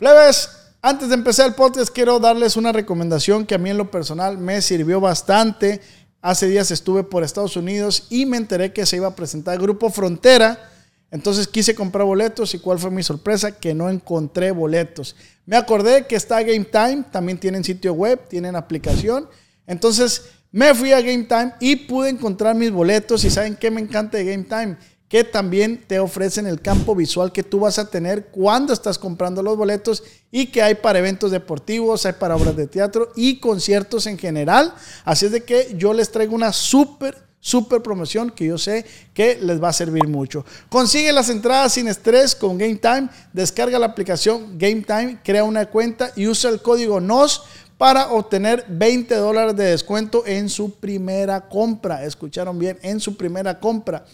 [0.00, 0.48] Plebes,
[0.80, 4.38] antes de empezar el podcast, quiero darles una recomendación que a mí en lo personal
[4.38, 5.82] me sirvió bastante.
[6.22, 9.90] Hace días estuve por Estados Unidos y me enteré que se iba a presentar Grupo
[9.90, 10.70] Frontera.
[11.10, 15.16] Entonces quise comprar boletos y cuál fue mi sorpresa que no encontré boletos.
[15.44, 19.28] Me acordé que está Game Time, también tienen sitio web, tienen aplicación.
[19.66, 23.82] Entonces me fui a Game Time y pude encontrar mis boletos y saben qué me
[23.82, 24.78] encanta de Game Time,
[25.10, 29.42] que también te ofrecen el campo visual que tú vas a tener cuando estás comprando
[29.42, 34.06] los boletos y que hay para eventos deportivos, hay para obras de teatro y conciertos
[34.06, 34.72] en general.
[35.04, 39.36] Así es de que yo les traigo una súper, súper promoción que yo sé que
[39.42, 40.44] les va a servir mucho.
[40.68, 45.66] Consigue las entradas sin estrés con Game Time, descarga la aplicación Game Time, crea una
[45.66, 47.42] cuenta y usa el código NOS
[47.80, 52.04] para obtener 20 dólares de descuento en su primera compra.
[52.04, 54.04] Escucharon bien, en su primera compra.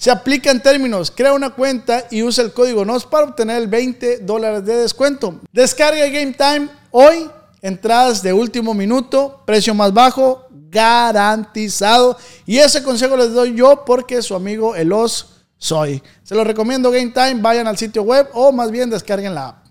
[0.00, 3.68] Se aplica en términos, crea una cuenta y usa el código NOS para obtener el
[3.68, 5.42] 20 dólares de descuento.
[5.52, 12.16] Descarga Game Time hoy, entradas de último minuto, precio más bajo, garantizado.
[12.46, 16.02] Y ese consejo les doy yo porque su amigo Elos soy.
[16.22, 19.66] Se lo recomiendo Game Time, vayan al sitio web o más bien descarguen la app.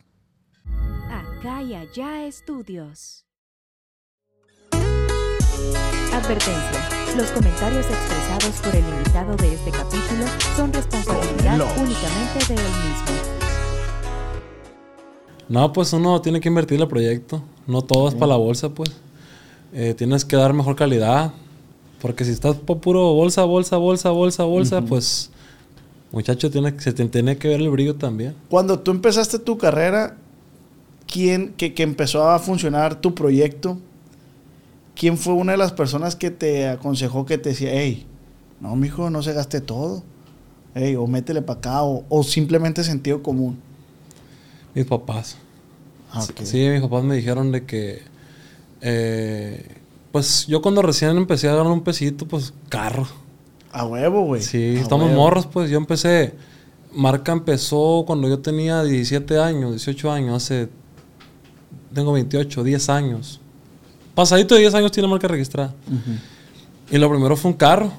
[1.09, 3.25] Acá y allá estudios.
[6.13, 6.98] Advertencia.
[7.17, 13.29] Los comentarios expresados por el invitado de este capítulo son responsabilidad únicamente de él mismo.
[15.49, 17.41] No, pues uno tiene que invertir en el proyecto.
[17.65, 18.91] No todo es para la bolsa, pues.
[19.73, 21.33] Eh, tienes que dar mejor calidad.
[21.99, 25.31] Porque si estás por puro bolsa, bolsa, bolsa, bolsa, bolsa, pues,
[26.11, 28.35] muchacho, tiene, se te tiene que ver el brillo también.
[28.49, 30.15] Cuando tú empezaste tu carrera,
[31.07, 33.79] ¿quién que, que empezó a funcionar tu proyecto?
[34.99, 38.05] ¿Quién fue una de las personas que te aconsejó que te decía, hey,
[38.59, 40.03] no, mijo, no se gaste todo?
[40.75, 43.57] Hey, o métele para acá, o, o simplemente sentido común.
[44.75, 45.37] Mis papás.
[46.11, 48.01] Ah, Sí, mis papás me dijeron de que.
[48.81, 49.75] eh,
[50.11, 53.07] pues yo cuando recién empecé a ganar un pesito, pues carro.
[53.71, 54.41] A huevo, güey.
[54.41, 55.21] Sí, A estamos huevo.
[55.21, 56.33] morros, pues yo empecé.
[56.93, 60.67] Marca empezó cuando yo tenía 17 años, 18 años, hace.
[61.93, 63.39] Tengo 28, 10 años.
[64.19, 65.73] Pasadito de 10 años tiene marca registrada.
[66.91, 67.89] Y lo primero fue un carro.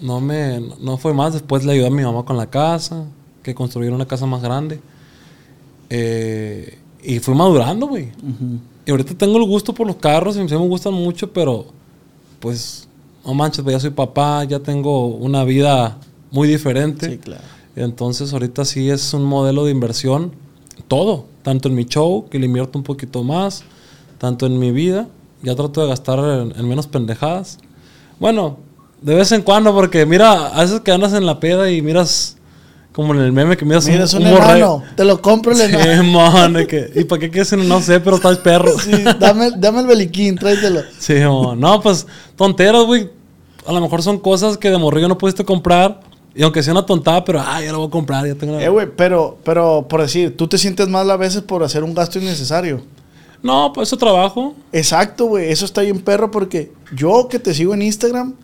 [0.00, 1.34] No me no fue más.
[1.34, 3.04] Después le ayudé a mi mamá con la casa,
[3.42, 4.80] que construyeron una casa más grande.
[5.90, 8.04] Eh, y fui madurando, güey.
[8.04, 8.60] Ujú.
[8.86, 11.66] Y ahorita tengo el gusto por los carros y sí me gustan mucho, pero
[12.40, 12.88] pues
[13.26, 15.98] no manches, ya soy papá, ya tengo una vida
[16.30, 17.10] muy diferente.
[17.10, 17.44] Sí, claro.
[17.76, 20.32] Entonces ahorita sí es un modelo de inversión,
[20.88, 23.64] todo, tanto en mi show, que le invierto un poquito más,
[24.24, 25.06] tanto en mi vida,
[25.42, 27.58] ya trato de gastar en, en menos pendejadas.
[28.18, 28.56] Bueno,
[29.02, 32.38] de vez en cuando, porque mira, a veces que andas en la peda y miras,
[32.92, 34.42] como en el meme que miras Mira, es un borrego.
[34.46, 34.82] enano.
[34.96, 36.04] Te lo compro el Sí, enano.
[36.32, 37.52] man, que- ¿y para qué quieres?
[37.52, 38.72] un- No sé, pero estás perro.
[38.78, 40.80] Sí, dame, dame el beliquín, tráetelo.
[40.98, 43.10] Sí, no, pues tonteras, güey.
[43.66, 46.00] A lo mejor son cosas que de morrillo no pudiste comprar.
[46.34, 48.64] Y aunque sea una tontada, pero, ah, ya lo voy a comprar, ya tengo la-
[48.64, 51.92] Eh, güey, pero, pero por decir, tú te sientes mal a veces por hacer un
[51.94, 52.80] gasto innecesario.
[53.44, 54.54] No, pues eso trabajo.
[54.72, 55.52] Exacto, güey.
[55.52, 58.34] Eso está bien perro porque yo que te sigo en Instagram,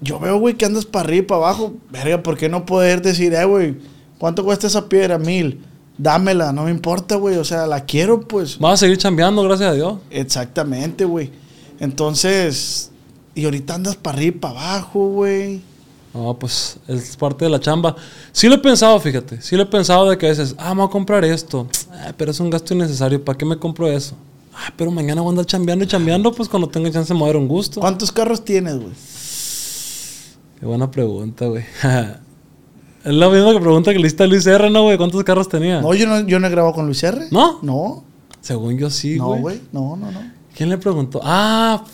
[0.00, 1.74] yo veo, güey, que andas para arriba y para abajo.
[1.90, 3.76] Verga, ¿por qué no poder decir, eh, güey,
[4.18, 5.18] ¿cuánto cuesta esa piedra?
[5.18, 5.62] Mil.
[5.98, 7.36] Dámela, no me importa, güey.
[7.36, 8.58] O sea, la quiero, pues.
[8.58, 9.98] Vas a seguir chambeando, gracias a Dios.
[10.10, 11.30] Exactamente, güey.
[11.78, 12.90] Entonces,
[13.36, 15.60] y ahorita andas para arriba y para abajo, güey.
[16.16, 17.94] No, pues es parte de la chamba.
[18.32, 19.42] Sí lo he pensado, fíjate.
[19.42, 21.66] Sí lo he pensado de que a veces, ah, me voy a comprar esto.
[21.92, 23.22] Ah, pero es un gasto innecesario.
[23.22, 24.14] ¿Para qué me compro eso?
[24.54, 27.36] Ah, pero mañana voy a andar chambeando y chambeando, pues cuando tenga chance de mover
[27.36, 27.80] un gusto.
[27.80, 28.92] ¿Cuántos carros tienes, güey?
[30.58, 31.64] Qué buena pregunta, güey.
[33.04, 34.96] es la misma que pregunta que le hiciste a Luis R, ¿no, güey?
[34.96, 35.82] ¿Cuántos carros tenía?
[35.82, 37.26] No, yo no, yo no he grabado con Luis R.
[37.30, 37.58] ¿No?
[37.60, 38.04] No.
[38.40, 39.60] Según yo sí, no, güey.
[39.70, 40.20] No, no, no.
[40.56, 41.20] ¿Quién le preguntó?
[41.22, 41.84] Ah,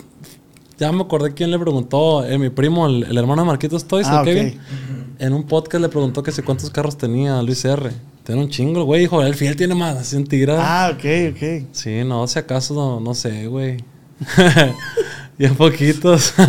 [0.83, 2.25] ya me acordé quién le preguntó.
[2.25, 4.25] Eh, mi primo, el, el hermano de Marquitos Toys, Ah, el ok.
[4.25, 4.61] Kevin.
[5.19, 7.91] En un podcast le preguntó que si cuántos carros tenía Luis R.
[8.25, 9.01] Tiene un chingo, güey.
[9.03, 10.57] Dijo, el fiel tiene más, así en tigre.
[10.59, 11.67] Ah, ok, ok.
[11.73, 13.77] Sí, no, si acaso, no, no sé, güey.
[15.39, 16.35] Bien poquitos.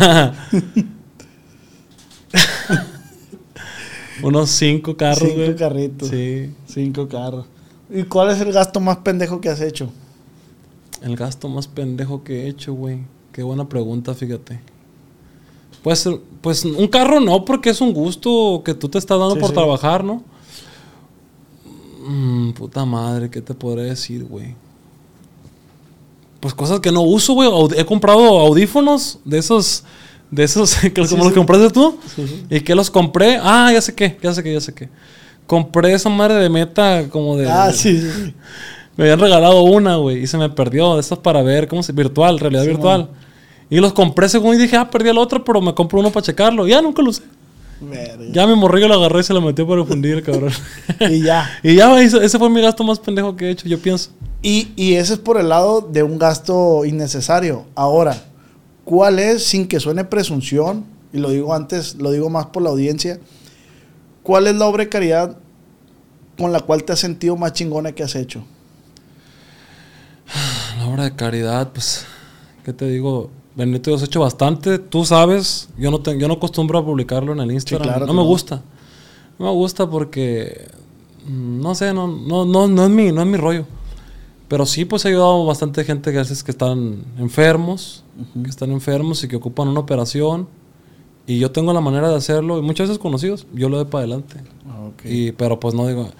[4.22, 5.56] Unos cinco carros, Cinco güey.
[5.56, 6.08] carritos.
[6.08, 6.52] Sí.
[6.66, 7.46] Cinco carros.
[7.90, 9.90] ¿Y cuál es el gasto más pendejo que has hecho?
[11.02, 13.00] El gasto más pendejo que he hecho, güey.
[13.34, 14.60] Qué buena pregunta, fíjate.
[15.82, 16.08] Pues,
[16.40, 19.48] pues un carro no, porque es un gusto que tú te estás dando Sí, por
[19.50, 19.54] sí.
[19.54, 20.22] trabajar, ¿no?
[22.06, 24.54] Mm, puta madre, ¿qué te podré decir, güey?
[26.40, 27.48] Pues cosas que no uso, güey.
[27.76, 29.82] He comprado audífonos de esos,
[30.30, 31.34] de esos, que como los sí.
[31.34, 31.98] compraste tú.
[32.50, 33.38] ¿Y que los compré?
[33.42, 34.88] Ah, ya sé qué, ya sé qué, ya sé qué.
[35.46, 37.50] compré esa madre de meta como de...
[37.50, 38.34] Ah, sí, sí, sí.
[38.96, 40.94] Me habían regalado una, güey, y se me perdió.
[40.94, 41.92] De estas para ver, ¿cómo se...?
[41.92, 43.10] Virtual, realidad virtual.
[43.74, 46.24] Y los compré según y dije, ah, perdí el otro, pero me compro uno para
[46.24, 46.68] checarlo.
[46.68, 47.24] Ya nunca lo usé.
[47.80, 48.24] Verga.
[48.30, 50.52] Ya mi morrillo lo agarré y se lo metió para fundir, cabrón.
[51.10, 51.50] Y ya.
[51.64, 54.10] y ya, ese fue mi gasto más pendejo que he hecho, yo pienso.
[54.42, 57.64] Y, y ese es por el lado de un gasto innecesario.
[57.74, 58.16] Ahora,
[58.84, 62.70] ¿cuál es, sin que suene presunción, y lo digo antes, lo digo más por la
[62.70, 63.18] audiencia,
[64.22, 65.36] cuál es la obra de caridad
[66.38, 68.44] con la cual te has sentido más chingona que has hecho?
[70.78, 72.06] La obra de caridad, pues,
[72.64, 73.30] ¿qué te digo?
[73.56, 74.78] Benito, yo has hecho bastante.
[74.78, 77.88] Tú sabes, yo no, te- yo no acostumbro a publicarlo en el Instagram.
[77.88, 78.26] claro no me no.
[78.26, 78.62] gusta.
[79.38, 80.68] No me gusta porque,
[81.26, 83.64] mm, no sé, no, no, no, no, es mi, no es mi rollo.
[84.48, 88.04] Pero sí, pues he ayudado bastante gente que a veces que están enfermos,
[88.42, 90.46] que están enfermos y que ocupan una operación.
[91.26, 94.00] Y yo tengo la manera de hacerlo, y muchas veces conocidos, yo lo doy para
[94.04, 94.36] adelante.
[95.04, 96.10] Y, pero pues no digo,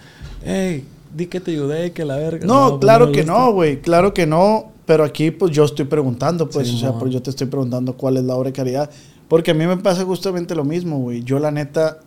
[0.43, 0.83] hey,
[1.15, 2.45] di que te ayudé, que la verga.
[2.47, 3.33] No, pues, claro me que gusta.
[3.33, 4.71] no, güey, claro que no.
[4.85, 7.97] Pero aquí, pues yo estoy preguntando, pues, Sí, o sea, pues yo te estoy preguntando
[7.97, 8.89] cuál es la obra de caridad.
[9.27, 11.23] Porque a mí me pasa justamente lo mismo, güey.
[11.23, 11.99] Yo, la neta,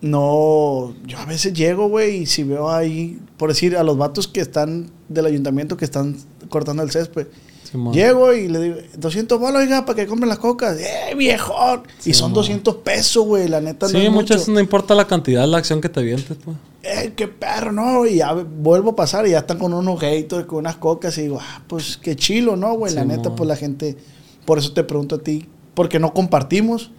[0.00, 0.94] no.
[1.06, 4.40] Yo a veces llego, güey, y si veo ahí, por decir, a los vatos que
[4.40, 6.16] están del ayuntamiento que están
[6.48, 7.26] cortando el césped.
[7.72, 7.94] Simón.
[7.94, 10.78] Llego y le digo, 200 bolas, oiga, para que compren las cocas.
[10.78, 11.82] ¡Eh, viejón!
[12.00, 12.36] y Sí, son mo.
[12.36, 14.52] 200 pesos, güey, la neta no Sí, es muchas mucho.
[14.52, 16.56] no importa la cantidad, la acción que te vientes, pues.
[16.82, 18.06] ¡Eh, qué perro, no!
[18.06, 21.22] Y ya vuelvo a pasar y ya están con unos gaitos, con unas cocas y
[21.22, 22.92] digo, ah, pues qué chilo, ¿no, güey?
[22.94, 23.96] la neta, pues la gente,
[24.44, 26.90] por eso te pregunto a ti, porque no compartimos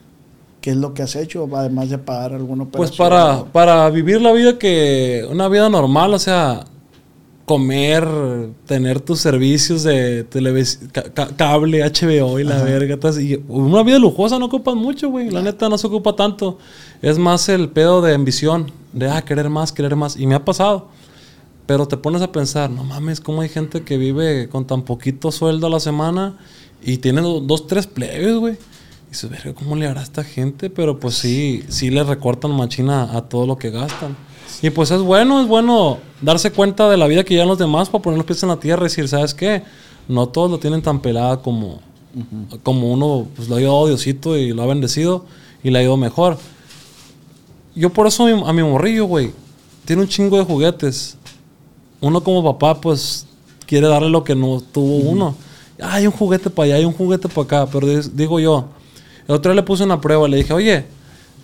[0.62, 3.50] qué es lo que has hecho, además de pagar alguna Pues operación?
[3.52, 5.28] para, para vivir la vida que.
[5.30, 6.64] Una vida normal, o sea,
[7.46, 8.08] comer,
[8.66, 12.98] tener tus servicios de televis ca- ca- cable, HBO y la verga.
[13.20, 15.30] Y una vida lujosa no ocupas mucho, güey.
[15.30, 16.58] La neta no se ocupa tanto.
[17.02, 20.16] Es más el pedo de ambición, de ah, querer más, querer más.
[20.18, 20.88] Y me ha pasado.
[21.66, 25.32] Pero te pones a pensar, no mames, ¿cómo hay gente que vive con tan poquito
[25.32, 26.38] sueldo a la semana
[26.84, 28.54] y tiene do- dos, tres plebes, güey?
[28.54, 30.70] Y dices, verga, ¿cómo le hará a esta gente?
[30.70, 34.16] Pero pues sí, sí le recortan machina a todo lo que gastan.
[34.64, 37.90] Y pues es bueno, es bueno darse cuenta de la vida que llevan los demás
[37.90, 39.62] para poner los pies en la tierra y decir, ¿sabes qué?
[40.08, 41.82] No todos lo tienen tan pelada como,
[42.64, 45.26] como uno pues, lo ha ayudado Diosito y lo ha bendecido
[45.66, 46.38] y le ha ido mejor.
[47.76, 49.34] Yo por eso a mi, a mi morrillo, güey,
[49.84, 51.18] tiene un chingo de juguetes.
[52.00, 53.28] Uno como papá, pues,
[53.66, 55.36] quiere darle lo que no tuvo uno.
[55.82, 57.68] Hay un juguete para allá, hay un juguete para acá.
[57.70, 58.70] Pero digo yo,
[59.28, 60.86] el otro día le puse una prueba, le dije, oye,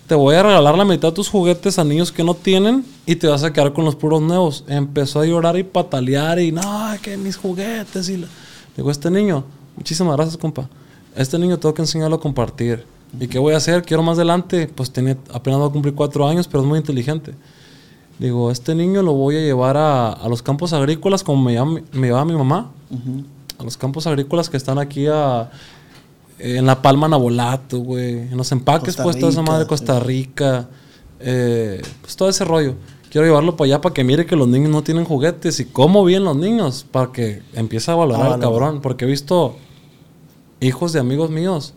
[0.09, 3.15] te voy a regalar la mitad de tus juguetes a niños que no tienen y
[3.15, 4.63] te vas a quedar con los puros nuevos.
[4.67, 6.61] Empezó a llorar y patalear y, no,
[7.01, 8.09] que mis juguetes.
[8.09, 8.27] Y la-".
[8.75, 9.43] Digo, este niño,
[9.77, 10.67] muchísimas gracias, compa.
[11.15, 12.83] Este niño tengo que enseñarlo a compartir.
[13.19, 13.83] ¿Y qué voy a hacer?
[13.83, 14.67] Quiero más adelante.
[14.73, 17.35] Pues tiene, apenas va a cumplir cuatro años, pero es muy inteligente.
[18.17, 21.81] Digo, este niño lo voy a llevar a, a los campos agrícolas como me, llama-
[21.91, 22.71] me llevaba mi mamá.
[23.59, 25.51] A los campos agrícolas que están aquí a,
[26.39, 28.19] en La Palma Nabolato, güey.
[28.19, 29.69] En los empaques, Costa pues, toda esa Rica, madre, sí.
[29.69, 30.69] Costa Rica.
[31.19, 32.75] eh, pues todo ese rollo.
[33.11, 36.05] Quiero llevarlo para allá para que mire que los niños no tienen juguetes y cómo
[36.05, 38.81] bien los niños, para que empiece a valorar A al cabrón.
[38.81, 39.55] Porque he visto
[40.59, 41.73] hijos de amigos míos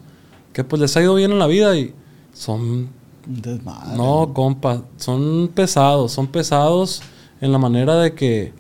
[0.53, 1.95] que pues les ha ido bien en la vida y
[2.35, 2.91] son
[3.27, 3.97] desmadre.
[3.97, 7.03] no, compa, son pesados, son pesados
[7.41, 8.53] en la manera de que,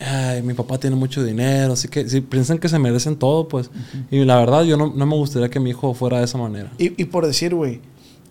[0.00, 3.70] ay, mi papá tiene mucho dinero, así que si piensan que se merecen todo, pues.
[4.10, 6.72] Y la verdad, yo no, no me gustaría que mi hijo fuera de esa manera.
[6.78, 7.80] Y, y por decir, güey,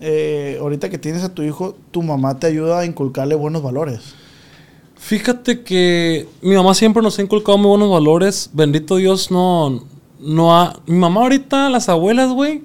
[0.00, 4.00] eh, ahorita que tienes a tu hijo, tu mamá te ayuda a inculcarle buenos valores.
[4.96, 8.50] Fíjate que mi mamá siempre nos ha inculcado muy buenos valores.
[8.52, 9.84] Bendito Dios, no,
[10.18, 10.80] no ha.
[10.86, 12.62] Mi mamá ahorita, las abuelas, güey.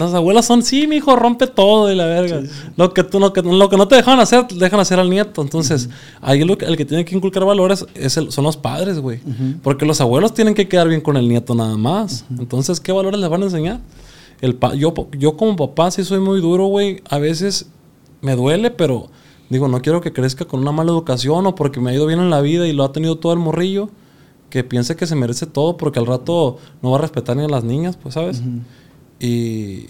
[0.00, 2.42] Las abuelas son, sí, mi hijo rompe todo y la verga.
[2.76, 5.42] Lo, que tú, lo, que, lo que no te dejan hacer, dejan hacer al nieto.
[5.42, 5.88] Entonces,
[6.20, 9.20] ahí lo el que tiene que inculcar valores es el- son los padres, güey.
[9.62, 12.24] Porque los abuelos tienen que quedar bien con el nieto nada más.
[12.38, 13.80] Entonces, ¿qué valores les van a enseñar?
[14.40, 17.02] El pa- yo, yo como papá sí soy muy duro, güey.
[17.08, 17.66] A veces
[18.22, 19.08] me duele, pero
[19.50, 22.20] digo, no quiero que crezca con una mala educación o porque me ha ido bien
[22.20, 23.90] en la vida y lo ha tenido todo el morrillo,
[24.48, 27.48] que piense que se merece todo porque al rato no va a respetar ni a
[27.48, 28.40] las niñas, pues, ¿sabes?
[29.20, 29.86] Y,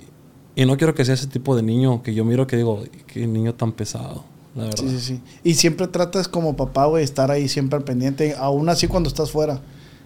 [0.56, 3.26] y no quiero que sea ese tipo de niño que yo miro que digo, qué
[3.26, 4.78] niño tan pesado, la verdad.
[4.78, 5.20] Sí, sí, sí.
[5.44, 9.30] Y siempre tratas como papá, güey, estar ahí siempre al pendiente, aún así cuando estás
[9.30, 9.60] fuera.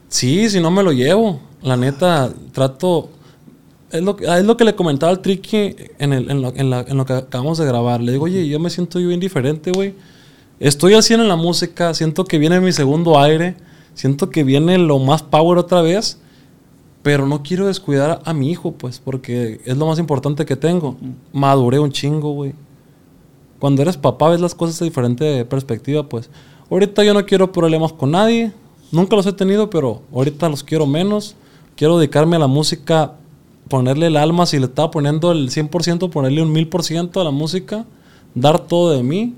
[0.08, 1.40] Sí, si no me lo llevo.
[1.62, 3.08] La neta, trato.
[3.90, 6.68] Es lo, que- es lo que le comentaba al Tricky en, el- en, lo, en
[6.70, 8.00] la- en lo que acabamos de grabar.
[8.02, 9.94] Le digo, oye, yo me siento yo bien diferente, güey.
[10.60, 13.56] Estoy 100 en la música, siento que viene mi segundo aire,
[13.94, 16.18] siento que viene lo más power otra vez,
[17.04, 20.96] pero no quiero descuidar a, mi hijo, pues, porque es lo más importante que tengo.
[21.32, 22.54] Maduré un chingo, güey.
[23.60, 26.30] cuando eres papá ves las cosas de diferente perspectiva, pues.
[26.70, 28.52] Ahorita yo no quiero problemas con nadie,
[28.90, 31.36] nunca los he tenido, pero ahorita los quiero menos.
[31.76, 33.12] Quiero dedicarme a la música,
[33.68, 37.84] ponerle el alma, si le estaba poniendo el 100%, ponerle un 1000% a la música,
[38.34, 39.34] dar todo de mí.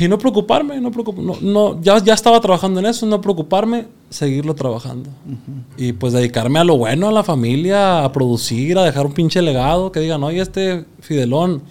[0.00, 3.86] Y no preocuparme, no preocup- no, no, ya, ya estaba trabajando en eso, no preocuparme,
[4.10, 5.10] seguirlo trabajando.
[5.76, 9.42] Y pues dedicarme a lo bueno, a la familia, a producir, a dejar un pinche
[9.42, 11.62] legado, que digan, oye, este Fidelón,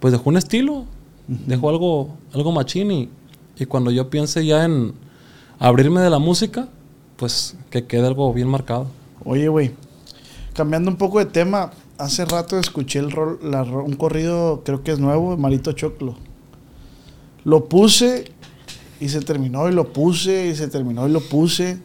[0.00, 0.84] pues dejó un estilo,
[1.28, 3.08] dejó algo, algo machín y,
[3.56, 4.94] y cuando yo piense ya en
[5.58, 6.68] abrirme de la música,
[7.16, 8.86] pues que quede algo bien marcado.
[9.24, 9.70] Oye, güey,
[10.52, 14.92] cambiando un poco de tema, hace rato escuché el rol, la un corrido, creo que
[14.92, 16.16] es nuevo, Marito Choclo.
[17.44, 18.32] Lo puse
[19.04, 21.78] y se terminó y lo puse y se terminó y lo puse.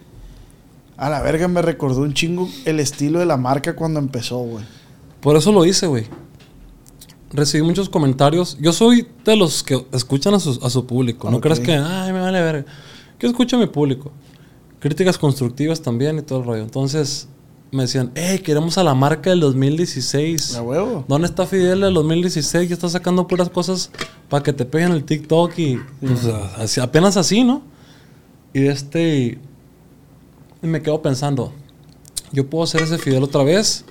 [0.96, 4.64] A la verga me recordó un chingo el estilo de la marca cuando empezó, güey.
[5.20, 6.06] Por eso lo hice, güey.
[7.32, 8.58] Recibí muchos comentarios.
[8.62, 11.30] Yo soy de los que escuchan a su, a su público.
[11.30, 12.66] No creas que, ay, me vale ver.
[13.20, 14.14] Yo escucho a mi público.
[14.80, 16.64] Críticas constructivas también y todo el rollo.
[16.64, 17.28] Entonces
[17.72, 20.54] me decían, hey, queremos a la marca del 2016.
[20.54, 21.06] La huevo.
[21.08, 22.68] ¿Dónde está Fidel del 2016?
[22.70, 23.92] Ya está sacando puras cosas
[24.28, 26.26] para que te peguen el TikTok y pues,
[26.58, 27.62] así- apenas así, ¿no?
[28.54, 29.38] Y este.
[30.62, 31.54] Y me quedo pensando,
[32.32, 33.86] yo puedo hacer ese Fidel otra vez,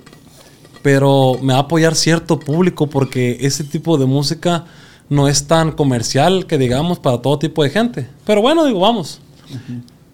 [0.83, 4.65] pero me va a apoyar cierto público porque ese tipo de música
[5.09, 8.07] no es tan comercial que digamos para todo tipo de gente.
[8.25, 9.19] Pero bueno, digo, vamos.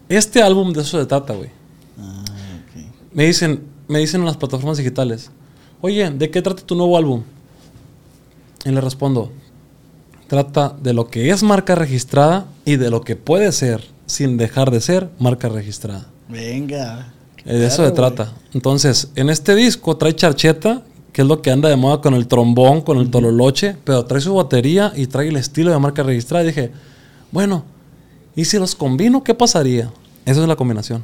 [0.08, 1.50] Este álbum de eso se trata, güey.
[3.16, 5.30] Me dicen, me dicen en las plataformas digitales,
[5.80, 7.22] oye, ¿de qué trata tu nuevo álbum?
[8.62, 9.32] Y le respondo,
[10.26, 14.70] trata de lo que es marca registrada y de lo que puede ser sin dejar
[14.70, 16.06] de ser marca registrada.
[16.28, 17.14] Venga.
[17.42, 18.34] De eso se trata.
[18.52, 20.82] Entonces, en este disco trae charcheta,
[21.14, 24.20] que es lo que anda de moda con el trombón, con el tololoche, pero trae
[24.20, 26.44] su batería y trae el estilo de marca registrada.
[26.44, 26.70] Y dije,
[27.32, 27.64] bueno,
[28.34, 29.90] ¿y si los combino, qué pasaría?
[30.26, 31.02] Esa es la combinación.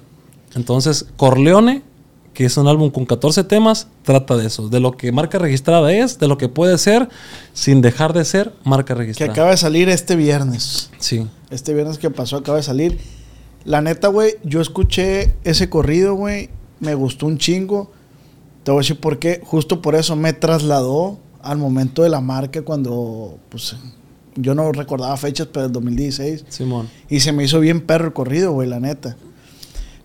[0.55, 1.91] Entonces, Corleone,
[2.35, 5.93] que es un álbum con 14 temas, trata de eso, de lo que marca registrada
[5.93, 7.09] es, de lo que puede ser,
[7.53, 9.33] sin dejar de ser marca Que registrada.
[9.33, 10.91] acaba de salir este viernes.
[10.99, 11.27] Sí.
[11.51, 12.99] Este viernes que pasó acaba de salir.
[13.65, 16.49] La neta, güey, yo escuché ese corrido, güey.
[16.81, 17.93] Me gustó un chingo.
[18.65, 19.41] Te voy a decir por qué.
[19.45, 23.77] Justo por eso me trasladó al momento de la marca cuando, pues,
[24.37, 26.47] yo no recordaba fechas, pero el 2016.
[26.49, 26.89] Simón.
[27.11, 29.17] Y se me hizo bien perro el corrido, güey, la neta.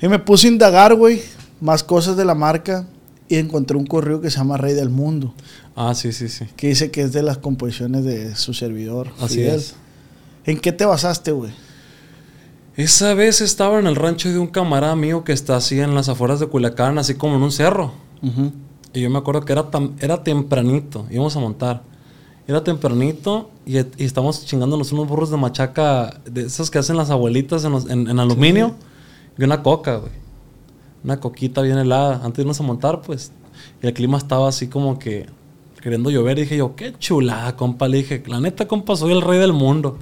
[0.02, 1.22] Y me puse a indagar, güey,
[1.62, 2.88] más cosas de la marca.
[3.30, 5.34] Y encontré un corrido que se llama Rey del Mundo.
[5.76, 6.46] Ah, sí, sí, sí.
[6.56, 9.10] Que dice que es de las composiciones de su servidor.
[9.20, 9.56] Así Fidel.
[9.56, 9.76] es.
[10.46, 11.52] ¿En qué te basaste, güey?
[12.78, 16.10] Esa vez estaba en el rancho de un camarada mío que está así en las
[16.10, 17.92] afueras de Culiacán, así como en un cerro.
[18.94, 19.66] Y yo me acuerdo que era,
[20.00, 21.84] era tempranito, íbamos a montar.
[22.48, 27.10] Era tempranito y, y estamos chingándonos unos burros de machaca, de esos que hacen las
[27.10, 28.76] abuelitas en, los- en- en aluminio,
[29.38, 30.14] y una coca, güey.
[31.08, 32.16] Una coquita bien helada.
[32.16, 33.32] Antes de irnos a montar, pues.
[33.82, 35.26] Y el clima estaba así como que
[35.82, 36.38] queriendo llover.
[36.38, 37.88] Y dije yo, qué chulada, compa.
[37.88, 39.98] Le dije, la neta, compa, soy el rey del mundo.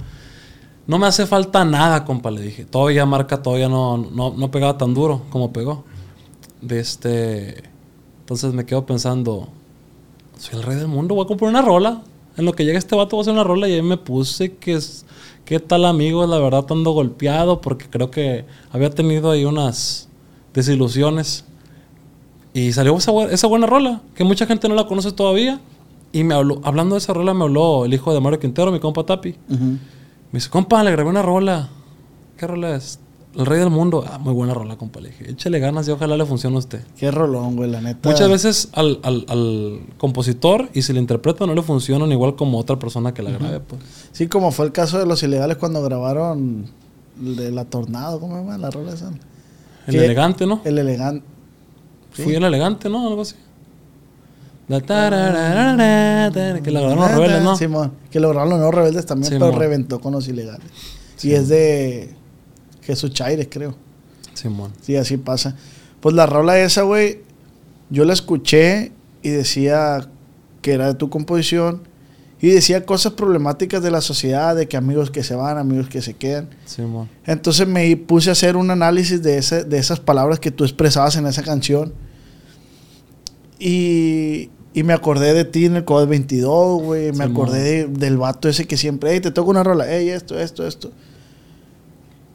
[0.88, 2.64] No me hace falta nada, compa, le dije.
[2.64, 5.84] Todavía marca, todavía no, no, no pegaba tan duro como pegó.
[6.60, 7.62] De este.
[8.18, 9.46] Entonces me quedo pensando,
[10.36, 12.02] soy el rey del mundo, voy a comprar una rola.
[12.36, 14.56] En lo que llega este vato voy a hacer una rola y ahí me puse
[14.56, 15.06] que es.
[15.44, 16.26] ¿Qué tal amigo?
[16.26, 20.05] La verdad ando golpeado porque creo que había tenido ahí unas
[20.56, 21.44] desilusiones.
[22.52, 25.60] Y salió esa, bu- esa buena rola, que mucha gente no la conoce todavía.
[26.12, 28.80] Y me habló, hablando de esa rola me habló el hijo de Mario Quintero, mi
[28.80, 29.36] compa Tapi.
[29.48, 29.78] Me
[30.32, 31.68] dice, compa, le grabé una rola.
[32.38, 32.98] ¿Qué rola es?
[33.36, 34.02] El rey del mundo.
[34.10, 35.00] Ah, muy buena rola, compa.
[35.00, 36.80] Le dije, échale ganas y ojalá le funcione a usted.
[36.96, 38.08] Qué rolón, güey, la neta.
[38.08, 42.58] Muchas veces al, al- al compositor y si le interpreta no le funcionan igual como
[42.58, 43.82] otra persona que la grabe, pues.
[44.12, 46.64] Sí, como fue el caso de los ilegales cuando grabaron
[47.20, 49.10] de la Tornado, ¿cómo se llama la rola esa?
[49.86, 50.60] El elegante, ¿no?
[50.64, 51.24] El elegante.
[52.14, 52.22] sí.
[52.22, 53.06] Fui el elegante, ¿no?
[53.06, 53.34] Algo así.
[54.68, 54.92] La que
[56.72, 57.56] la grabaron los rebeldes, ¿no?
[57.56, 59.60] Simón, que lograron los nuevos rebeldes también, pero Simón.
[59.60, 60.66] reventó con los ilegales.
[61.22, 62.14] Y es de
[62.82, 63.76] Jesús Chaires, creo.
[64.34, 64.72] Simón.
[64.82, 65.54] Sí, así pasa.
[66.00, 67.20] Pues la rola esa, güey,
[67.90, 70.08] yo la escuché y decía
[70.62, 71.82] que era de tu composición
[72.40, 76.02] y decía cosas problemáticas de la sociedad, de que amigos que se van, amigos que
[76.02, 76.50] se quedan.
[76.66, 77.08] Simón.
[77.24, 81.16] Entonces me puse a hacer un análisis de, ese, de esas palabras que tú expresabas
[81.16, 81.94] en esa canción.
[83.58, 87.12] Y, y me acordé de ti en el COVID 22, güey.
[87.12, 90.38] Me acordé de- del vato ese que siempre, hey, te toco una rola, hey, esto,
[90.38, 90.92] esto, esto.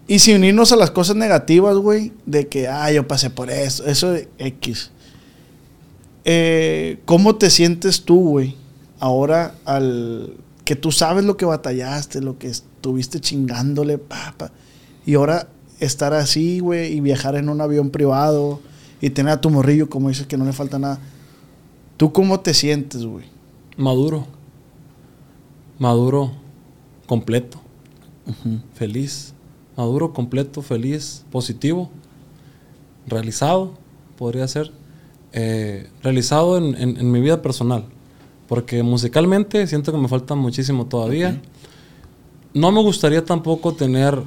[0.07, 3.85] Y sin unirnos a las cosas negativas, güey, de que, ah, yo pasé por eso,
[3.85, 4.89] eso de X.
[6.25, 8.55] Eh, ¿Cómo te sientes tú, güey,
[9.01, 14.51] ahora al que tú sabes lo que batallaste, lo que estuviste chingándole, papá.
[15.05, 18.61] Y ahora estar así, güey, y viajar en un avión privado
[19.01, 20.99] y tener a tu morrillo, como dices, que no le falta nada.
[21.97, 23.25] ¿Tú cómo te sientes, güey?
[23.75, 24.27] Maduro.
[25.79, 26.31] Maduro
[27.07, 27.59] completo.
[28.75, 29.33] Feliz.
[29.75, 31.89] Maduro completo, feliz, positivo.
[33.07, 33.73] Realizado,
[34.17, 34.71] podría ser.
[35.33, 37.85] Eh, realizado en, en- en mi vida personal.
[38.51, 41.41] Porque musicalmente siento que me falta muchísimo todavía.
[42.53, 44.21] No me gustaría tampoco tener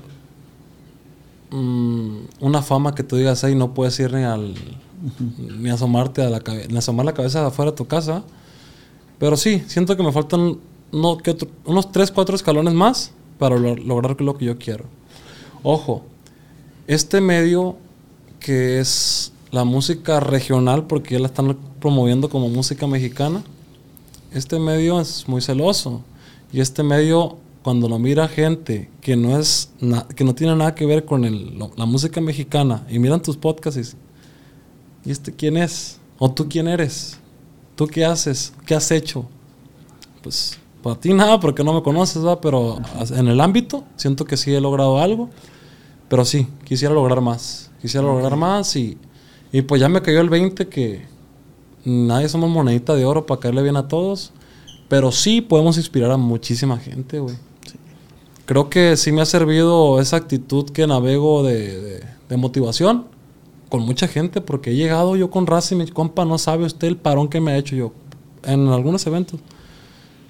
[1.50, 4.54] mm, una fama que tú digas, ahí no puedes ir ni al
[5.60, 8.24] ni asomarte a la ni asomar la cabeza afuera de tu casa.
[9.18, 10.56] Pero sí, siento que me faltan
[10.90, 14.84] no, que otro- unos 3, 4 escalones más para lo- lograr lo que yo quiero.
[15.62, 16.02] Ojo,
[16.86, 17.76] este medio
[18.40, 23.42] que es la música regional, porque ya la están promoviendo como música mexicana,
[24.34, 26.02] este medio es muy celoso.
[26.52, 30.74] Y este medio, cuando lo mira gente que no, es na- que no tiene nada
[30.74, 33.96] que ver con el- lo- la música mexicana y miran tus podcasts
[35.04, 35.98] ¿y este quién es?
[36.18, 37.18] ¿O tú quién eres?
[37.76, 38.52] ¿Tú qué haces?
[38.66, 39.26] ¿Qué has hecho?
[40.22, 42.40] Pues para ti nada porque no me conoces, ¿va?
[42.40, 42.78] Pero
[43.10, 45.30] en el ámbito siento que sí he logrado algo.
[46.08, 47.70] Pero sí, quisiera lograr más.
[47.80, 48.96] Quisiera lograr más y,
[49.52, 51.06] y pues ya me cayó el 20 que
[51.84, 54.32] nadie somos monedita de oro para caerle bien a todos.
[54.88, 57.36] Pero sí podemos inspirar a muchísima gente, güey.
[58.46, 63.06] Creo que sí me ha servido esa actitud que navego de, de- de motivación
[63.70, 66.88] con mucha gente porque he llegado yo con raza y mi compa no sabe usted
[66.88, 67.92] el parón que me ha hecho yo
[68.44, 69.40] en algunos eventos.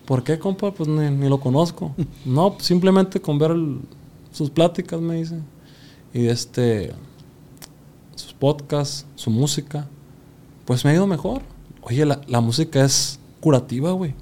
[0.06, 0.73] ¿Por qué, compa?
[0.73, 1.94] Pues ni, ni lo conozco.
[2.25, 3.80] No, simplemente con ver el-
[4.32, 5.40] sus pláticas, me dice.
[6.12, 6.92] Y este,
[8.14, 9.88] sus podcasts, su música,
[10.64, 11.42] pues me ha ido mejor.
[11.83, 14.14] Oye, la, la música es curativa, güey.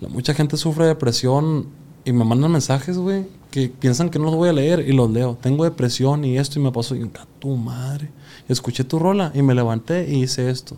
[0.00, 1.66] La- mucha gente sufre de depresión
[2.04, 5.10] y me mandan mensajes, güey, que piensan que no los voy a leer y los
[5.10, 5.38] leo.
[5.40, 6.94] Tengo depresión y esto y me pasó.
[6.96, 8.10] Y yo, "A tu madre.
[8.48, 10.76] Escuché tu rola y me levanté y hice esto.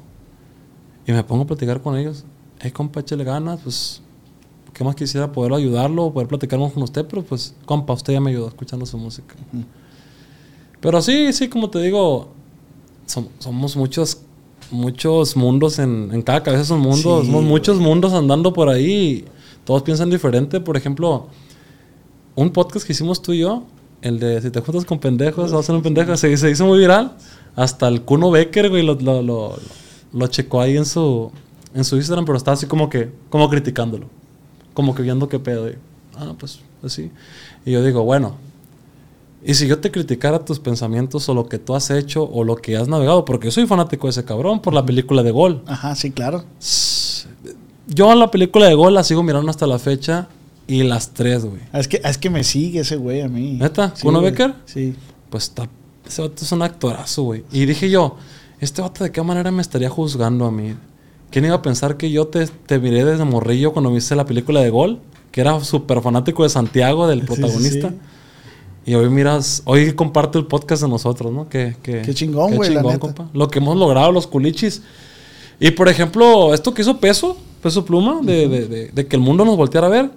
[1.07, 2.25] Y me pongo a platicar con ellos.
[2.61, 4.01] Hey, compa, échale ganas, pues.
[4.73, 7.07] ¿Qué más quisiera poder ayudarlo, poder platicar más con usted?
[7.07, 9.35] Pero pues, compa, usted ya me ayudó escuchando su música.
[10.81, 12.29] Pero sí, sí, como te digo,
[13.07, 14.21] som- somos muchos
[14.71, 17.89] muchos mundos en, en cada cabeza es un mundo, Sí, muchos güey.
[17.89, 19.25] mundos andando por ahí.
[19.65, 20.61] Todos piensan diferente.
[20.61, 21.29] Por ejemplo,
[22.35, 23.65] un podcast que hicimos tú y yo,
[24.03, 26.67] el de Si te juntas con pendejos, vas a ser un pendejo, se, se hizo
[26.67, 27.17] muy viral.
[27.57, 29.57] Hasta el Kuno Becker, güey, lo, lo, lo,
[30.13, 31.31] lo checó ahí en su,
[31.75, 34.07] en su Instagram, pero estaba así como que, como criticándolo.
[34.75, 35.69] Como que viendo qué pedo.
[35.71, 35.75] y,
[36.17, 37.11] ah, pues así.
[37.65, 38.35] Y yo digo, bueno,
[39.47, 42.57] y si yo te criticara tus pensamientos o lo que tú has hecho o lo
[42.57, 45.63] que has navegado, porque yo soy fanático de ese cabrón por la película de Gol.
[45.67, 46.45] Ajá, sí, claro.
[47.87, 50.29] Yo la película de Gol la sigo mirando hasta la fecha
[50.67, 51.61] y las tres, güey.
[51.75, 53.59] Es que, es que me sigue ese güey a mí.
[53.61, 53.93] ¿Neta?
[53.95, 54.31] Sí, ¿Kuno güey.
[54.31, 54.55] Becker?
[54.65, 54.95] Sí.
[55.29, 55.69] Pues está,
[56.07, 57.45] ese vato es un actorazo, güey.
[57.53, 58.17] Y dije yo,
[58.61, 60.75] este vato de qué manera me estaría juzgando a mí.
[61.31, 64.61] ¿Quién iba a pensar que yo te, te miré desde morrillo cuando viste la película
[64.61, 65.01] de Gol?
[65.31, 67.91] Que era súper fanático de Santiago, del sí, protagonista.
[67.91, 67.97] sí.
[68.87, 71.49] Y hoy miras, hoy comparte el podcast de nosotros, ¿no?
[71.49, 73.29] Que, que, Qué chingón, güey, la neta.
[73.33, 74.83] Lo que hemos logrado, los culichis.
[75.59, 79.23] Y por ejemplo, esto que hizo Peso, Peso Pluma, de, de- de- de que el
[79.23, 80.11] mundo nos volteara a ver.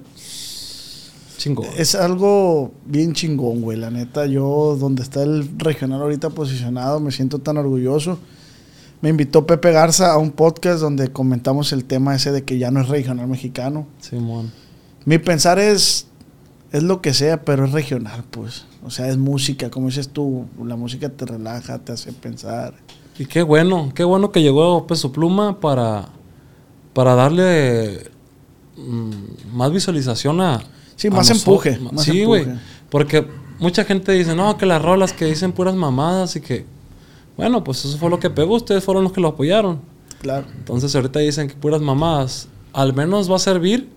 [1.38, 1.68] Chingón.
[1.78, 3.78] Es algo bien chingón, güey.
[3.78, 8.18] La neta, yo donde está el regional ahorita posicionado, me siento tan orgulloso.
[9.02, 12.72] Me invitó Pepe Garza a un podcast donde comentamos el tema ese de que ya
[12.72, 13.86] no es regional mexicano.
[14.02, 14.52] Simón.
[15.06, 16.07] Mi pensar es,
[16.72, 18.66] es lo que sea, pero es regional, pues.
[18.84, 22.74] O sea, es música, como dices tú, la música te relaja, te hace pensar.
[23.18, 26.10] Y qué bueno, qué bueno que llegó Peso Pluma para,
[26.94, 28.12] para darle
[28.76, 30.62] mm, más visualización a.
[30.96, 32.46] Sí, a más empuje, más sí, güey.
[32.90, 33.26] Porque
[33.60, 36.66] mucha gente dice, no, que las rolas que dicen puras mamadas y que.
[37.38, 39.80] Bueno, pues eso fue lo que pegó, ustedes fueron los que lo apoyaron.
[40.22, 40.48] Claro.
[40.58, 42.48] Entonces ahorita dicen que puras mamadas.
[42.74, 43.90] Al menos va a servir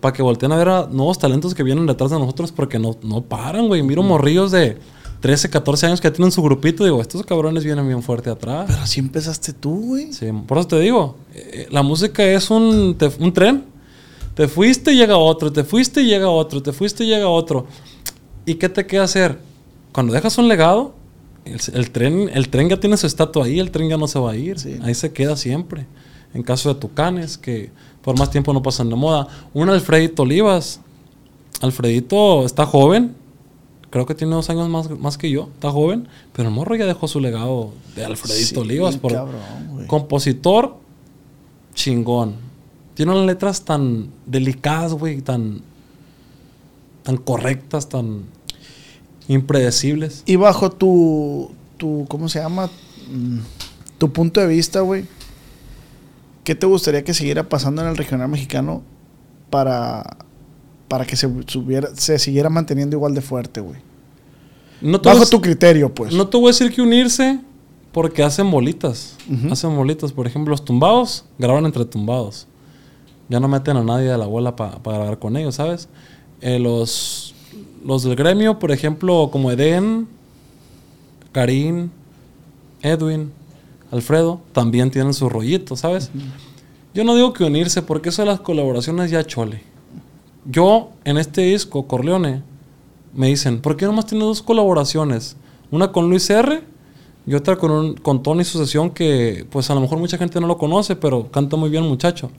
[0.00, 2.96] para que volteen a ver a nuevos talentos que vienen detrás de nosotros porque no,
[3.02, 3.82] no paran, güey.
[3.82, 4.78] Miro morrillos de
[5.20, 8.66] 13, 14 años que tienen su grupito digo, estos cabrones vienen bien fuerte atrás.
[8.68, 10.12] Pero así empezaste tú, güey.
[10.12, 13.64] Sí, por eso te digo, eh, la música es un, te- un tren.
[14.34, 17.66] Te fuiste y llega otro, te fuiste y llega otro, te fuiste y llega otro.
[18.46, 19.40] ¿Y qué te queda hacer?
[19.92, 20.94] Cuando dejas un legado,
[21.44, 24.20] el, el tren, el tren ya tiene su estatua ahí, el tren ya no se
[24.20, 24.60] va a ir.
[24.60, 24.78] Sí.
[24.82, 25.86] Ahí se queda siempre.
[26.34, 29.28] En caso de Tucanes, que por más tiempo no pasan de moda.
[29.54, 30.80] Un Alfredito Olivas.
[31.60, 33.14] Alfredito está joven.
[33.90, 35.48] Creo que tiene dos años más, más que yo.
[35.54, 36.08] Está joven.
[36.32, 38.96] Pero el morro ya dejó su legado de Alfredito Sí, Olivas.
[38.96, 39.40] Por, cabrón,
[39.86, 40.76] compositor
[41.74, 42.34] chingón.
[42.94, 45.62] Tiene unas letras tan delicadas, güey, tan,
[47.04, 48.24] tan correctas, tan
[49.28, 50.24] impredecibles.
[50.26, 52.68] Y bajo tu, tu ¿cómo se llama?
[53.12, 53.38] Mm,
[53.98, 55.04] Tu punto de vista, güey.
[56.48, 58.80] ¿Qué te gustaría que siguiera pasando en el regional mexicano
[59.50, 60.16] para,
[60.88, 63.78] para que se, subiera- se siguiera manteniendo igual de fuerte, güey?
[64.80, 66.14] No Bajo a- tu criterio, pues.
[66.14, 67.38] no te voy a decir que unirse
[67.92, 69.14] porque hacen bolitas.
[69.50, 70.10] Hacen bolitas.
[70.12, 72.46] Por ejemplo, los tumbados graban entre tumbados.
[73.28, 75.90] Ya no meten a nadie de la bola para grabar con ellos, ¿sabes?
[76.40, 77.34] Eh, los,
[77.84, 80.08] los del gremio, por ejemplo, como Eden,
[81.32, 81.90] Karim,
[82.80, 83.32] Edwin,
[83.90, 86.10] Alfredo, también tienen su rollito, ¿sabes?
[86.94, 89.62] Yo no digo que unirse porque eso de las colaboraciones ya chole.
[90.44, 92.42] Yo, en este disco, Corleone,
[93.14, 95.36] me dicen, ¿por qué nomás tienes dos colaboraciones?
[95.70, 96.62] Una con Luis R
[97.26, 100.46] y otra con, un, con Tony Sucesión, que pues a lo mejor mucha gente no
[100.46, 102.30] lo conoce, pero canta muy bien muchacho.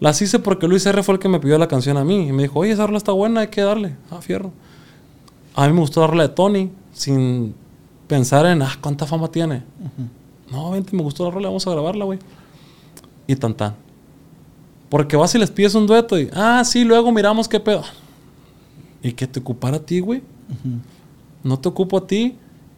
[0.00, 2.32] Las hice porque Luis R fue el que me pidió la canción a mí y
[2.32, 3.96] me dijo, oye, esa rola está buena, hay que darle.
[4.10, 4.52] Ah, fierro.
[5.54, 7.54] A mí me gustó darle de Tony sin
[8.06, 9.62] pensar en, ah, cuánta fama tiene.
[10.50, 12.18] No, vente, me gustó la rola, vamos a grabarla, güey.
[13.26, 13.74] Y tan tan.
[14.88, 17.82] Porque vas y les pides un dueto y, ah, sí, luego miramos qué pedo.
[19.02, 20.22] Y que te ocupara a ti, güey.
[21.42, 22.36] No te ocupo a ti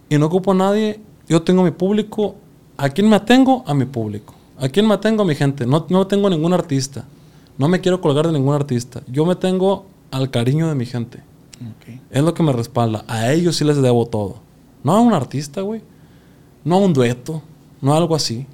[0.09, 1.00] y no ocupo a nadie.
[1.29, 2.37] Yo tengo mi público.
[2.76, 3.64] ¿A quién me atengo?
[3.66, 4.35] A mi público.
[4.59, 5.22] ¿A quién me atengo?
[5.22, 5.66] A mi gente.
[5.66, 7.05] No, no tengo ningún artista.
[7.59, 9.02] No me quiero colgar de ningún artista.
[9.07, 11.22] Yo me tengo al cariño de mi gente.
[12.11, 13.05] Es lo que me respalda.
[13.09, 14.37] A ellos sí les debo todo.
[14.83, 15.81] No a un artista, güey.
[16.64, 17.42] No a un dueto.
[17.87, 18.46] No algo así.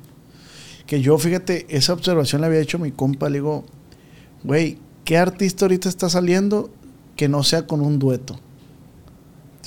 [0.86, 3.28] Que yo, fíjate, esa observación la había hecho mi compa.
[3.28, 3.64] Le digo,
[4.44, 6.68] güey, ¿qué artista ahorita está saliendo
[7.16, 8.38] que no sea con un dueto?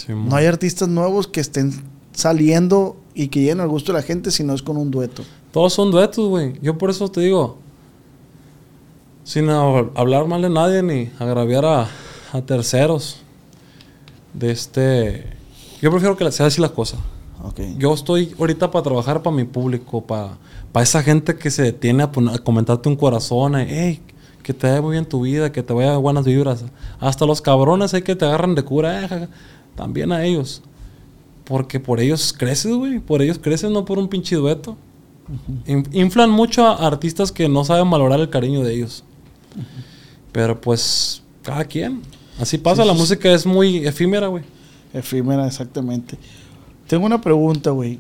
[0.10, 1.72] No hay artistas nuevos que estén
[2.14, 5.24] saliendo y que lleguen al gusto de la gente si no es con un dueto.
[5.52, 6.60] Todos son duetos, güey.
[6.62, 7.58] Yo por eso te digo,
[9.24, 11.88] sin hab- hablar mal de nadie ni agraviar a,
[12.34, 13.18] a terceros,
[14.34, 15.34] de este...
[15.82, 17.00] Yo prefiero que sea así las cosas.
[17.78, 20.38] Yo estoy ahorita para trabajar para mi público, para,
[20.72, 22.12] para esa gente que se detiene a,
[22.44, 24.02] comentarte un corazón, eh, hey,
[24.44, 26.66] que te vaya muy bien tu vida, que te vaya buenas vibras.
[27.00, 29.28] Hasta los cabrones hay que te agarran de cura, eh,
[29.76, 30.62] también a ellos.
[31.44, 33.00] Porque por ellos creces, güey.
[33.00, 34.78] Por ellos creces, no por un pinche dueto.
[35.68, 39.04] In- Inflan mucho a artistas que no saben valorar el cariño de ellos.
[40.32, 42.02] Pero pues, cada quien.
[42.40, 44.44] Así pasa, Sí, la sí, música es muy efímera, güey.
[44.94, 46.18] Efímera, exactamente.
[46.88, 48.00] Tengo una pregunta, güey.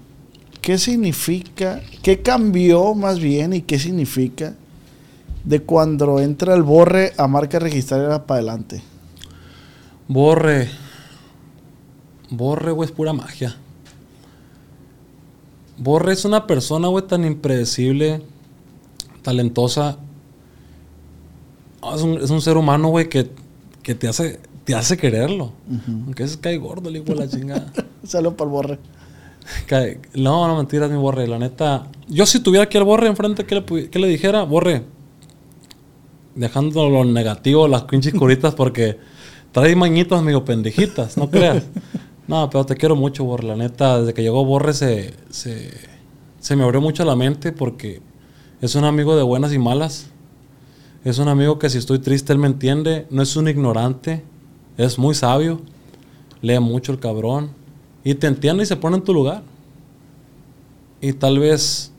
[0.62, 4.56] ¿Qué significa, qué cambió más bien y qué significa
[5.44, 8.82] de cuando entra el borre a marca registrada para adelante?
[10.08, 10.70] Borre.
[12.30, 13.56] Borre, güey, es pura magia.
[15.78, 18.22] Borre es una persona, güey, tan impredecible,
[19.22, 19.98] talentosa.
[21.82, 23.30] Ah, Es un, es un ser humano, güey, que,
[23.84, 25.54] que te hace, te hace quererlo.
[25.88, 27.72] Aunque se cae gordo, el hijo de la chingada.
[28.04, 28.80] Saludos para el borre.
[29.68, 31.28] Cae- No, no, mentiras, mi borre.
[31.28, 31.88] La neta.
[32.08, 34.44] Yo, si tuviera aquí al borre enfrente, ¿qué le, qué le dijera?
[34.44, 34.84] Borre.
[36.36, 38.98] Dejando lo negativo, las pinches curitas, porque
[39.54, 41.64] trae mañitos, amigo, pendejitas, no creas.
[42.28, 43.44] No, pero te quiero mucho, borre.
[43.44, 45.70] La neta, desde que llegó borre, se, se,
[46.40, 48.02] se me abrió mucho la mente, porque
[48.62, 50.08] es un amigo de buenas y malas.
[51.04, 53.06] Es un amigo que si estoy triste, él me entiende.
[53.12, 54.24] No es un ignorante.
[54.78, 55.62] Es muy sabio.
[56.42, 57.52] Lee mucho el cabrón.
[58.04, 59.44] Y te entiende y se pone en tu lugar.
[61.02, 61.92] Y tal vez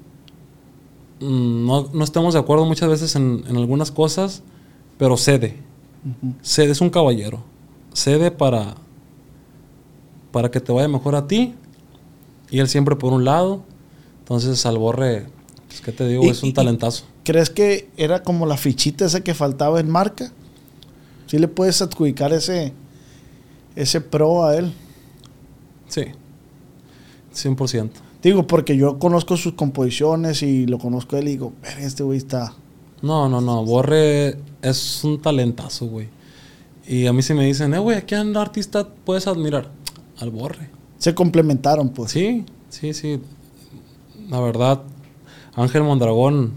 [1.20, 4.42] mm, no, no estemos de acuerdo muchas veces en, en algunas cosas,
[4.98, 5.56] pero cede.
[6.42, 7.42] Cede, es un caballero.
[7.92, 8.74] Cede para,
[10.30, 11.54] para que te vaya mejor a ti.
[12.50, 13.62] Y él siempre por un lado.
[14.20, 15.26] Entonces, al borre,
[15.66, 16.24] pues, ¿qué te digo?
[16.24, 17.04] Es un talentazo.
[17.24, 20.32] ¿Crees que era como la fichita esa que faltaba en marca?
[21.26, 22.72] ¿Sí le puedes adjudicar ese,
[23.74, 24.72] ese pro a él?
[25.88, 26.02] Sí.
[27.34, 27.90] 100%.
[28.22, 32.02] Digo, porque yo conozco sus composiciones y lo conozco a él y digo, "Verga, este
[32.02, 32.54] güey está...
[33.02, 33.64] No, no, no.
[33.64, 36.08] Borre es un talentazo, güey.
[36.86, 39.70] Y a mí si me dicen, eh, güey, ¿a qué artista puedes admirar?
[40.18, 40.70] Al Borre.
[40.98, 42.10] Se complementaron, pues.
[42.12, 43.20] Sí, sí, sí.
[44.30, 44.82] La verdad,
[45.54, 46.52] Ángel Mondragón,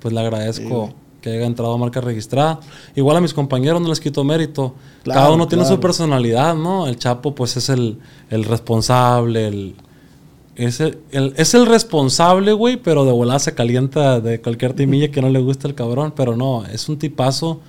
[0.00, 0.94] pues le agradezco Sí.
[1.24, 2.60] Que haya entrado a marca registrada.
[2.94, 4.74] Igual a mis compañeros no les quito mérito.
[5.02, 6.86] Claro, Cada uno tiene su personalidad, ¿no?
[6.86, 9.74] El Chapo, pues es el, el responsable, el,
[10.56, 15.10] es el, el- es el responsable, güey, pero de volada se calienta de cualquier timilla
[15.10, 16.12] que no le gusta el cabrón.
[16.14, 17.60] Pero no, es un tipazo,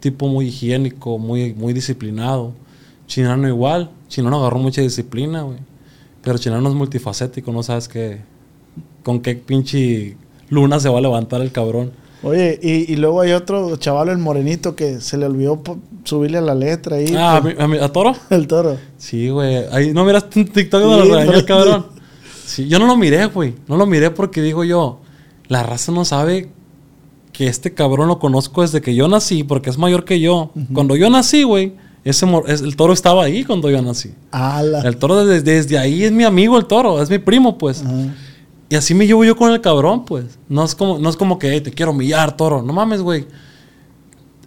[0.00, 2.52] tipo muy higiénico, muy, muy disciplinado.
[3.06, 3.90] Chinano igual.
[4.08, 5.58] Chinano agarró mucha disciplina, güey.
[6.22, 8.20] Pero Chinano es multifacético, no sabes qué.
[9.02, 10.16] Con qué pinche
[10.50, 11.92] luna se va a levantar el cabrón.
[12.22, 15.62] Oye, y, y luego hay otro chaval, el morenito, que se le olvidó
[16.04, 17.14] subirle a la letra ahí.
[17.16, 18.14] Ah, ¿a, pues, mi- a mi- a Toro?
[18.30, 18.76] el toro.
[18.98, 19.56] Sí, güey.
[19.72, 21.86] Ahí no miraste un TikTok donde Sí, lo regañó el cabrón.
[22.44, 23.54] Sí, yo no lo miré, güey.
[23.68, 25.00] No lo miré porque digo yo,
[25.48, 26.50] la raza no sabe
[27.32, 30.50] que este cabrón lo conozco desde que yo nací, porque es mayor que yo.
[30.74, 31.72] Cuando yo nací, güey,
[32.04, 34.10] ese es- el toro estaba ahí cuando yo nací.
[34.30, 34.80] Ala.
[34.82, 37.82] El toro desde, desde ahí es mi amigo, el toro, es mi primo, pues.
[37.82, 38.14] Ajá.
[38.70, 40.38] Y así me llevo yo con el cabrón, pues.
[40.48, 42.62] No es como, no es como que "Hey, te quiero humillar, toro.
[42.62, 43.26] No mames, güey.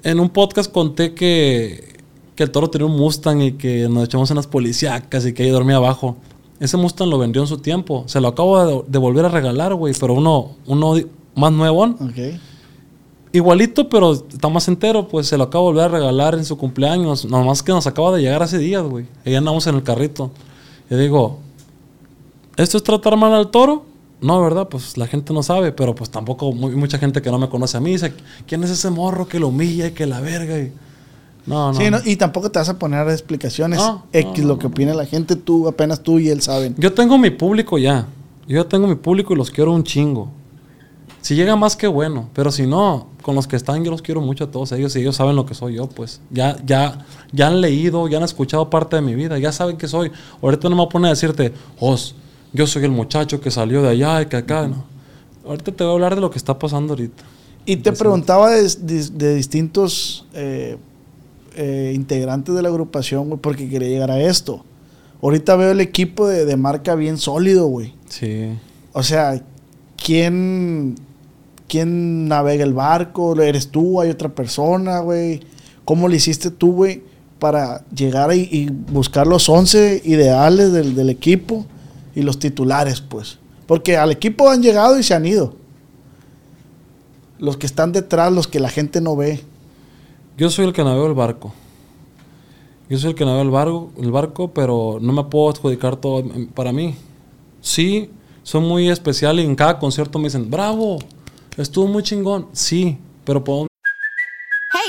[0.02, 1.98] En un podcast conté que,
[2.36, 5.50] que el toro tenía un Mustang y que nos echamos unas policíacas y que ahí
[5.50, 6.16] dormía abajo.
[6.62, 8.06] Ese Mustang lo vendió en su tiempo.
[8.08, 9.94] Se lo acabo de, de volver a regalar, güey.
[10.00, 10.96] Pero uno, uno
[11.36, 11.84] más nuevo.
[11.84, 12.40] Ok.
[13.34, 15.10] Igualito, pero está más entero.
[15.10, 17.26] Pues se lo acabo de volver a regalar en su cumpleaños.
[17.26, 19.06] Nomás que nos acaba de llegar hace días, güey.
[19.26, 20.32] Y andamos en el carrito.
[20.90, 21.40] Y digo,
[22.56, 23.92] ¿esto es tratar mal al toro?
[24.24, 24.68] No, ¿verdad?
[24.70, 27.78] Pues la gente no sabe, pero pues tampoco muy- mucha gente que no me conoce
[27.78, 28.14] a mí dice,
[28.48, 30.58] ¿quién es ese morro que lo humilla y que la verga?
[30.58, 30.72] Y...
[31.46, 31.78] No, no.
[31.78, 34.94] Sí, no, y tampoco te vas a poner explicaciones No, X, no, lo que opina
[34.94, 36.74] la gente, tú, apenas tú y él saben.
[36.78, 38.08] Yo tengo mi público ya.
[38.48, 40.30] Yo ya tengo mi público y los quiero un chingo.
[41.22, 44.20] Si llega más que bueno, pero si no, con los que están yo los quiero
[44.22, 46.20] mucho a todos ellos y ellos saben lo que soy yo, pues.
[46.30, 49.88] Ya ya ya han leído, ya han escuchado parte de mi vida, ya saben que
[49.88, 50.12] soy.
[50.42, 52.16] Ahorita no me voy a poner a decirte, "Os,
[52.54, 54.86] yo soy el muchacho que salió de allá y que acá", no.
[55.46, 57.24] Ahorita te voy a hablar de lo que está pasando ahorita.
[57.66, 60.78] Y te preguntaba de, de- de distintos eh,
[61.56, 64.64] eh, integrantes de la agrupación, güey, porque quería llegar a esto.
[65.22, 67.94] Ahorita veo el equipo de, de marca bien sólido, güey.
[68.10, 68.50] Sí.
[68.94, 69.42] O sea,
[69.98, 70.96] ¿quién,
[71.68, 73.40] ¿quién navega el barco?
[73.42, 74.02] ¿Eres tú?
[74.02, 75.42] ¿Hay otra persona, güey?
[75.86, 77.02] ¿Cómo le hiciste tú, güey,
[77.40, 81.66] para llegar y, y buscar los 11 ideales del, del equipo
[82.16, 83.40] y los titulares, pues?
[83.68, 85.56] Porque al equipo han llegado y se han ido.
[87.40, 89.42] Los que están detrás, los que la gente no ve.
[90.38, 91.54] Yo soy el que navego el barco.
[92.90, 96.24] Yo soy el que navego el barco, el barco, pero no me puedo adjudicar todo
[96.54, 96.96] para mí.
[97.62, 98.10] Sí,
[98.44, 101.00] soy muy especial y en cada concierto me dicen, bravo,
[101.58, 102.48] estuvo muy chingón.
[102.52, 103.68] Sí, pero Hey,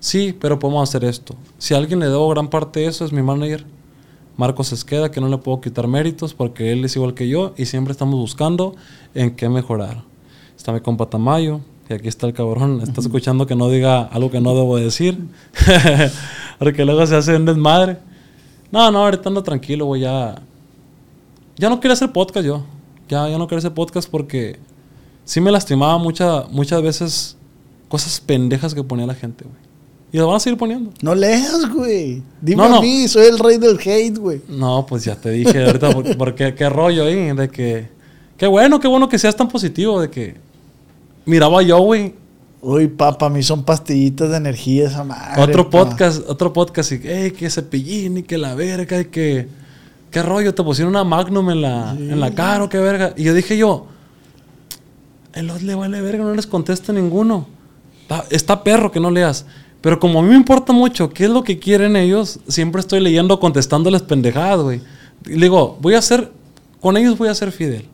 [0.00, 1.34] Sí, pero podemos hacer esto.
[1.58, 3.64] Si a alguien le debo gran parte de eso es mi manager,
[4.36, 7.66] Marcos Esqueda, que no le puedo quitar méritos porque él es igual que yo y
[7.66, 8.74] siempre estamos buscando
[9.14, 10.04] en qué mejorar.
[10.56, 14.30] Está mi compa Tamayo, y aquí está el cabrón, está escuchando que no diga algo
[14.30, 15.18] que no debo decir,
[16.58, 17.98] porque luego se hace un desmadre.
[18.72, 20.42] No, no, ahorita ando tranquilo, güey, ya...
[21.56, 22.64] Ya no quiero hacer podcast yo.
[23.08, 24.58] Ya, ya no quiero hacer podcast porque
[25.24, 27.36] sí me lastimaba mucha, muchas veces
[27.88, 29.65] cosas pendejas que ponía la gente, güey.
[30.16, 30.92] Y las van a seguir poniendo.
[31.02, 32.22] No leas, güey.
[32.40, 32.76] Dime No, no.
[32.78, 34.40] a mí, soy el rey del hate, güey.
[34.48, 37.88] No, pues ya te dije ahorita, por- porque qué rollo ahí, de que...
[38.38, 40.36] Qué bueno, qué bueno que seas tan positivo, de que...
[41.26, 42.14] Miraba yo, güey,
[42.62, 45.42] Uy, papá, a mí son pastillitas de energía esa madre.
[45.42, 45.84] otro pa.
[45.84, 49.48] podcast, otro podcast, y hey, que cepillín y que la verga, y que...
[50.10, 50.54] ¿Qué rollo?
[50.54, 53.12] Te pusieron una Magnum en la, en la cara o qué verga.
[53.18, 53.86] Y yo dije yo...
[55.34, 57.46] El os le vale verga, no les contesta ninguno.
[58.00, 59.44] Está, está perro que no leas.
[59.80, 63.00] Pero como a mí me importa mucho qué es lo que quieren ellos, siempre estoy
[63.00, 64.80] leyendo, contestándoles pendejadas, güey.
[65.26, 66.32] Y le digo, voy a ser,
[66.80, 67.86] con ellos voy a ser fidel.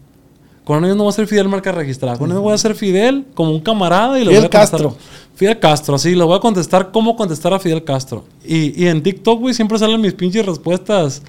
[0.65, 2.17] Con ellos no voy a ser Fidel marca registrada.
[2.17, 4.97] Con ellos voy a ser Fidel como un camarada y Fidel voy a contestar- Castro.
[5.35, 8.25] Fidel Castro, sí, le voy a contestar cómo contestar a Fidel Castro.
[8.47, 11.23] Y, y en TikTok, güey, siempre salen mis pinches respuestas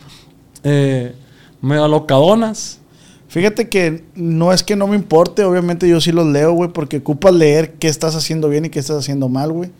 [0.63, 1.13] eh,
[1.61, 2.79] medio locadonas.
[3.27, 6.97] Fíjate que no es que no me importe, obviamente yo sí los leo, güey, porque
[6.97, 9.71] ocupas leer qué estás haciendo bien y qué estás haciendo mal, güey.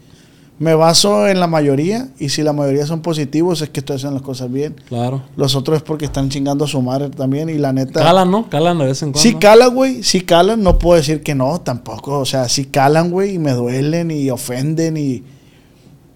[0.60, 4.14] Me baso en la mayoría y si la mayoría son positivos es que estoy haciendo
[4.20, 4.76] las cosas bien.
[4.88, 5.24] Claro.
[5.36, 8.02] Los otros es porque están chingando a su madre también y la neta...
[8.02, 8.50] Calan, ¿no?
[8.50, 9.20] Calan de vez en cuando.
[9.20, 13.10] Sí calan, güey, sí calan, no puedo decir que no, tampoco, o sea, sí calan,
[13.10, 15.24] güey, y me duelen y ofenden y...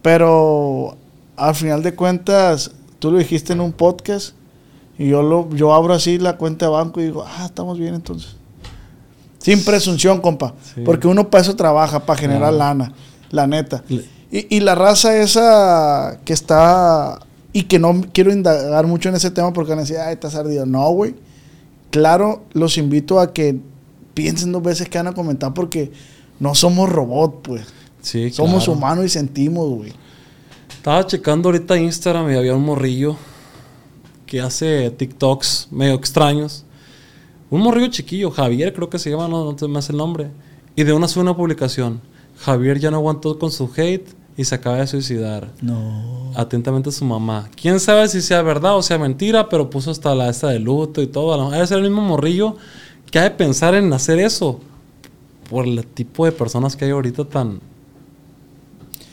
[0.02, 0.96] Pero
[1.36, 4.34] al final de cuentas, tú lo dijiste en un podcast
[4.98, 7.96] y yo, lo, yo abro así la cuenta de banco y digo, ah, estamos bien
[7.96, 8.36] entonces.
[9.40, 10.82] Sin presunción, compa, Sí.
[10.86, 12.58] porque uno para eso trabaja, para generar Claro.
[12.58, 12.94] lana,
[13.32, 13.84] la neta.
[13.90, 17.20] Le- Y, y la raza esa que está...
[17.54, 20.36] Y que no quiero indagar mucho en ese tema porque van a decir, ay, estás
[20.36, 20.66] ardido.
[20.66, 21.16] No, güey
[21.90, 23.60] claro, los invito a que
[24.14, 25.92] piensen dos veces que van a comentar porque
[26.40, 27.66] No somos robot, pues.
[28.02, 28.74] Sí, Somos claro.
[28.74, 29.92] humanos y sentimos, güey.
[30.70, 33.18] Estaba checando ahorita Instagram y había un morrillo
[34.28, 36.64] que hace TikToks medio extraños.
[37.50, 40.30] Un morrillo chiquillo, Javier creo que se llama, no, no me hace el nombre.
[40.76, 42.00] Y de una sube una publicación.
[42.38, 45.52] Javier ya no aguantó con su hate y se acaba de suicidar.
[45.62, 46.32] No.
[46.36, 47.50] Atentamente su mamá.
[47.60, 51.02] Quién sabe si sea verdad o sea mentira, pero puso hasta la esta de luto
[51.02, 51.34] y todo.
[51.34, 52.56] A Debe ser el mismo morrillo
[53.10, 54.60] que ha de pensar en hacer eso.
[55.50, 57.60] Por el tipo de personas que hay ahorita tan.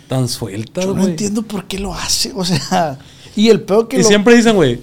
[0.09, 2.33] tan sueltas, Yo no entiendo por qué lo hace.
[2.37, 2.99] O sea,
[3.35, 4.81] y el peor que Y lo- siempre dicen, güey,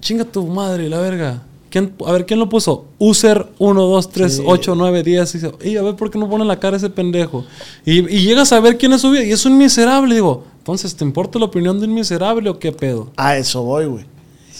[0.00, 1.42] chinga tu madre, la verga.
[1.74, 2.86] ¿Quién, a ver, ¿quién lo puso?
[3.00, 4.42] User 1, 2, 3, Sí.
[4.46, 5.34] 8, 9, 10.
[5.34, 5.38] Y
[5.70, 7.44] "Ey, a ver, ¿por qué no pone la cara ese pendejo?
[7.84, 9.24] Y, y llegas a ver quién es su vida.
[9.24, 10.14] Y es un miserable.
[10.14, 13.10] Digo, entonces, ¿te importa la opinión de un miserable o qué pedo?
[13.16, 14.04] A eso voy, güey.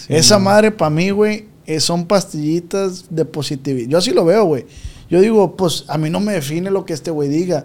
[0.09, 3.88] Esa madre para mí, güey, eh, son pastillitas de positividad.
[3.90, 4.66] Yo así lo veo, güey.
[5.09, 7.64] Yo digo, pues a mí no me define lo que este güey diga.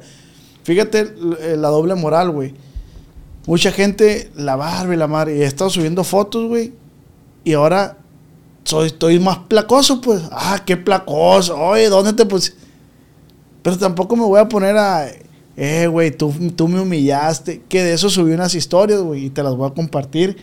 [0.61, 2.53] Fíjate eh, la doble moral, güey.
[3.47, 6.71] Mucha gente, la barba y la madre, y he estado subiendo fotos, güey.
[7.43, 7.97] Y ahora
[8.63, 10.21] soy, estoy más placoso, pues.
[10.31, 11.57] Ah, qué placoso.
[11.57, 12.53] Oye, ¿dónde te puse?
[13.61, 15.07] Pero tampoco me voy a poner a.
[15.57, 17.63] Eh, güey, tú, tú me humillaste.
[17.67, 20.37] Que de eso subí unas historias, güey, y te las voy a compartir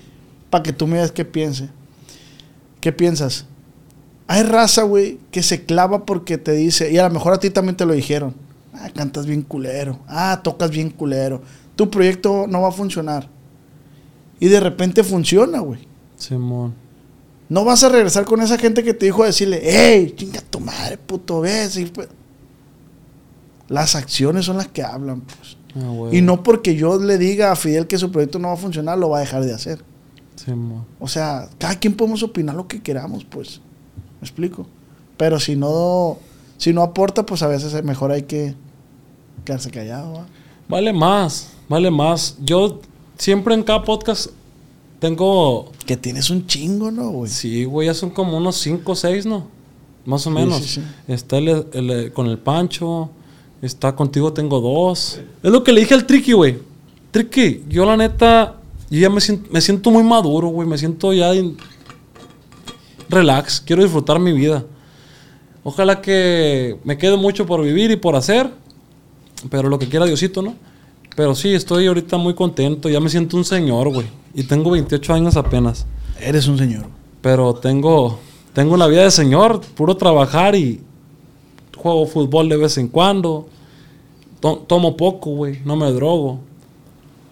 [0.50, 1.68] para que tú me digas qué piense.
[2.80, 3.46] ¿Qué piensas?
[4.26, 7.50] Hay raza, güey, que se clava porque te dice, y a lo mejor a ti
[7.50, 8.34] también te lo dijeron.
[8.74, 9.98] Ah, cantas bien culero.
[10.08, 11.42] Ah, tocas bien culero.
[11.76, 13.28] Tu proyecto no va a funcionar.
[14.38, 15.86] Y de repente funciona, güey.
[16.16, 16.85] Simón.
[17.48, 20.60] No vas a regresar con esa gente que te dijo a decirle, hey, chinga tu
[20.60, 21.76] madre, puto, ves.
[21.76, 22.08] Y pues-
[23.68, 25.56] Las acciones son las que hablan, pues.
[25.76, 26.08] Ah.
[26.12, 28.98] Y no porque yo le diga a Fidel que su proyecto no va a funcionar,
[28.98, 29.84] lo va a dejar de hacer.
[30.36, 30.84] Simón.
[30.98, 33.60] O sea, cada quien podemos opinar lo que queramos, pues.
[34.20, 34.66] ¿Me explico?
[35.16, 36.18] Pero si no,
[36.58, 38.54] si no aporta, pues a veces es mejor hay que
[39.44, 40.12] quedarse callado.
[40.14, 40.26] ¿va?
[40.68, 42.36] Vale más, vale más.
[42.42, 42.80] Yo
[43.18, 44.30] siempre en cada podcast
[44.98, 47.30] tengo Que tienes un chingo, ¿no, güey?
[47.30, 49.46] Sí, güey, ya son como unos 5 o 6, ¿no?
[50.04, 50.58] Más o menos.
[50.62, 50.82] sí, sí.
[51.08, 53.10] Está el, el- con el Pancho,
[53.62, 55.20] está contigo, tengo dos.
[55.42, 56.58] Es lo que le dije al Tricky, güey.
[57.10, 58.56] Tricky, yo la neta,
[58.90, 60.68] yo ya me siento, me siento muy maduro, güey.
[60.68, 61.32] Me siento ya
[63.08, 64.64] relax, quiero disfrutar mi vida.
[65.64, 68.50] Ojalá que me quede mucho por vivir y por hacer,
[69.50, 70.54] pero lo que quiera Diosito, ¿no?
[71.16, 74.06] Pero sí, estoy ahorita muy contento, ya me siento un señor, güey.
[74.34, 75.86] Y tengo 28 años apenas.
[76.20, 76.86] Eres un señor.
[77.22, 78.18] Pero tengo,
[78.52, 80.80] tengo una vida de señor, puro trabajar y
[81.76, 83.48] juego fútbol de vez en cuando.
[84.40, 86.38] To- tomo poco, güey, no me drogo.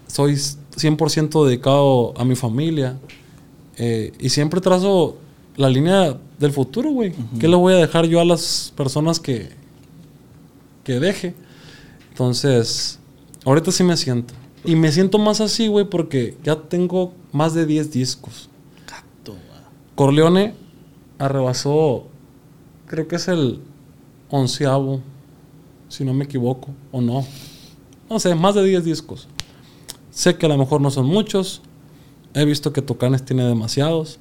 [0.06, 2.98] Soy 100% dedicado a mi familia.
[3.76, 5.16] Eh, y siempre trazo
[5.56, 7.12] la línea del futuro, güey.
[7.38, 9.50] ¿Qué le voy a dejar yo a las personas que,
[10.84, 11.34] que deje?
[12.10, 12.98] Entonces,
[13.44, 14.34] ahorita sí me siento.
[14.64, 18.48] Y me siento más así, güey, porque ya tengo más de 10 discos.
[19.94, 20.54] Corleone
[21.18, 22.06] arrebasó,
[22.86, 23.60] creo que es el
[24.28, 25.00] onceavo,
[25.88, 27.24] si no me equivoco, o no.
[28.10, 29.28] No sé, más de 10 discos.
[30.10, 31.62] Sé que a lo mejor no son muchos.
[32.34, 34.18] He visto que Tocanes tiene demasiados.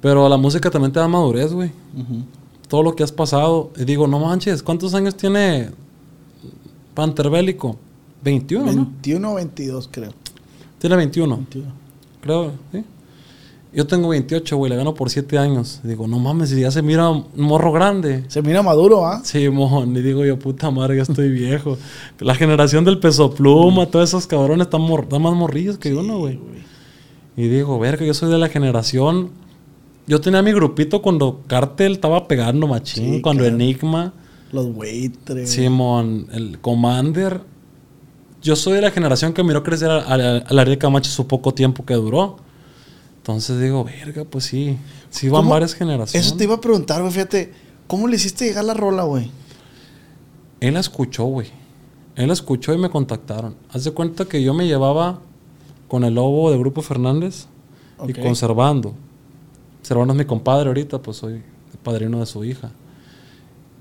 [0.00, 1.72] Pero la música también te da madurez, güey.
[2.68, 3.70] Todo lo que has pasado.
[3.76, 5.70] Y digo, no manches, ¿cuántos años tiene
[6.94, 7.76] Panterbélico?
[8.22, 8.84] 21, ¿no?
[8.84, 10.10] 21 o 22, creo.
[10.78, 11.36] Tiene 21.
[11.36, 11.72] 21.
[12.22, 12.84] Creo, ¿sí?
[13.74, 15.80] Yo tengo 28, güey, le gano por 7 años.
[15.82, 18.24] Digo, no mames, si ya se mira un morro grande.
[18.28, 19.20] Se mira maduro, ¿ah?
[19.24, 21.76] Sí, mojón, y digo yo, puta madre, ya estoy viejo.
[22.20, 26.38] La generación del peso pluma, todos esos cabrones están, más morrillos que uno, güey.
[27.36, 29.30] Y digo, verga, yo soy de la generación.
[30.06, 33.56] Yo tenía mi grupito cuando Cartel estaba pegando machín, Sí, cuando claro.
[33.56, 34.12] Enigma,
[34.54, 35.48] Los.
[35.48, 37.40] Simón, el Commander.
[38.42, 41.26] Yo soy de la generación que miró crecer a, a, a la Ariel Camacho su
[41.26, 42.36] poco tiempo que duró.
[43.16, 44.76] Entonces digo, verga, pues sí.
[45.10, 45.50] Sí van ¿Cómo?
[45.52, 46.26] varias generaciones.
[46.26, 47.52] Eso te iba a preguntar, güey, fíjate.
[47.86, 49.30] ¿Cómo le hiciste llegar la rola, güey?
[50.60, 51.48] Él la escuchó, güey.
[52.16, 53.56] Él la escuchó y me contactaron.
[53.70, 55.20] Haz de cuenta que yo me llevaba
[55.88, 57.46] con el lobo de Grupo Fernández
[57.98, 58.10] Ok.
[58.10, 58.94] y conservando.
[59.82, 62.70] Servando es mi compadre ahorita, pues soy el padrino de su hija.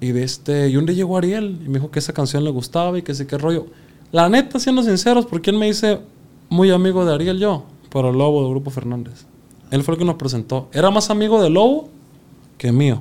[0.03, 2.49] Y de este, y un día llegó Ariel y me dijo que esa canción le
[2.49, 3.67] gustaba y que sí, qué rollo.
[4.11, 6.01] La neta, siendo sinceros, porque él me dice
[6.49, 9.25] muy amigo de Ariel yo, pero el lobo de Grupo Fernández.
[9.71, 10.67] Él fue el que nos presentó.
[10.73, 11.87] Era más amigo del lobo
[12.57, 12.99] que mío.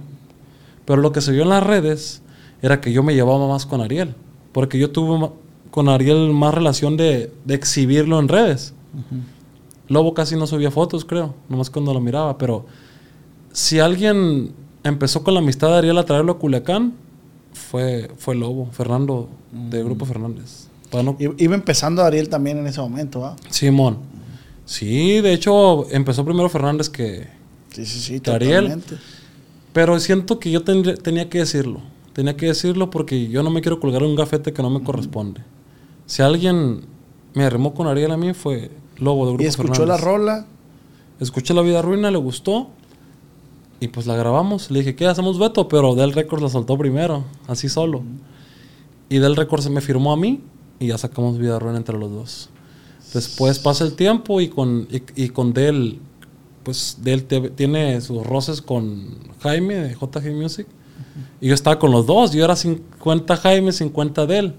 [0.84, 2.22] Pero lo que se vio en las redes
[2.62, 4.14] era que yo me llevaba más con Ariel.
[4.52, 5.28] Porque yo tuve
[5.72, 8.74] con Ariel más relación de, de exhibirlo en redes.
[9.88, 11.34] Lobo casi no subía fotos, creo.
[11.48, 12.38] Nomás cuando lo miraba.
[12.38, 12.64] Pero
[13.50, 14.52] si alguien
[14.84, 16.94] empezó con la amistad de Ariel a traerlo a Culiacán,
[17.52, 20.68] fue, fue Lobo, Fernando, de Grupo Fernández.
[20.92, 23.36] No- Iba empezando Ariel también en ese momento, ¿va?
[23.48, 23.98] Simón.
[24.66, 27.26] Sí, de hecho, empezó primero Fernández que,
[27.70, 28.82] Sí, sí, sí, Que Ariel.
[29.72, 31.80] Pero siento que yo tenía que decirlo.
[32.12, 35.40] Tenía que decirlo porque yo no me quiero colgar un gafete que no me corresponde.
[36.04, 36.82] Si alguien
[37.32, 40.04] me arremó con Ariel a mí fue Lobo de Grupo Y escuchó la Fernández.
[40.04, 40.46] rola.
[41.20, 42.68] Escuché La Vida Ruina, le gustó.
[43.82, 44.70] Y pues la grabamos.
[44.70, 45.06] Le dije, ¿qué?
[45.06, 45.66] Hacemos veto.
[45.66, 48.04] Pero Del Records la soltó primero, así solo.
[49.08, 50.40] Y Del Records me firmó a mí
[50.78, 52.50] y ya sacamos Vida Ruina entre los dos.
[53.12, 55.98] Después pasa el tiempo y con, y, con Del,
[56.62, 60.68] pues Del tiene sus roces con Jaime de JG Music.
[61.40, 62.30] Y yo estaba con los dos.
[62.30, 64.54] Yo era 50 Jaime, 50 Del.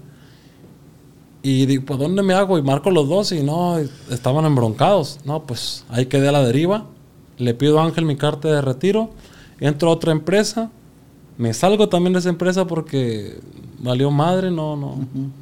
[1.42, 2.58] Y digo, ¿pues dónde me hago?
[2.58, 3.78] Y marco los dos y no,
[4.10, 5.20] estaban embroncados.
[5.24, 6.88] No, pues ahí quedé a la deriva.
[7.38, 9.10] Le pido a Ángel mi carta de retiro.
[9.60, 10.70] Entro a otra empresa.
[11.36, 13.40] Me salgo también de esa empresa porque
[13.80, 14.98] valió madre, no, no,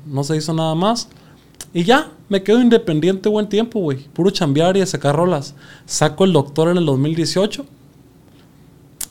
[0.07, 1.09] no se hizo nada más.
[1.75, 3.99] Y ya, me quedo independiente buen tiempo, güey.
[4.13, 5.55] Puro chambear y sacar rolas.
[5.87, 7.65] Saco el doctor en el 2018.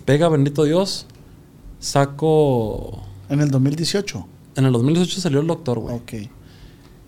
[0.06, 1.06] Pega, bendito Dios.
[1.80, 3.04] Saco...
[3.30, 4.28] En el 2018.
[4.56, 5.96] En el 2018 salió el doctor, güey.
[5.96, 6.14] Ok.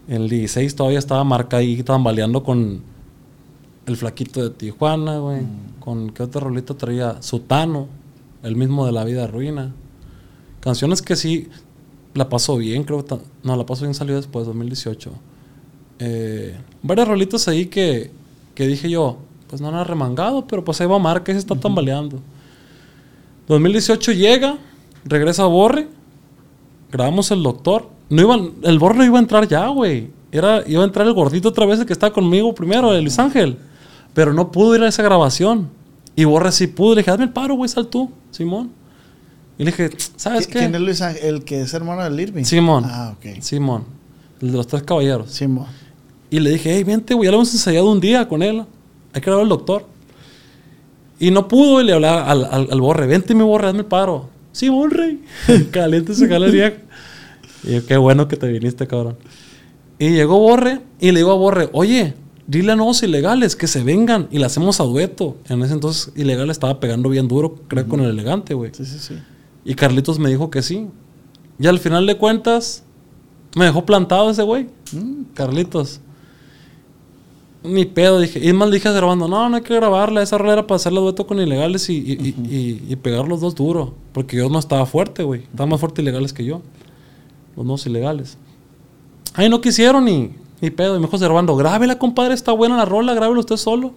[0.07, 2.81] En el 16 todavía estaba marca ahí tambaleando con
[3.85, 5.41] el flaquito de Tijuana, güey.
[5.79, 7.87] Con qué otro rolito traía Sutano,
[8.41, 9.73] el mismo de La Vida Ruina.
[10.59, 11.49] Canciones que sí
[12.13, 13.05] la pasó bien, creo.
[13.05, 15.11] que No, la pasó bien salió después, 2018.
[15.99, 18.11] Eh, varios rolitos ahí que,
[18.55, 19.19] que dije yo,
[19.49, 22.19] pues no era remangado, pero pues ahí va se está tambaleando.
[23.47, 24.57] 2018 llega,
[25.03, 25.87] regresa a Borre,
[26.91, 27.89] grabamos el doctor.
[28.09, 30.09] No iban, el Borre no iba a entrar ya, güey.
[30.31, 33.19] Era, iba a entrar el gordito otra vez, el que estaba conmigo primero, el Luis
[33.19, 33.57] Ángel.
[34.13, 35.69] Pero no pudo ir a esa grabación.
[36.15, 36.95] Y Borre sí pudo.
[36.95, 38.71] Le dije, hazme el paro, güey, sal tú, Simón.
[39.57, 40.59] Y le dije, ¿sabes ¿Qui- qué?
[40.59, 41.23] ¿Quién es Luis Ángel?
[41.35, 42.43] El que es hermano del Irving.
[42.43, 42.83] Simón.
[42.87, 43.41] Ah, ok.
[43.41, 43.85] Simón.
[44.41, 45.31] El de los tres caballeros.
[45.31, 45.67] Simón.
[46.29, 48.63] Y le dije, hey, vente, güey, ya lo hemos ensayado un día con él.
[49.13, 49.85] Hay que grabar al doctor.
[51.19, 53.85] Y no pudo, y le hablaba al, al, al borre, vente, mi borre, hazme el
[53.85, 54.29] paro.
[54.51, 55.17] Sí, borre.
[55.71, 56.75] Caliente se viejo.
[57.63, 59.17] Y yo, qué bueno que te viniste, cabrón.
[59.99, 62.13] Y llegó Borre y le digo a Borre, oye,
[62.47, 65.37] dile a nuevos ilegales que se vengan y le hacemos a dueto.
[65.49, 68.71] En ese entonces, ilegal estaba pegando bien duro, creo, con el elegante, güey.
[68.73, 69.15] Sí, sí, sí.
[69.65, 70.87] Y Carlitos me dijo que sí.
[71.59, 72.83] Y al final de cuentas,
[73.55, 74.67] me dejó plantado ese güey.
[75.33, 76.01] Carlitos.
[77.63, 78.45] Ni pedo, dije.
[78.45, 80.21] Y más dije grabando, no, no hay que grabarla.
[80.21, 83.39] Esa rola era para hacerle dueto con ilegales y, y, y- y- y pegar los
[83.39, 83.93] dos duro.
[84.11, 85.43] Porque yo no estaba fuerte, güey.
[85.43, 86.61] Estaba más fuerte ilegales que yo.
[87.55, 88.37] Los dos ilegales.
[89.33, 90.31] Ay, no quisieron ni,
[90.63, 90.95] ni pedo.
[90.95, 93.93] Y me dijo grabando, grábela, compadre, está buena la rola, grábela usted solo.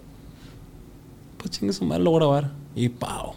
[1.39, 2.53] Pues chingue su madre, lo voy a grabar.
[2.75, 3.35] Y pao.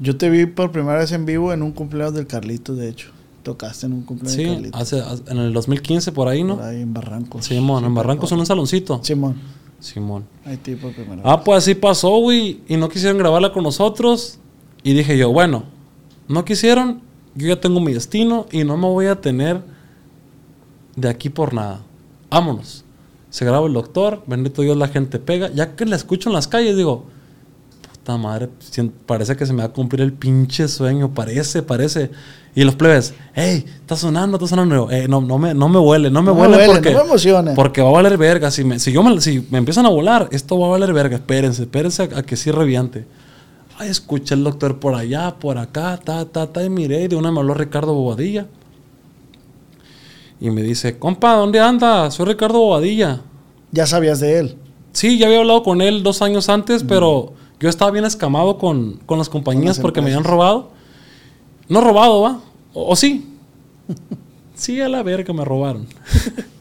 [0.00, 3.10] Yo te vi por primera vez en vivo en un cumpleaños del Carlito, de hecho.
[3.44, 4.76] Tocaste en un cumpleaños Sí, del Carlito.
[4.78, 6.56] hace, en el 2015 por ahí, ¿no?
[6.56, 7.44] Por ahí en Barrancos.
[7.44, 9.00] Simón, en Barrancos en un saloncito.
[9.04, 9.36] Simón.
[9.78, 10.24] Simón.
[10.44, 11.24] Ahí te vi por primera vez.
[11.24, 12.60] Ah, pues así pasó, güey.
[12.66, 14.40] Y no quisieron grabarla con nosotros.
[14.82, 15.62] Y dije yo, bueno,
[16.26, 17.02] no quisieron.
[17.36, 19.62] Yo ya tengo mi destino y no me voy a tener
[20.96, 21.82] de aquí por nada.
[22.30, 22.84] Vámonos.
[23.30, 25.50] Se graba el doctor, bendito Dios, la gente pega.
[25.54, 27.04] Ya que la escucho en las calles, digo,
[27.92, 28.48] puta madre,
[29.06, 31.12] parece que se me va a cumplir el pinche sueño.
[31.12, 32.10] Parece, parece.
[32.54, 34.90] Y los plebes, hey, está sonando, está sonando.
[34.90, 37.04] "Eh, no, no, me, no me huele, no me No huele, huele, porque, no me
[37.04, 37.54] emocione.
[37.54, 38.50] porque va a valer verga.
[38.50, 41.16] Si me, si yo me, si me empiezan a volar, esto va a valer verga.
[41.16, 43.06] Espérense, espérense a, a que sí reviente.
[43.78, 47.04] Ay, escuché el doctor por allá, por acá, ta, ta, ta, y miré.
[47.04, 48.46] Y de una me habló Ricardo Bobadilla.
[50.40, 52.10] Y me dice, compa, ¿dónde anda?
[52.10, 53.20] Soy Ricardo Bobadilla.
[53.72, 54.56] Ya sabías de él.
[54.92, 59.00] Sí, ya había hablado con él dos años antes, pero yo estaba bien escamado con,
[59.06, 60.70] con las compañías las porque me habían robado.
[61.68, 62.40] No robado, ¿va?
[62.72, 63.26] O, o sí.
[64.54, 65.86] sí, a la verga me robaron.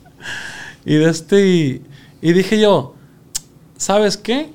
[0.85, 1.47] y de este.
[1.47, 1.81] Y,
[2.21, 2.95] y dije yo,
[3.77, 4.49] ¿sabes qué?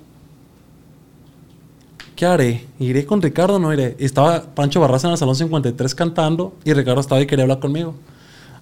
[2.16, 2.66] ¿Qué haré?
[2.78, 3.96] ¿Iré con Ricardo o no iré?
[3.98, 7.60] Y estaba Pancho Barraza en el Salón 53 cantando y Ricardo estaba y quería hablar
[7.60, 7.94] conmigo.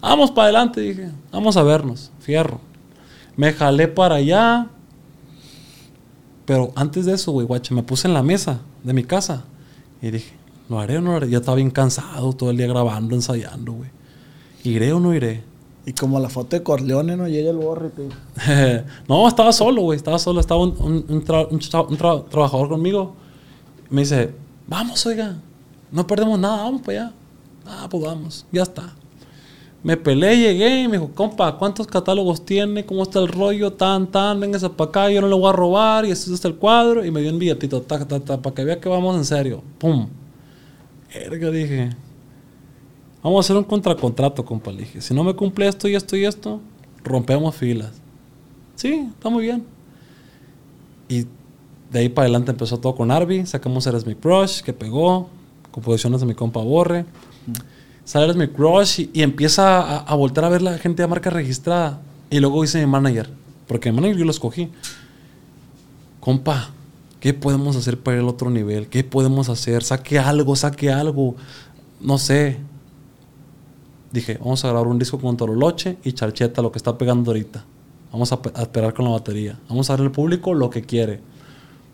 [0.00, 1.10] Vamos para adelante, dije.
[1.32, 2.10] Vamos a vernos.
[2.20, 2.60] Fierro.
[3.36, 4.68] Me jalé para allá.
[6.46, 9.44] Pero antes de eso, güey, guacha, me puse en la mesa de mi casa.
[10.02, 10.32] Y dije,
[10.68, 11.28] ¿lo haré o no lo haré?
[11.30, 13.90] Ya estaba bien cansado todo el día grabando, ensayando, güey.
[14.64, 15.44] ¿Iré o no iré?
[15.86, 17.90] Y como la foto de Corleone no llega el borre.
[19.08, 19.96] no, estaba solo, güey.
[19.96, 20.40] Estaba solo.
[20.40, 23.14] Estaba un, un- un tra- un tra- un tra- trabajador conmigo.
[23.88, 24.32] Me dice,
[24.66, 25.36] vamos, oiga.
[25.92, 27.12] No perdemos nada, vamos para allá.
[27.66, 28.46] Ah, pues vamos.
[28.52, 28.94] Ya está.
[29.82, 32.84] Me peleé, llegué me dijo, compa, ¿cuántos catálogos tiene?
[32.84, 33.72] ¿Cómo está el rollo?
[33.72, 36.04] Tan, tan, véngase para acá, yo no le voy a robar.
[36.04, 37.04] Y este es el cuadro.
[37.04, 39.62] Y me dio un billetito, ta, ta, ta, para que vea que vamos en serio.
[39.78, 40.08] Pum.
[41.12, 41.90] Erga, dije.
[43.22, 44.70] Vamos a hacer un contracontrato, compa.
[44.70, 46.60] Le dije, si no me cumple esto y esto y esto,
[47.02, 47.92] rompemos filas.
[48.74, 49.64] Sí, está muy bien.
[51.08, 51.26] Y
[51.90, 53.46] de ahí para adelante empezó todo con Arby.
[53.46, 55.28] Sacamos Eres mi Crush, que pegó.
[55.70, 57.06] Composiciones de mi compa Borre.
[57.46, 57.69] Sale
[58.14, 61.30] Eres mi Crush y, y empieza a, a voltar a ver la gente de marca
[61.30, 62.00] registrada.
[62.30, 63.30] Y luego dice mi manager,
[63.66, 64.70] porque mi manager yo lo escogí.
[66.20, 66.70] Compa,
[67.18, 68.88] ¿qué podemos hacer para al otro nivel?
[68.88, 69.82] ¿Qué podemos hacer?
[69.82, 71.34] Saque algo, saque algo.
[72.00, 72.58] No sé.
[74.12, 77.64] Dije, vamos a grabar un disco con Toroloche y Charcheta, lo que está pegando ahorita.
[78.12, 79.58] Vamos a esperar con la batería.
[79.68, 81.20] Vamos a darle al público lo que quiere.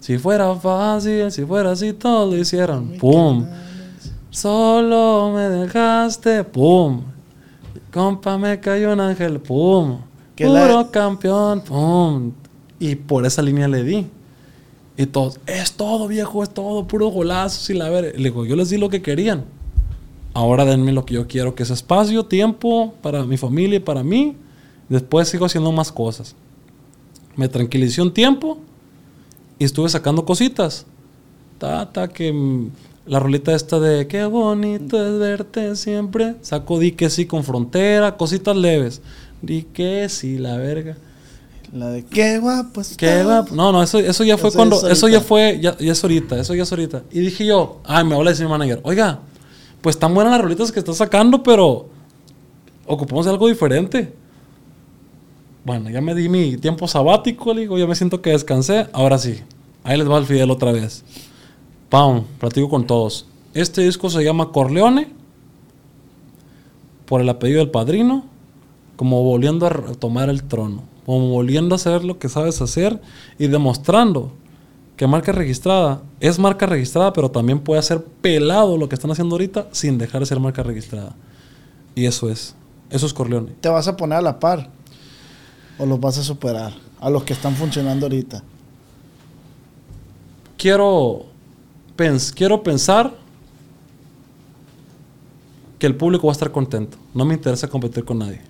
[0.00, 2.96] Si fuera fácil, si fuera así, todos lo hicieran.
[2.98, 3.46] ¡Pum!
[4.36, 6.44] Solo me dejaste.
[6.44, 7.00] ¡Pum!
[7.90, 9.40] Compa, me cayó un ángel.
[9.40, 10.00] ¡Pum!
[10.36, 11.62] Puro la- campeón.
[11.62, 12.32] ¡Pum!
[12.78, 14.06] Y por esa línea le di.
[14.98, 17.72] Y todos, es todo, viejo, es todo, puro golazo.
[17.72, 18.12] Y la ver.
[18.20, 19.46] Le digo, yo les di lo que querían.
[20.34, 24.02] Ahora denme lo que yo quiero, que es espacio, tiempo para mi familia y para
[24.02, 24.36] mí.
[24.90, 26.36] Después sigo haciendo más cosas.
[27.36, 28.58] Me tranquilicé un tiempo
[29.58, 30.84] y estuve sacando cositas.
[31.56, 32.68] Tata, que
[33.06, 36.34] la rolita esta de qué bonito es verte siempre.
[36.42, 39.00] Saco di que sí con frontera, cositas leves.
[39.42, 40.96] Di que sí, la verga.
[41.72, 43.24] La de qué guapo Qué está.
[43.42, 44.76] va- No, no, eso, eso ya fue Eso cuando.
[44.86, 45.58] es Eso ya fue.
[45.60, 46.38] Ya, ya es ahorita.
[46.40, 47.02] Eso ya es ahorita.
[47.10, 48.80] Y dije yo, ay, me habla de mi manager.
[48.84, 49.20] Oiga,
[49.82, 51.88] pues están buenas las rolitas que está sacando, pero
[52.86, 54.12] ocupamos algo diferente.
[55.64, 58.86] Bueno, ya me di mi tiempo sabático, le digo, ya me siento que descansé.
[58.92, 59.40] Ahora sí,
[59.82, 61.04] ahí les va el Fidel otra vez.
[61.88, 63.26] Pam, platico con todos.
[63.54, 65.08] Este disco se llama Corleone,
[67.06, 68.24] por el apellido del padrino,
[68.96, 73.00] como volviendo a retomar el trono, como volviendo a hacer lo que sabes hacer
[73.38, 74.32] y demostrando
[74.96, 79.34] que marca registrada es marca registrada, pero también puede hacer pelado lo que están haciendo
[79.34, 81.14] ahorita sin dejar de ser marca registrada.
[81.94, 82.54] Y eso es,
[82.90, 83.52] eso es Corleone.
[83.60, 84.70] ¿Te vas a poner a la par?
[85.78, 86.72] ¿O los vas a superar?
[86.98, 88.42] A los que están funcionando ahorita.
[90.56, 91.26] quiero,
[91.96, 93.14] pens- quiero pensar
[95.78, 96.96] que el público va a estar contento.
[97.14, 98.40] No me interesa competir con nadie.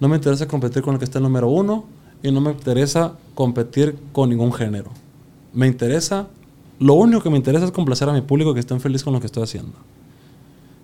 [0.00, 1.84] No me interesa competir con el que está el número uno
[2.22, 4.90] y no me interesa competir con ningún género.
[5.52, 6.26] Me interesa,
[6.80, 9.12] lo único que me interesa es complacer a mi público y que estén felices con
[9.12, 9.72] lo que estoy haciendo.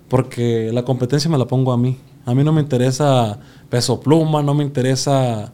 [0.09, 1.97] Porque la competencia me la pongo a mí.
[2.25, 5.53] A mí no me interesa Peso Pluma, no me interesa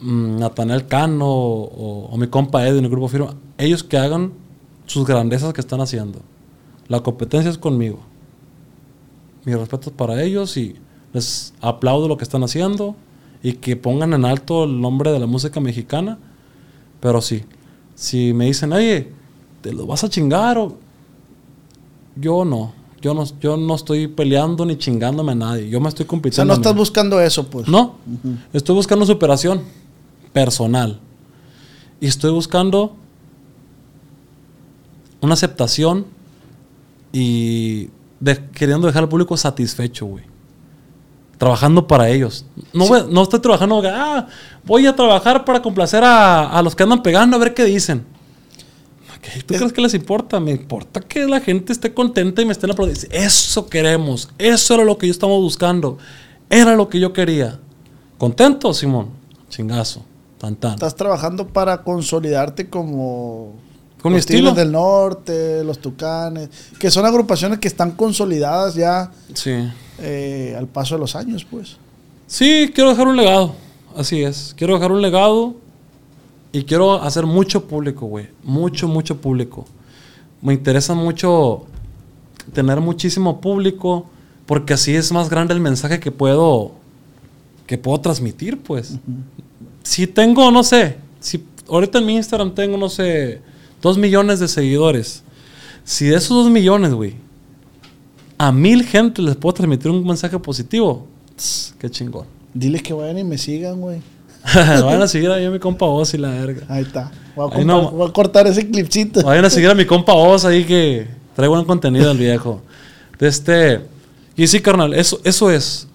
[0.00, 3.34] mm, Natanel Cano o, o mi compa Ed en el grupo Firma.
[3.58, 4.32] Ellos que hagan
[4.92, 6.20] sus grandezas que están haciendo.
[6.88, 8.00] La competencia es conmigo.
[9.44, 10.76] Mis respetos para ellos y
[11.12, 12.94] les aplaudo lo que están haciendo
[13.42, 16.18] y que pongan en alto el nombre de la música mexicana.
[17.00, 17.42] Pero sí,
[17.94, 19.12] si me dicen, oye,
[19.60, 20.76] te lo vas a chingar o...
[22.16, 22.72] Yo no.
[23.00, 25.68] Yo no, yo no estoy peleando ni chingándome a nadie.
[25.68, 26.54] Yo me estoy O sea, compitiendo.
[26.54, 27.66] no estás buscando eso, pues.
[27.66, 27.96] No,
[28.52, 29.62] estoy buscando superación
[30.32, 31.00] personal.
[32.00, 32.94] Y estoy buscando
[35.22, 36.06] una aceptación
[37.12, 37.88] y
[38.20, 40.24] de- queriendo dejar al público satisfecho, güey.
[41.38, 42.44] Trabajando para ellos.
[42.72, 44.28] No, voy- no estoy trabajando, ah,
[44.64, 48.04] voy a trabajar para complacer a, a los que andan pegando a ver qué dicen.
[49.46, 50.40] ¿Tú crees que les importa?
[50.40, 53.06] Me importa que la gente esté contenta y me estén aplaudiendo.
[53.12, 54.28] Eso queremos.
[54.36, 55.96] Eso era lo que yo estaba buscando.
[56.50, 57.58] Era lo que yo quería.
[58.18, 59.10] ¿Contento, Simón?
[59.48, 60.04] Chingazo.
[60.38, 60.74] Tan tan.
[60.74, 63.54] Estás trabajando para consolidarte como
[64.02, 64.54] Con mi los Tigres estilo.
[64.54, 66.48] del Norte, los Tucanes,
[66.78, 69.52] que son agrupaciones que están consolidadas ya Sí.
[69.98, 71.76] eh, al paso de los años, pues.
[72.26, 73.54] Sí, quiero dejar un legado.
[73.96, 74.54] Así es.
[74.56, 75.54] Quiero dejar un legado
[76.50, 78.28] y quiero hacer mucho público, güey.
[78.42, 79.66] Mucho, mucho público.
[80.40, 81.66] Me interesa mucho
[82.52, 84.06] tener muchísimo público
[84.46, 86.72] porque así es más grande el mensaje que puedo
[87.66, 88.94] que puedo transmitir, pues.
[89.84, 93.40] Si tengo, no sé, si ahorita en mi Instagram tengo, no sé,
[93.82, 95.22] dos millones de seguidores.
[95.84, 97.14] Si de esos dos millones, güey,
[98.38, 101.06] a mil gente les puedo transmitir un mensaje positivo,
[101.36, 102.26] tss, qué chingón.
[102.54, 104.00] Diles que vayan y me sigan, güey.
[104.54, 106.66] Vayan a seguir a mi compa Oz y la verga.
[106.68, 107.12] Ahí está.
[107.36, 109.22] Voy a, Ahí compa- no- voy a cortar ese clipcito.
[109.22, 111.06] Vayan a seguir a mi compa Oz ahí que
[111.36, 112.60] trae buen contenido el viejo.
[113.20, 113.82] De este.
[114.36, 115.86] Y sí, carnal, eso, eso es.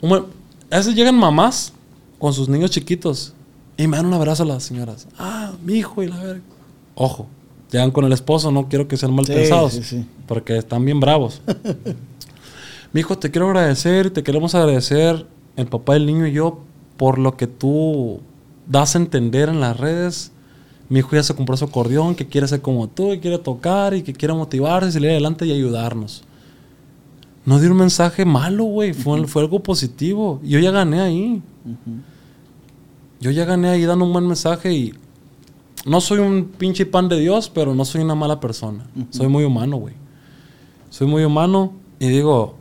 [0.72, 1.74] A veces llegan mamás
[2.20, 3.34] con sus niños chiquitos
[3.76, 5.08] y me dan un abrazo a las señoras.
[5.20, 6.42] Ah, mi hijo y la verga.
[6.96, 7.28] Ojo,
[7.72, 9.74] llegan con el esposo, no quiero que sean mal Sí, pensados.
[9.74, 10.05] sí, sí.
[10.28, 11.41] Porque están bien bravos.
[12.93, 16.59] mi hijo, te quiero agradecer, te queremos agradecer, el papá del niño y yo,
[16.97, 18.20] por lo que tú
[18.68, 20.32] das a entender en las redes.
[20.89, 23.93] Mi hijo ya se compró su acordeón, que quiere ser como tú, que quiere tocar
[23.93, 26.24] y que quiere motivarse, salir adelante y ayudarnos.
[27.45, 28.93] no dio un mensaje malo, güey.
[28.93, 30.39] Fue, fue algo positivo.
[30.43, 31.41] Yo ya gané ahí.
[33.20, 34.93] Yo ya gané ahí dando un buen mensaje y
[35.88, 38.86] no soy un pinche pan de Dios, pero no soy una mala persona.
[39.10, 39.96] Soy muy humano, güey.
[40.90, 42.56] Soy muy humano y digo,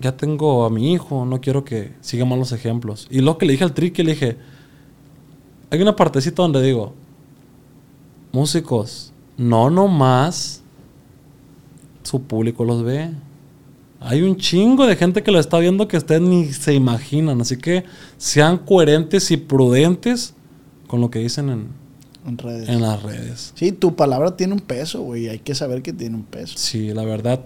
[0.00, 3.08] ya tengo a mi hijo, no quiero que siga malos ejemplos.
[3.10, 4.36] Y lo que le dije al trique, le dije,
[5.70, 6.92] hay una partecita donde digo,
[8.32, 10.62] músicos, no nomás
[12.02, 13.10] su público los ve.
[13.98, 17.40] Hay un chingo de gente que lo está viendo que ustedes ni se imaginan.
[17.40, 17.84] Así que
[18.18, 20.34] sean coherentes y prudentes
[20.86, 21.79] con lo que dicen en,
[22.26, 22.68] En redes.
[22.68, 23.52] en las redes.
[23.54, 25.28] Sí, tu palabra tiene un peso, güey.
[25.28, 26.54] Hay que saber que tiene un peso.
[26.56, 27.40] Sí, la verdad.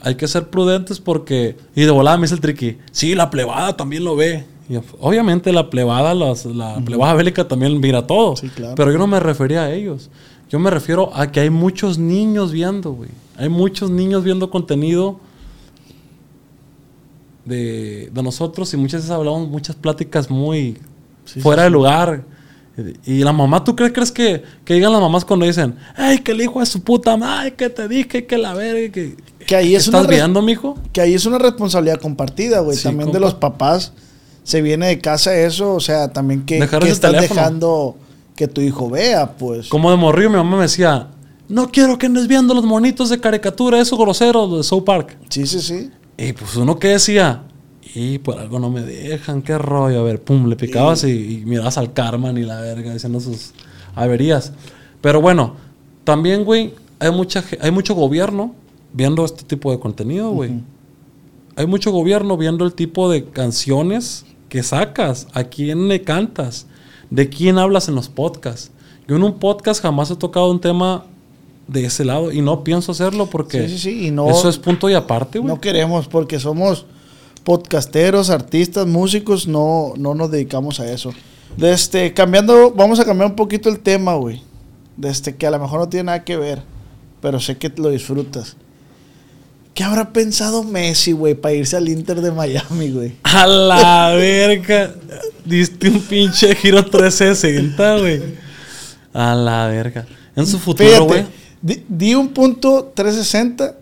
[0.00, 1.56] Hay que ser prudentes porque...
[1.74, 2.78] Y de volada me dice el triqui.
[2.92, 4.44] Sí, la plebada también lo ve.
[4.70, 8.36] Y obviamente la plebada, los- la plebada bélica también mira todo.
[8.36, 8.74] Sí, claro.
[8.76, 10.08] Pero yo no me refería a ellos.
[10.50, 13.10] Yo me refiero a que hay muchos niños viendo, güey.
[13.36, 15.20] Hay muchos niños viendo contenido
[17.44, 20.76] de, de nosotros y muchas veces hablamos muchas pláticas muy
[21.24, 21.72] Sí, fuera sí, de sí.
[21.72, 22.24] lugar.
[23.04, 26.32] Y la mamá, ¿tú crees, crees que, que digan las mamás cuando dicen, ay, que
[26.32, 29.16] el hijo de su puta madre, que te dije, que la verga, que...
[29.46, 30.76] Que ahí es una ¿Estás res- viendo, mijo?
[30.92, 32.76] Que ahí es una responsabilidad compartida, güey.
[32.76, 33.92] Sí, también de los papás.
[34.44, 37.40] Se viene de casa eso, o sea, también que, que estás teléfono.
[37.40, 37.96] dejando
[38.36, 39.68] que tu hijo vea, pues.
[39.68, 41.08] Como de morrillo, mi mamá me decía,
[41.48, 45.16] no quiero que andes viendo los monitos de caricatura, esos groseros de South Park.
[45.30, 45.90] Sí, sí, sí.
[46.16, 47.42] Y pues uno que decía,
[47.94, 50.00] y por algo no me dejan, qué rollo.
[50.00, 53.52] A ver, pum, le picabas y, y mirabas al Carmen y la verga diciendo sus
[53.94, 54.52] averías.
[55.00, 55.54] Pero bueno,
[56.04, 58.54] también, güey, hay, mucha, hay mucho gobierno
[58.92, 60.52] viendo este tipo de contenido, güey.
[61.56, 66.66] Hay mucho gobierno viendo el tipo de canciones que sacas, a quién le cantas,
[67.10, 68.70] de quién hablas en los podcasts.
[69.08, 71.04] Yo en un podcast jamás he tocado un tema
[71.66, 74.56] de ese lado y no pienso hacerlo porque Sí, sí, sí, y no- eso es
[74.58, 75.52] punto y aparte, güey.
[75.52, 76.86] No queremos porque somos
[77.48, 81.14] podcasteros, artistas, músicos, no, no nos dedicamos a eso.
[81.56, 84.42] De este, cambiando, vamos a cambiar un poquito el tema, güey.
[84.98, 86.62] De este, que a lo mejor no tiene nada que ver,
[87.22, 88.54] pero sé que lo disfrutas.
[89.72, 93.16] ¿Qué habrá pensado Messi, güey, para irse al Inter de Miami, güey?
[93.22, 94.94] A la verga.
[95.46, 98.22] Diste un pinche giro 360, güey.
[99.14, 100.06] A la verga.
[100.36, 101.24] En su futuro, güey.
[101.62, 103.74] Di, di un punto 360,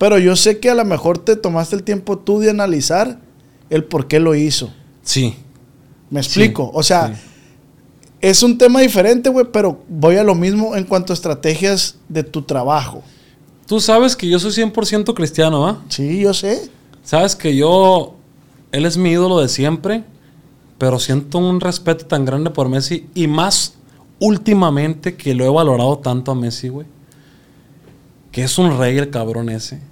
[0.00, 3.20] pero yo sé que a lo mejor te tomaste el tiempo tú de analizar
[3.68, 4.72] el por qué lo hizo.
[5.02, 5.36] Sí.
[6.08, 6.70] ¿Me explico?
[6.72, 7.20] o sea, sí.
[8.22, 12.22] es un tema diferente, güey, pero voy a lo mismo en cuanto a estrategias de
[12.22, 13.02] tu trabajo.
[13.66, 15.82] Tú sabes que yo soy 100% cristiano, ¿ah?
[15.90, 16.70] Sí, yo sé.
[17.04, 18.14] Sabes que yo.
[18.72, 20.04] Él es mi ídolo de siempre.
[20.78, 23.06] Pero siento un respeto tan grande por Messi.
[23.14, 23.74] Y más
[24.18, 26.86] últimamente que lo he valorado tanto a Messi, güey.
[28.32, 29.89] Que es un rey el cabrón ese.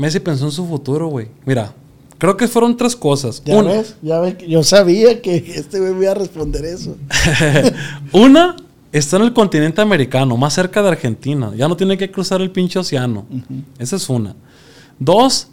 [0.00, 1.28] Messi pensó en su futuro, güey.
[1.44, 1.74] Mira,
[2.18, 3.42] creo que fueron tres cosas.
[3.44, 3.96] ¿Ya Una- ves?
[4.02, 6.96] Ya ves, yo sabía que este güey me iba a responder eso.
[8.12, 8.56] Una,
[8.92, 11.52] está en el continente americano, más cerca de Argentina.
[11.56, 13.26] Ya no tiene que cruzar el pinche océano.
[13.78, 14.34] Esa es una.
[14.98, 15.48] Dos,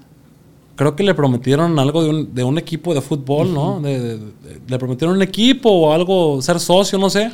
[0.75, 3.79] creo que le prometieron algo de un, de un equipo de fútbol, ¿no?
[3.81, 7.31] De- de- de- le prometieron un equipo o algo, ser socio, no sé.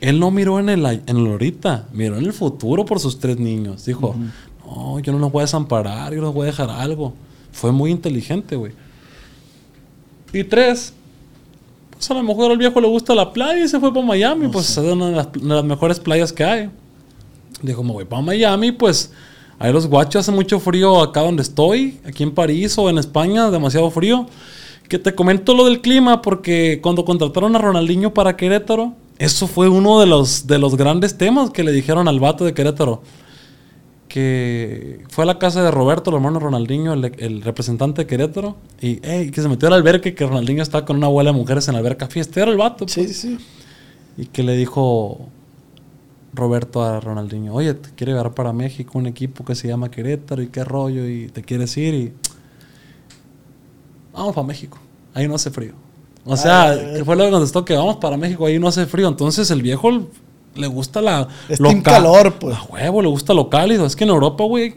[0.00, 3.38] Él no miró en el, en el ahorita, miró en el futuro por sus tres
[3.38, 3.84] niños.
[3.84, 4.14] Dijo,
[4.70, 7.12] no, yo no los voy a desamparar, yo los voy a dejar algo.
[7.52, 8.72] Fue muy inteligente, güey.
[10.32, 10.94] Y tres,
[11.90, 14.48] pues a lo mejor al viejo le gusta la playa y se fue para Miami,
[14.48, 16.70] pues es una de las, de las mejores playas que hay.
[17.62, 19.12] Dijo, me voy para Miami, pues
[19.58, 23.50] ahí los guachos hace mucho frío acá donde estoy, aquí en París o en España,
[23.50, 24.26] demasiado frío.
[24.88, 29.68] Que te comento lo del clima porque cuando contrataron a Ronaldinho para Querétaro, eso fue
[29.68, 33.02] uno de los, de los grandes temas que le dijeron al vato de Querétaro.
[34.10, 38.56] Que fue a la casa de Roberto, el hermano Ronaldinho, el, el representante de Querétaro,
[38.80, 41.74] y que se metió al alberca que Ronaldinho estaba con una abuela de mujeres en
[41.74, 42.86] la alberca fiestero el vato.
[42.88, 43.16] Sí, pues.
[43.16, 43.38] sí.
[44.18, 45.28] Y que le dijo
[46.34, 50.42] Roberto a Ronaldinho, oye, te quiere llevar para México un equipo que se llama Querétaro
[50.42, 52.12] y qué rollo y te quieres ir y
[54.12, 54.78] vamos para México,
[55.14, 55.72] ahí no hace frío.
[56.24, 58.86] O sea, Ah, que fue lo que contestó que vamos para México, ahí no hace
[58.86, 59.08] frío.
[59.08, 60.06] Entonces el viejo
[60.54, 61.28] le gusta la...
[61.48, 62.56] Es lo team ca- calor, pues.
[62.56, 63.86] A huevo, le gusta lo cálido.
[63.86, 64.74] Es que en Europa, güey,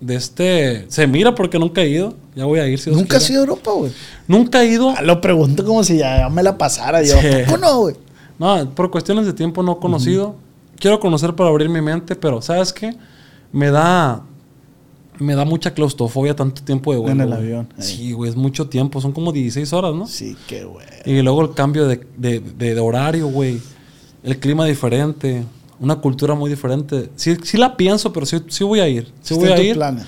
[0.00, 0.84] de este...
[0.88, 2.14] Se mira porque nunca he ido.
[2.34, 3.92] Ya voy a ir si Nunca has ido a Europa, güey.
[4.28, 4.90] Nunca he ido.
[4.90, 7.14] Ah, Lo pregunto como si ya me la pasara yo.
[7.20, 7.28] Sí.
[7.46, 7.96] ¿Cómo no, güey?
[8.38, 10.34] No, por cuestiones de tiempo no he conocido.
[10.78, 12.94] Quiero conocer para abrir mi mente, pero ¿sabes qué?
[13.52, 14.22] Me da
[15.20, 17.12] me da mucha claustrofobia tanto tiempo de vuelo.
[17.14, 17.84] En el avión, ahí.
[17.84, 20.08] Sí, güey, es mucho tiempo, son como 16 horas, ¿no?
[20.08, 20.84] Sí, qué güey.
[21.06, 23.60] Y luego el cambio de, de- de- de horario, güey.
[24.24, 25.44] El clima diferente,
[25.78, 27.10] una cultura muy diferente.
[27.14, 29.12] Sí, sí la pienso, pero sí, sí voy a ir.
[29.22, 29.74] Sí voy a ir.
[29.74, 30.06] planes.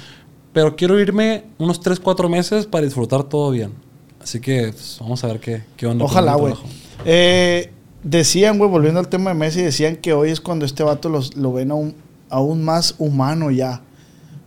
[0.52, 3.72] pero quiero irme unos 3, 4 meses para disfrutar todo bien.
[4.22, 6.04] Así que pues, vamos a ver qué, qué onda.
[6.04, 6.54] Ojalá, güey.
[7.04, 7.70] Eh,
[8.02, 11.36] decían, güey, volviendo al tema de Messi, decían que hoy es cuando este vato los,
[11.36, 11.94] lo ven aún,
[12.30, 13.82] aún más humano ya.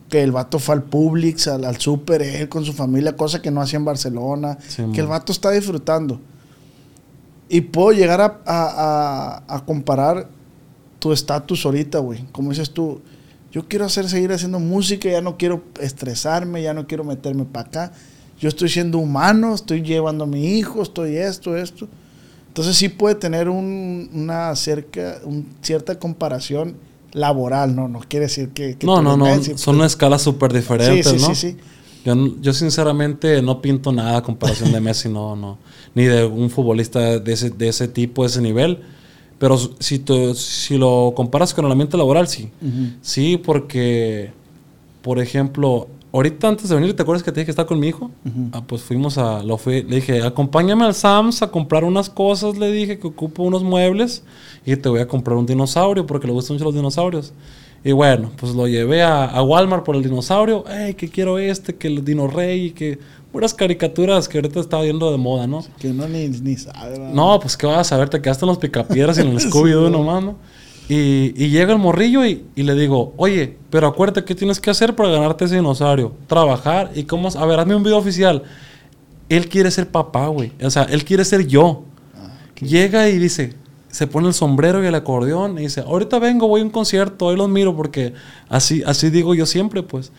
[0.09, 3.51] Que el vato fue al Publix, al, al Super, él con su familia, cosa que
[3.51, 4.57] no hacía en Barcelona.
[4.67, 6.19] Sí, que el vato está disfrutando.
[7.49, 10.29] Y puedo llegar a, a- a- a comparar
[10.99, 12.25] tu estatus ahorita, güey.
[12.31, 13.01] Como dices tú,
[13.51, 17.67] yo quiero hacer, seguir haciendo música, ya no quiero estresarme, ya no quiero meterme para
[17.67, 17.91] acá.
[18.39, 21.87] Yo estoy siendo humano, estoy llevando a mi hijo, estoy esto, esto.
[22.47, 26.75] Entonces sí puede tener un- una cerca, un- cierta comparación
[27.13, 27.87] laboral, ¿no?
[27.87, 28.75] No quiere decir que...
[28.77, 29.25] que No, no, no.
[29.57, 29.91] Son pues.
[29.93, 31.35] escalas súper diferentes, Sí, sí, ¿no?
[31.35, 31.57] sí, sí.
[32.05, 35.57] Yo, yo sinceramente no pinto nada a comparación de Messi, no, no.
[35.95, 38.79] Ni de un futbolista de ese, de ese tipo, de ese nivel.
[39.39, 42.49] Pero si, tú- si lo comparas con el ambiente laboral, sí.
[43.01, 44.31] Sí, porque,
[45.01, 47.87] por ejemplo, ahorita antes de venir, ¿te acuerdas que te dije que estaba con mi
[47.87, 48.11] hijo?
[48.51, 52.57] Ah, pues fuimos a, lo fui, le dije, acompáñame al Sams a comprar unas cosas,
[52.57, 54.23] le dije que ocupo unos muebles
[54.65, 57.31] y te voy a comprar un dinosaurio porque le gustan mucho los dinosaurios.
[57.81, 60.65] Y bueno, pues lo llevé a, a Walmart por el dinosaurio.
[60.67, 61.75] ¡Ey, que quiero este!
[61.75, 62.99] Que el Dino Rey que...
[63.31, 65.63] Puras caricaturas que ahorita está yendo de moda, ¿no?
[65.79, 66.91] Que uno ni, ni sabe.
[66.91, 67.13] ¿verdad?
[67.13, 69.89] No, pues qué vas a ver, te quedaste en los picapiedras y en el Scooby-Doo
[69.91, 70.35] nomás, ¿no?
[70.89, 74.71] Y, y llega el morrillo y, y le digo, oye, pero acuérdate qué tienes que
[74.71, 76.13] hacer para ganarte ese dinosaurio.
[76.25, 77.29] Trabajar y cómo...
[77.29, 78.41] A ver, hazme un video oficial.
[79.29, 80.51] Él quiere ser papá, güey.
[80.63, 81.83] O sea, él quiere ser yo.
[82.59, 83.53] Llega y dice,
[83.89, 87.27] se pone el sombrero y el acordeón y dice, ahorita vengo, voy a un concierto,
[87.27, 88.13] hoy los miro porque
[88.49, 90.11] así, así digo yo siempre, pues.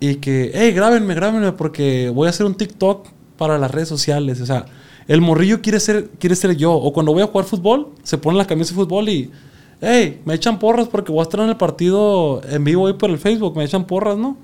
[0.00, 4.40] Y que, hey, grábenme, grábenme porque voy a hacer un TikTok para las redes sociales.
[4.40, 4.66] O sea,
[5.06, 6.72] el morrillo quiere ser, quiere ser yo.
[6.72, 9.30] O cuando voy a jugar fútbol, se pone la camisa de fútbol y,
[9.80, 13.10] hey, me echan porras porque voy a estar en el partido en vivo ahí por
[13.10, 14.36] el Facebook, me echan porras, ¿no?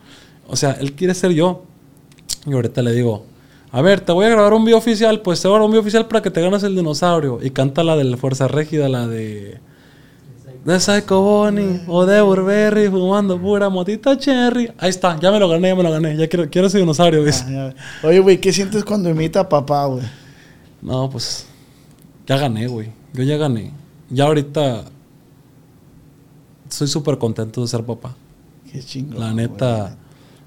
[0.49, 1.63] O sea, él quiere ser yo.
[2.47, 3.25] Y ahorita le digo,
[3.73, 5.73] a ver, te voy a grabar un video oficial, pues te voy a grabar un
[5.73, 7.39] video oficial para que te ganes el dinosaurio.
[7.43, 9.61] Y canta la de la Fuerza Régida, la de...
[10.65, 14.71] De Psycho Bonnie o de Burberry fumando pura motita cherry.
[14.79, 16.17] Ahí está, ya me lo gané, ya me lo gané.
[16.17, 17.45] Ya quiero, quiero ese dinosaurio, ¿ves?
[17.49, 17.73] Ah.
[18.03, 20.03] Oye, güey, ¿qué sientes cuando imita a papá, güey?
[20.83, 21.47] No, pues
[22.27, 22.91] ya gané, güey.
[23.15, 23.73] Yo ya gané.
[24.11, 24.85] Ya ahorita
[26.69, 28.15] soy súper contento de ser papá.
[28.71, 29.19] Qué chingón.
[29.19, 29.47] La güey.
[29.49, 29.97] neta,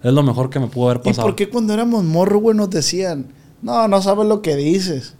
[0.03, 1.27] es lo mejor que me pudo haber ¿Y pasado.
[1.27, 3.27] por qué cuando éramos morro, güey, nos decían,
[3.63, 5.15] no, no sabes lo que dices?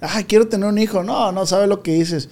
[0.00, 1.02] Ah, quiero tener un hijo.
[1.02, 2.30] No, no sabes lo que dices.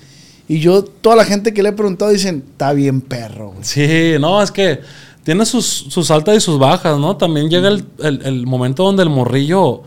[0.48, 3.64] Y yo, toda la gente que le he preguntado dicen, está bien perro, güey.
[3.64, 4.80] Sí, no, es que
[5.24, 7.16] tiene sus, sus altas y sus bajas, ¿no?
[7.16, 9.82] También llega el, el- el momento donde el morrillo,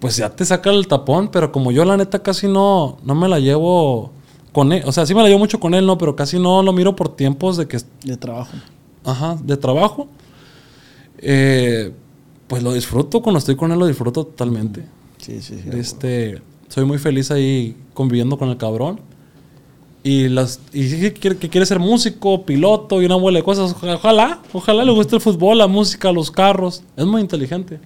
[0.00, 3.26] pues ya te saca el tapón, pero como yo la neta casi no, no me
[3.28, 4.12] la llevo
[4.52, 5.96] con él, o sea, sí me la llevo mucho con él, ¿no?
[5.96, 8.52] Pero casi no lo miro por tiempos de que, De trabajo.
[9.04, 10.08] ajá, de trabajo.
[11.18, 11.92] Eh,
[12.48, 14.84] pues lo disfruto, cuando estoy con él lo disfruto totalmente.
[15.18, 15.70] Sí, sí, sí.
[15.78, 19.00] Este, soy muy feliz ahí conviviendo con el cabrón.
[20.04, 23.72] Y las y que quiere, que quiere ser músico, piloto y una bola de cosas.
[23.72, 26.82] Oja- Ojalá, ojalá le guste el fútbol, la música, los carros.
[26.96, 27.78] Es muy inteligente.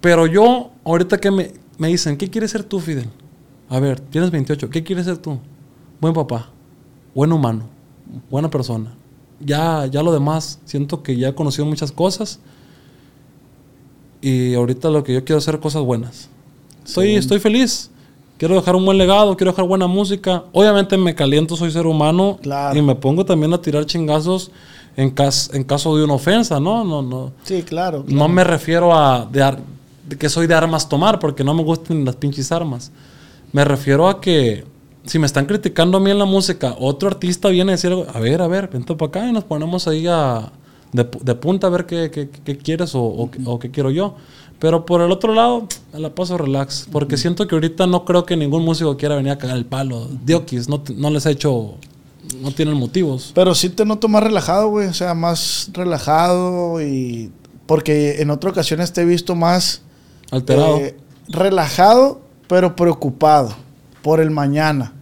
[0.00, 3.08] Pero yo, ahorita que me, me dicen, ¿qué quieres ser tú, Fidel?
[3.68, 5.38] A ver, tienes 28, ¿qué quieres ser tú?
[6.00, 6.50] Buen papá,
[7.14, 7.64] buen humano,
[8.30, 8.94] buena persona.
[9.40, 12.40] Ya, ya lo demás, siento que ya he conocido muchas cosas.
[14.20, 16.28] Y ahorita lo que yo quiero hacer cosas buenas.
[16.84, 17.90] Estoy, estoy feliz.
[18.40, 20.44] Quiero dejar un buen legado, quiero dejar buena música.
[20.52, 22.38] Obviamente me caliento, soy ser humano.
[22.42, 22.74] Claro.
[22.78, 24.50] Y me pongo también a tirar chingazos
[24.96, 26.82] en, cas- en caso de una ofensa, ¿no?
[26.82, 27.32] No, no.
[27.44, 28.02] Sí, claro.
[28.08, 29.58] No me refiero a de ar-
[30.08, 32.90] de que soy de armas tomar, porque no me gustan las pinches armas.
[33.52, 34.64] Me refiero a que
[35.04, 38.06] si me están criticando a mí en la música, otro artista viene a decir algo,
[38.10, 40.50] a ver, a ver, vente para acá y nos ponemos ahí a,
[40.92, 43.90] de, pu- de punta a ver qué, qué- qué quieres o, o, o qué quiero
[43.90, 44.14] yo.
[44.60, 48.26] Pero por el otro lado, me la paso relax, porque siento que ahorita no creo
[48.26, 50.06] que ningún músico quiera venir a cagar el palo.
[50.24, 51.76] Diokis, no, no les he hecho,
[52.42, 53.32] no tienen motivos.
[53.34, 54.86] Pero sí te noto más relajado, güey.
[54.86, 57.32] O sea, más relajado y...
[57.66, 59.80] Porque en otras ocasiones te he visto más...
[60.30, 60.76] Alterado.
[60.76, 60.96] eh,
[61.28, 63.54] relajado, pero preocupado
[64.02, 64.92] por el mañana.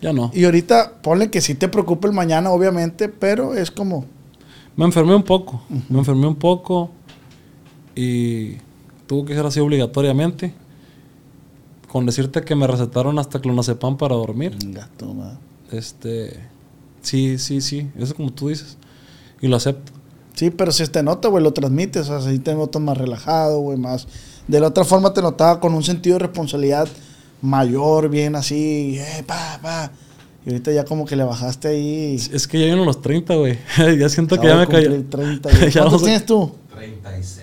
[0.00, 0.30] ya no.
[0.32, 4.04] Y ahorita ponle que sí te preocupa el mañana, obviamente, pero es como...
[4.76, 6.90] Me enfermé un poco, me enfermé un poco
[7.94, 8.56] y
[9.06, 10.54] tuvo que ser así obligatoriamente.
[11.88, 14.56] Con decirte que me recetaron hasta clonazepam para dormir.
[14.64, 15.14] Gato.
[15.70, 16.40] Este,
[17.02, 18.78] sí, sí, sí, eso como tú dices.
[19.40, 19.92] Y lo acepto.
[20.34, 22.08] Sí, pero si te nota, güey, lo transmites.
[22.08, 24.06] O sea, sí te notas más relajado, güey, más...
[24.48, 26.88] De la otra forma te notaba con un sentido de responsabilidad
[27.42, 29.92] mayor, bien así, eh, pa, pa.
[30.44, 32.14] Y ahorita ya como que le bajaste ahí.
[32.32, 33.58] Es que ya vienen los 30, güey.
[33.98, 34.88] ya siento que ya me cayó.
[34.90, 35.70] cumplir 30, güey.
[35.70, 36.52] Ya ¿Cuántos tienes tú?
[36.74, 37.41] 36,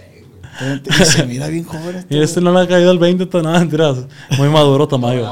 [1.00, 1.96] Y se mira bien joven.
[1.98, 3.98] este Y este no le ha caído el 20, to- nada, mentiras.
[4.38, 5.28] Muy maduro, Tamayo.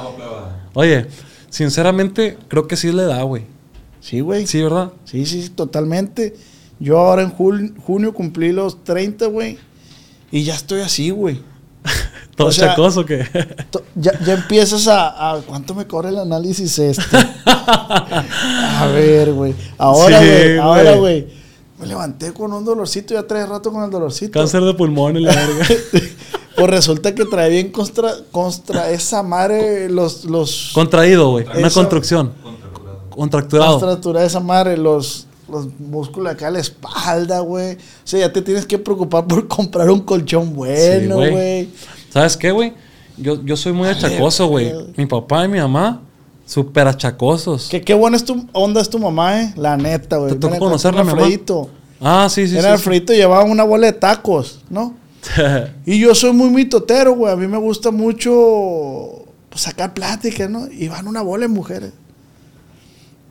[0.73, 1.07] Oye,
[1.49, 3.43] sinceramente, creo que sí le da, güey.
[3.99, 4.47] Sí, güey.
[4.47, 4.91] Sí, ¿verdad?
[5.05, 6.36] Sí, sí, sí, totalmente.
[6.80, 9.57] Yo ahora en junio cumplí los 30, güey.
[10.32, 11.41] Y ya estoy así, güey.
[12.36, 13.25] Todo O sea, chacoso que.
[13.95, 17.17] Ya, ya empiezas a, a- ¿Cuánto me corre el análisis este?
[17.45, 19.55] a ver, güey.
[19.78, 20.57] Ahora, Sí, güey.
[20.57, 21.28] ahora, güey.
[21.80, 23.13] Me levanté con un dolorcito.
[23.13, 24.39] Ya trae rato con el dolorcito.
[24.39, 25.65] Cáncer de pulmón y la verga.
[26.57, 30.25] Pues resulta que trae bien contra, contra esa madre los...
[30.25, 31.45] los Contraído, güey.
[31.55, 32.34] Una construcción.
[33.11, 33.73] Contracturado.
[33.80, 37.75] Contractura esa madre, los, los músculos acá de la espalda, güey.
[37.75, 41.69] O sea, ya te tienes que preocupar por comprar un colchón bueno, güey.
[42.09, 42.73] ¿Sabes qué, güey?
[43.17, 44.73] Yo, yo soy muy achacoso, güey.
[44.95, 46.01] Mi papá y mi mamá,
[46.48, 47.68] súper achacosos.
[47.70, 49.54] Que qué buena es tu onda es tu mamá, eh.
[49.56, 50.32] La neta, güey.
[50.32, 51.24] ¿Te tocó conocerla, con mi mamá?
[51.24, 51.70] Alfredito.
[52.00, 52.74] Ah, sí, sí, Era sí.
[52.74, 54.95] Alfredito llevaba una bola de tacos, ¿no?
[55.22, 55.41] sí.
[55.86, 57.32] Y yo soy muy mitotero, güey.
[57.32, 60.68] A mí me gusta mucho pues, sacar pláticas, ¿no?
[60.72, 61.91] Y van una bola de mujeres.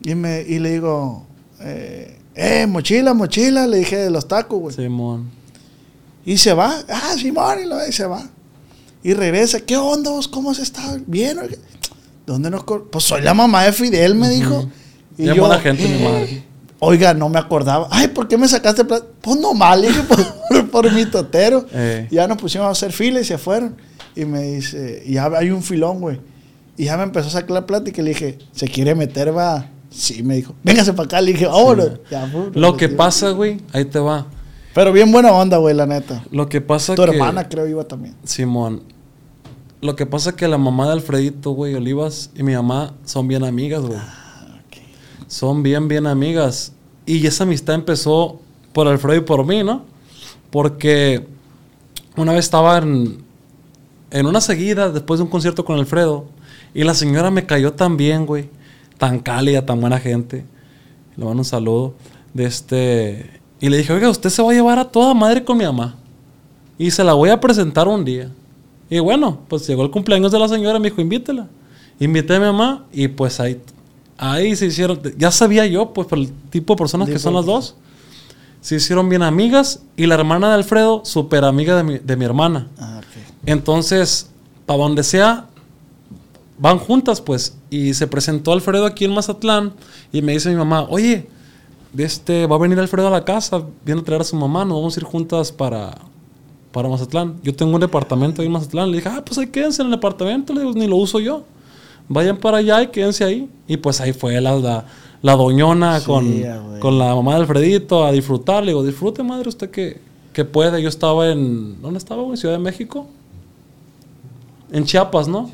[0.02, 1.26] Y, me, y le digo,
[1.60, 4.76] eh, eh, mochila, mochila, le dije de los tacos, güey.
[4.76, 5.30] Simón.
[6.24, 8.28] Y se va, ah, Simón, y, lo, y se va.
[9.02, 10.28] Y regresa, ¿qué onda vos?
[10.28, 10.98] ¿Cómo has estado?
[11.06, 11.38] Bien.
[12.26, 14.68] ¿Dónde nos cor-?" Pues soy la mamá de Fidel, me dijo.
[15.18, 16.04] Y Bien yo, buena gente, mi "Eh".
[16.04, 16.42] madre.
[16.78, 17.88] Oiga, no me acordaba.
[17.90, 19.06] Ay, ¿por qué me sacaste plata?
[19.22, 20.00] Pues no mal, dije,
[20.50, 21.64] por, por mi totero.
[21.72, 22.06] Eh.
[22.10, 23.76] Ya nos pusimos a hacer fila y se fueron.
[24.14, 26.20] Y me dice, y ya hay un filón, güey.
[26.76, 29.70] Y ya me empezó a sacar la plática y le dije, ¿se quiere meter, va?
[29.90, 31.20] Sí, me dijo, véngase para acá.
[31.22, 31.92] Le dije, vámonos.
[32.10, 34.26] Ya, pum, Lo nos que pasa, güey, ahí te va.
[34.74, 36.22] Pero bien buena onda, güey, la neta.
[36.30, 37.10] Lo que pasa Tu que...
[37.12, 38.14] hermana, creo, iba también.
[38.24, 38.82] Simón.
[39.80, 43.44] Lo que pasa que la mamá de Alfredito, güey, Olivas, y mi mamá son bien
[43.44, 43.98] amigas, güey.
[45.26, 46.72] Son bien, bien amigas.
[47.04, 48.40] Y esa amistad empezó
[48.72, 49.84] por Alfredo y por mí, ¿no?
[50.50, 51.26] Porque
[52.16, 53.18] una vez estaba en,
[54.10, 56.24] en una seguida después de un concierto con Alfredo.
[56.72, 58.48] Y la señora me cayó tan bien, güey.
[58.98, 60.46] Tan cálida, tan buena gente.
[61.16, 61.94] Le mando un saludo.
[62.32, 63.40] De este.
[63.60, 65.96] Y le dije, oiga, usted se va a llevar a toda madre con mi mamá.
[66.78, 68.30] Y se la voy a presentar un día.
[68.88, 71.48] Y bueno, pues llegó el cumpleaños de la señora, me dijo, invítela.
[71.98, 73.60] Invité a mi mamá y pues ahí,
[74.18, 77.46] ahí se hicieron, ya sabía yo, pues por el tipo de personas que son las
[77.46, 77.74] dos.
[78.60, 82.24] Se hicieron bien amigas y la hermana de Alfredo, súper amiga de mi, de mi
[82.24, 82.68] hermana.
[82.78, 83.00] Ah.
[83.46, 84.28] Entonces,
[84.66, 85.46] para donde sea,
[86.58, 87.56] van juntas, pues.
[87.70, 89.72] Y se presentó Alfredo aquí en Mazatlán
[90.12, 91.28] y me dice mi mamá, oye,
[91.92, 94.64] de este, va a venir Alfredo a la casa, viene a traer a su mamá,
[94.64, 95.96] nos vamos a ir juntas para,
[96.76, 97.40] para Mazatlán.
[97.42, 98.90] Yo tengo un departamento ahí en Mazatlán.
[98.90, 101.42] Le dije, ah, pues ahí quédense en el departamento, le digo, ni lo uso yo.
[102.06, 103.48] Vayan para allá y quédense ahí.
[103.66, 104.84] Y pues ahí fue la, la,
[105.22, 106.44] la doñona Sí, con,
[106.78, 108.62] con la mamá de Alfredito a disfrutar.
[108.62, 110.02] Le digo, disfrute, madre, usted que,
[110.34, 110.82] que puede.
[110.82, 112.22] Yo estaba en, ¿dónde estaba?
[112.24, 112.36] güey?
[112.36, 113.06] Ciudad de México.
[114.70, 115.50] En Chiapas, ¿no?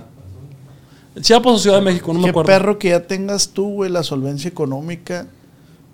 [1.20, 2.48] Chiapas o Ciudad de México, no me Qué acuerdo.
[2.48, 5.28] perro que ya tengas tú, güey, la solvencia económica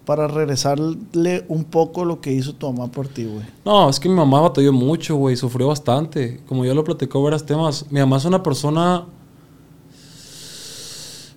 [0.09, 3.45] para regresarle un poco lo que hizo tu mamá por ti, güey.
[3.63, 6.41] No, es que mi mamá batalló mucho, güey, sufrió bastante.
[6.49, 9.05] Como ya lo platicó varios temas, mi mamá es una persona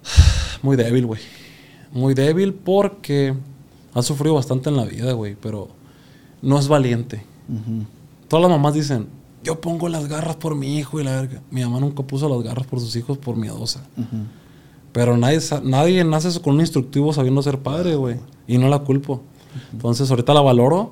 [0.61, 1.19] muy débil, güey.
[1.91, 3.33] Muy débil porque
[3.93, 5.67] ha sufrido bastante en la vida, güey, pero
[6.41, 7.25] no es valiente.
[8.29, 9.09] Todas las mamás dicen,
[9.43, 11.41] yo pongo las garras por mi hijo y la verga.
[11.51, 13.83] Mi mamá nunca puso las garras por sus hijos por miedosa.
[14.91, 18.17] Pero nadie, nadie nace con un instructivo sabiendo ser padre, güey.
[18.47, 19.21] Y no la culpo.
[19.71, 20.91] Entonces ahorita la valoro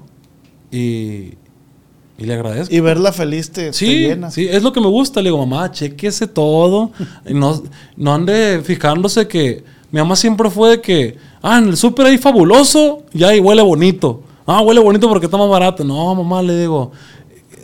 [0.72, 1.34] y,
[2.18, 2.74] y le agradezco.
[2.74, 4.32] Y verla feliz te, te Sí, llena.
[4.32, 5.22] sí, es lo que me gusta.
[5.22, 6.92] Le digo, mamá, chequese todo.
[7.28, 7.62] Y no,
[7.98, 12.18] no ande fijándose que mi mamá siempre fue de que, ah, en el súper ahí
[12.18, 14.24] fabuloso y ahí huele bonito.
[14.46, 15.84] Ah, huele bonito porque está más barato.
[15.84, 16.92] No, mamá, le digo,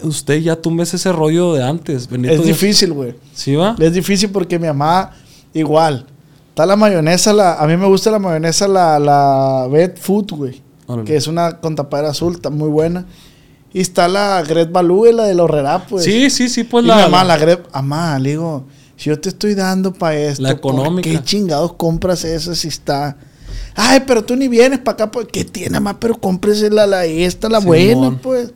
[0.03, 2.07] usted ya tumbes ese rollo de antes.
[2.09, 2.59] bendito Es Dios".
[2.59, 3.15] difícil, güey.
[3.33, 3.75] ¿Sí va?
[3.79, 5.11] Es difícil porque mi mamá,
[5.53, 6.05] igual.
[6.55, 10.61] Está la mayonesa, la, a mí me gusta la mayonesa, la, la Vet Food, güey.
[10.87, 11.05] Órale.
[11.05, 13.05] Que es una con tapadera azul, está muy buena.
[13.73, 16.05] Y está la Gret Balú, la de los Herrera, pues.
[16.05, 18.63] sí, sí, sí, pues y la, mi mamá, la Gret, mamá, le digo,
[18.95, 21.09] si yo te estoy dando para esto, La económica.
[21.09, 23.17] ¿por qué chingados compras esa si está?
[23.75, 25.99] Ay, pero tú ni vienes para acá, pues, ¿qué tiene, mamá?
[25.99, 28.53] Pero cómprese la, la esta, la buena, pues.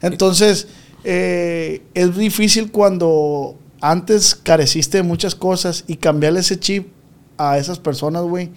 [0.00, 0.68] Entonces,
[1.02, 6.86] eh, es difícil cuando antes careciste de muchas cosas y cambiarle ese chip
[7.38, 8.50] a esas personas, güey.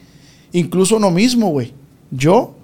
[0.52, 1.74] Incluso uno mismo, güey.
[2.12, 2.56] Yo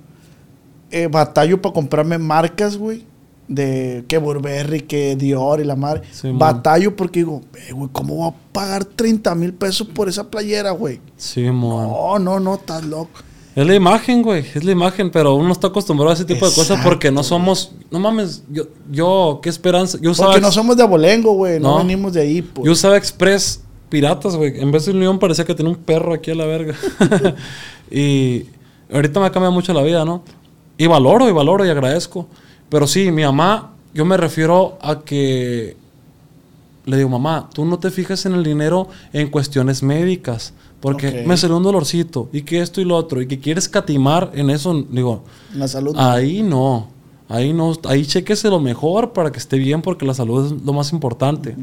[0.91, 3.05] eh, batallo para comprarme marcas, güey.
[3.47, 6.03] De que Burberry, que Dior y la madre.
[6.11, 6.39] Simón.
[6.39, 10.71] batallo porque digo, "Eh, güey, ¿cómo voy a pagar 30 mil pesos por esa playera,
[10.71, 11.01] güey?
[11.17, 11.87] Sí, mon.
[11.89, 13.09] No, no, no, estás loco.
[13.53, 14.45] Es la imagen, güey.
[14.55, 17.73] Es la imagen, pero uno está acostumbrado a ese tipo de cosas porque no somos.
[17.89, 19.97] No mames, yo, yo qué esperanza.
[20.01, 21.59] Yo Porque no somos de abolengo, güey.
[21.59, 21.77] No, No.
[21.79, 22.65] venimos de ahí, pues.
[22.65, 23.61] yo usaba Express
[23.91, 24.59] piratas, güey.
[24.59, 26.73] En vez de un león parecía que tenía un perro aquí a la verga.
[27.91, 28.45] y
[28.91, 30.23] ahorita me ha cambiado mucho la vida, ¿no?
[30.77, 32.27] Y valoro, y valoro, y agradezco.
[32.69, 35.77] Pero sí, mi mamá, yo me refiero a que
[36.85, 40.53] le digo, mamá, tú no te fijas en el dinero en cuestiones médicas.
[40.79, 44.31] Porque me salió un dolorcito, y que esto y lo otro, y que quieres catimar
[44.33, 45.23] en eso, digo,
[45.53, 45.95] La salud.
[45.95, 46.87] Ahí no.
[47.29, 47.73] Ahí no.
[47.83, 51.55] Ahí chequese lo mejor para que esté bien porque la salud es lo más importante.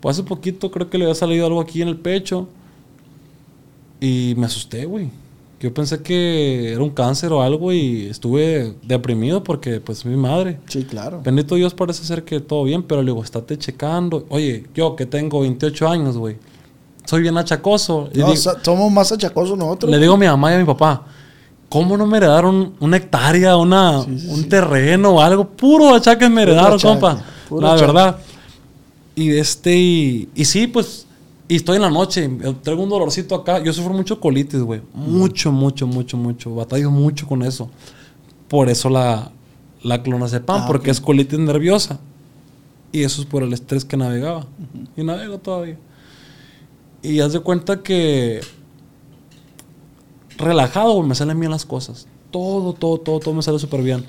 [0.00, 2.48] Pues hace poquito creo que le había salido algo aquí en el pecho.
[4.00, 5.10] Y me asusté, güey.
[5.60, 10.58] Yo pensé que era un cáncer o algo y estuve deprimido porque pues mi madre.
[10.68, 11.20] Sí, claro.
[11.22, 14.24] Bendito Dios parece ser que todo bien, pero le digo, estate checando.
[14.30, 16.38] Oye, yo que tengo 28 años, güey.
[17.04, 18.08] Soy bien achacoso.
[18.14, 19.90] No, digo- somos más achacosos nosotros.
[19.90, 21.02] le digo a mi mamá y a mi papá,
[21.68, 25.46] ¿cómo no me heredaron una hectárea, una, un terreno o algo?
[25.46, 27.22] Puro achaques me heredaron, achaque, compa.
[27.50, 27.86] puro La achaque.
[27.86, 28.16] verdad.
[29.20, 31.06] Y este, y, y sí, pues,
[31.46, 32.26] y estoy en la noche,
[32.62, 33.62] traigo un dolorcito acá.
[33.62, 34.80] Yo sufro mucho colitis, güey.
[34.94, 36.54] Mucho, mucho, mucho, mucho.
[36.54, 37.68] Batallo mucho con eso.
[38.48, 39.30] Por eso la,
[39.82, 42.00] la clonazepam, Ah, porque es colitis nerviosa.
[42.92, 44.46] Y eso es por el estrés que navegaba.
[44.96, 45.76] Y navego todavía.
[47.02, 48.40] Y haz de cuenta que
[50.38, 52.06] relajado, güey, me salen bien las cosas.
[52.30, 54.02] Todo, todo, todo, todo me sale súper bien.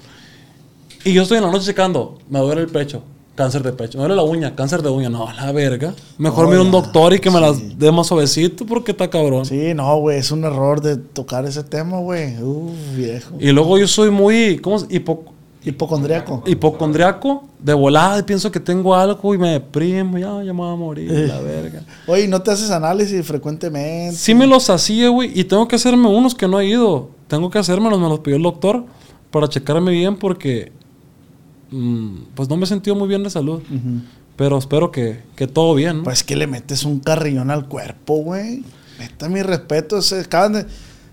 [1.04, 3.04] Y yo estoy en la noche checando, me duele el pecho,
[3.36, 3.98] cáncer de pecho.
[3.98, 5.10] Me duele la uña, cáncer de uña.
[5.10, 5.94] No, la verga.
[6.18, 7.42] Mejor mira un doctor y que me sí.
[7.42, 9.46] las dé más suavecito porque está cabrón.
[9.46, 10.20] Sí, no, güey.
[10.20, 12.38] Es un error de tocar ese tema, güey.
[12.42, 13.36] Uh, viejo.
[13.40, 15.24] Y luego yo soy muy, ¿cómo se hipo-
[15.64, 16.42] Hipocondriaco.
[16.48, 17.44] hipocondriaco?
[17.60, 20.18] De volada pienso que tengo algo y me deprimo.
[20.18, 21.28] Ya, ya me voy a morir, Eh.
[21.28, 21.84] la verga.
[22.08, 24.16] Oye, ¿no te haces análisis frecuentemente?
[24.16, 27.10] Sí me los hacía, güey, y tengo que hacerme unos que no he ido.
[27.28, 28.86] Tengo que hacérmelos, me los pidió el doctor
[29.30, 30.72] para checarme bien porque
[32.36, 33.62] pues no me he sentido muy bien de salud.
[34.36, 35.98] Pero espero que, que todo bien.
[35.98, 36.04] ¿no?
[36.04, 38.64] Pues que le metes un carrillón al cuerpo, güey.
[39.00, 40.02] Neta, mi respeto.
[40.02, 40.66] Se acaban de...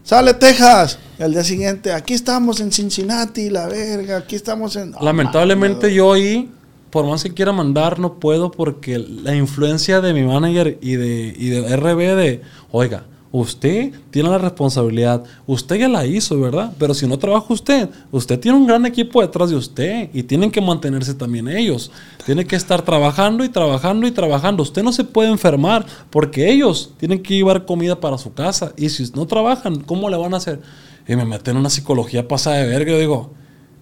[0.02, 0.98] Sale Texas.
[1.18, 4.18] Y al día siguiente, aquí estamos en Cincinnati, la verga.
[4.18, 4.92] Aquí estamos en...
[5.00, 6.50] Lamentablemente yo ahí,
[6.90, 11.34] por más que quiera mandar, no puedo porque la influencia de mi manager y de,
[11.36, 12.40] y de RB de,
[12.70, 16.72] oiga, usted tiene la responsabilidad, usted ya la hizo, ¿verdad?
[16.78, 20.50] Pero si no trabaja usted, usted tiene un gran equipo detrás de usted y tienen
[20.50, 21.90] que mantenerse también ellos.
[22.24, 24.62] Tiene que estar trabajando y trabajando y trabajando.
[24.62, 28.88] Usted no se puede enfermar porque ellos tienen que llevar comida para su casa y
[28.88, 30.60] si no trabajan, ¿cómo le van a hacer?
[31.06, 32.92] Y me meten en una psicología pasada de verga.
[32.92, 33.32] Yo digo,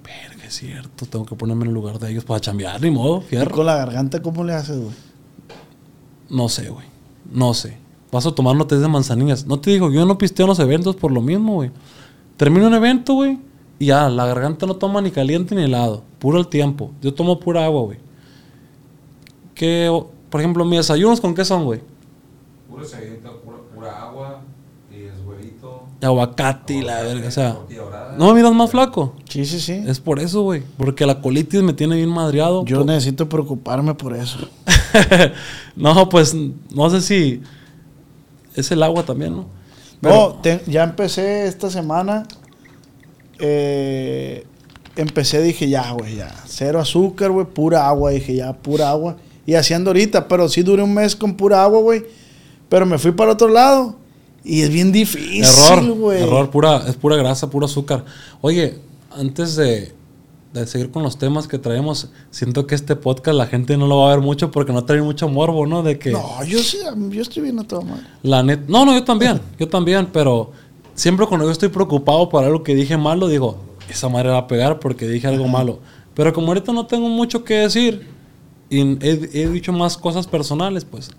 [0.04, 3.18] verga, es cierto, tengo que ponerme en el lugar de ellos para chambear, ni modo,
[3.26, 3.50] ¿Y fierro.
[3.50, 4.94] con la garganta cómo le haces, güey?
[6.30, 6.86] No sé, güey.
[7.32, 7.78] No sé.
[8.16, 9.46] Vas a tomar notas de manzanillas.
[9.46, 11.70] No te digo, yo no pisteo en los eventos por lo mismo, güey.
[12.38, 13.38] Termino un evento, güey,
[13.78, 16.02] y ya, la garganta no toma ni caliente ni helado.
[16.18, 16.92] Puro el tiempo.
[17.02, 17.98] Yo tomo pura agua, güey.
[19.54, 19.90] Que,
[20.30, 21.82] por ejemplo, mis desayunos, ¿con qué son, güey?
[22.70, 24.40] Pura ceguita, pura, pura agua
[24.90, 25.82] y es huevito.
[26.00, 27.58] Aguacate y la verga, o sea.
[28.16, 29.12] ¿No me miras más flaco?
[29.28, 29.82] Sí, sí, sí.
[29.86, 30.62] Es por eso, güey.
[30.78, 32.64] Porque la colitis me tiene bien madreado.
[32.64, 34.38] Yo Por- necesito preocuparme por eso.
[35.76, 36.34] no, pues,
[36.74, 37.42] no sé si...
[38.56, 39.46] Es el agua también, ¿no?
[40.02, 42.26] No, te- ya empecé esta semana.
[43.38, 44.46] eh,
[44.96, 46.34] empecé, dije, ya, güey, ya.
[46.46, 48.10] Cero azúcar, güey, pura agua.
[48.10, 49.16] Dije, ya, pura agua.
[49.46, 52.04] Y haciendo ahorita, pero sí duré un mes con pura agua, güey.
[52.68, 53.96] Pero me fui para otro lado.
[54.42, 56.22] Y es bien difícil, Error, güey.
[56.22, 58.04] error, pura, es pura grasa, puro azúcar.
[58.40, 58.78] Oye,
[59.10, 59.92] antes de,
[60.60, 63.98] de seguir con los temas que traemos, siento que este podcast la gente no lo
[63.98, 65.82] va a ver mucho porque no trae mucho morbo, ¿no?
[65.82, 66.78] De que No, yo sí,
[67.10, 68.02] yo estoy bien a todo madre.
[68.22, 70.52] la net, no, no, yo también, yo también, pero
[70.94, 74.46] siempre cuando yo estoy preocupado por algo que dije malo, digo, esa madre va a
[74.46, 75.78] pegar porque dije algo malo.
[76.14, 78.08] Pero como ahorita no tengo mucho que decir
[78.70, 81.10] y he, he dicho más cosas personales, pues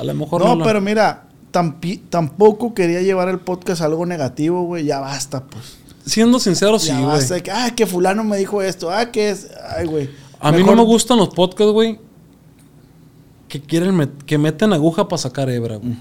[0.00, 4.62] a lo mejor No, pero mira, tampi- tampoco quería llevar el podcast a algo negativo,
[4.64, 4.84] güey.
[4.86, 5.76] Ya basta, pues.
[6.04, 7.42] Siendo sincero, sí, güey.
[7.52, 8.90] ah, que fulano me dijo esto.
[8.90, 9.48] Ah, que es.
[9.76, 10.10] Ay, güey.
[10.40, 11.98] A mí Mejor- no me gustan los podcasts, güey,
[13.48, 15.92] que quieren met- que meten aguja para sacar hebra, güey.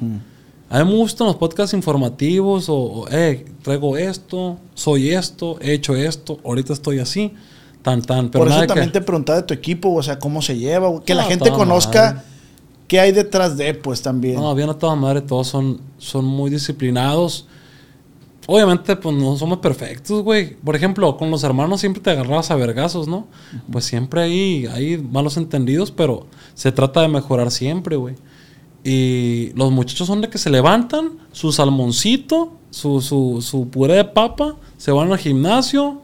[0.69, 5.73] A mí me gustan los podcasts informativos o, o, eh, traigo esto, soy esto, he
[5.73, 7.33] hecho esto, ahorita estoy así,
[7.81, 8.29] tan, tan.
[8.29, 10.87] Pero Por eso que- también te preguntaba de tu equipo, o sea, cómo se lleva,
[10.87, 11.03] güey.
[11.03, 12.21] Que la gente conozca madre.
[12.87, 14.35] qué hay detrás de, pues también.
[14.37, 17.47] No, bien a toda madre, todos son, son muy disciplinados.
[18.47, 20.55] Obviamente, pues no somos perfectos, güey.
[20.55, 23.27] Por ejemplo, con los hermanos siempre te agarrabas a vergazos, ¿no?
[23.71, 28.15] Pues siempre hay, hay malos entendidos, pero se trata de mejorar siempre, güey.
[28.83, 34.05] Y los muchachos son de que se levantan, su salmoncito su, su, su puré de
[34.05, 36.01] papa, se van al gimnasio,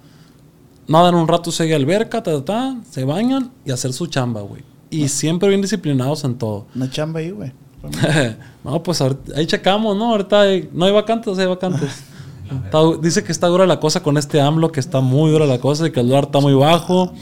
[0.87, 4.63] nadan un rato, se alberca, ta, ta, ta, se bañan y hacer su chamba, güey.
[4.89, 6.67] Y siempre bien disciplinados en todo.
[6.75, 7.51] Una chamba ahí, güey.
[8.63, 10.11] no, pues ahí checamos, ¿no?
[10.11, 11.89] Ahorita hay- no hay vacantes, hay vacantes.
[12.65, 15.59] Está dice que está dura la cosa con este AMLO, que está muy dura la
[15.59, 17.13] cosa y que el dólar está muy bajo.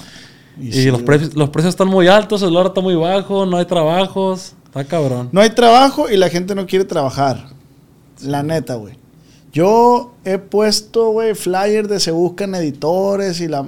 [0.59, 3.65] Y, los, precios, los precios están muy altos, el dólar está muy bajo, no hay
[3.65, 4.53] trabajos.
[4.65, 5.29] Está cabrón.
[5.31, 7.47] No hay trabajo y la gente no quiere trabajar.
[8.21, 8.97] La neta, güey.
[9.51, 13.65] Yo he puesto, güey, flyer de se buscan editores y la...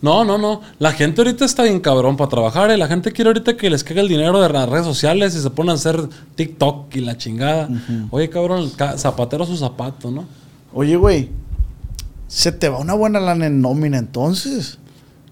[0.00, 0.62] No, no, no.
[0.78, 2.70] La gente ahorita está bien cabrón para trabajar.
[2.70, 2.76] ¿eh?
[2.76, 5.50] La gente quiere ahorita que les caiga el dinero de las redes sociales y se
[5.50, 7.68] ponen a hacer TikTok y la chingada.
[8.10, 10.26] Oye, cabrón, zapatero a su zapato, ¿no?
[10.72, 11.30] Oye, güey,
[12.28, 14.78] se te va una buena lana en nómina entonces.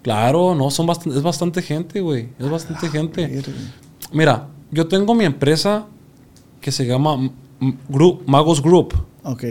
[0.02, 2.28] Claro, no, son bastante, es bastante gente, güey.
[2.38, 3.26] Es bastante gente.
[3.26, 3.52] verga.
[4.12, 5.86] Mira, yo tengo mi empresa
[6.60, 7.30] que se llama
[7.88, 8.94] Group, Magos Group.
[9.22, 9.44] Ok.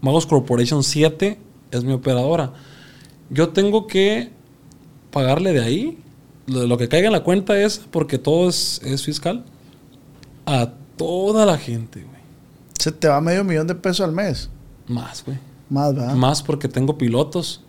[0.00, 1.38] Magos Corporation 7
[1.70, 2.52] es mi operadora.
[3.30, 4.30] Yo tengo que
[5.10, 5.98] pagarle de ahí.
[6.46, 9.44] Lo, lo que caiga en la cuenta es porque todo es, es fiscal.
[10.46, 12.22] A toda la gente, güey.
[12.78, 14.50] Se te va medio millón de pesos al mes.
[14.88, 15.38] Más, güey.
[15.70, 16.14] Más, ¿verdad?
[16.14, 17.62] Más porque tengo pilotos.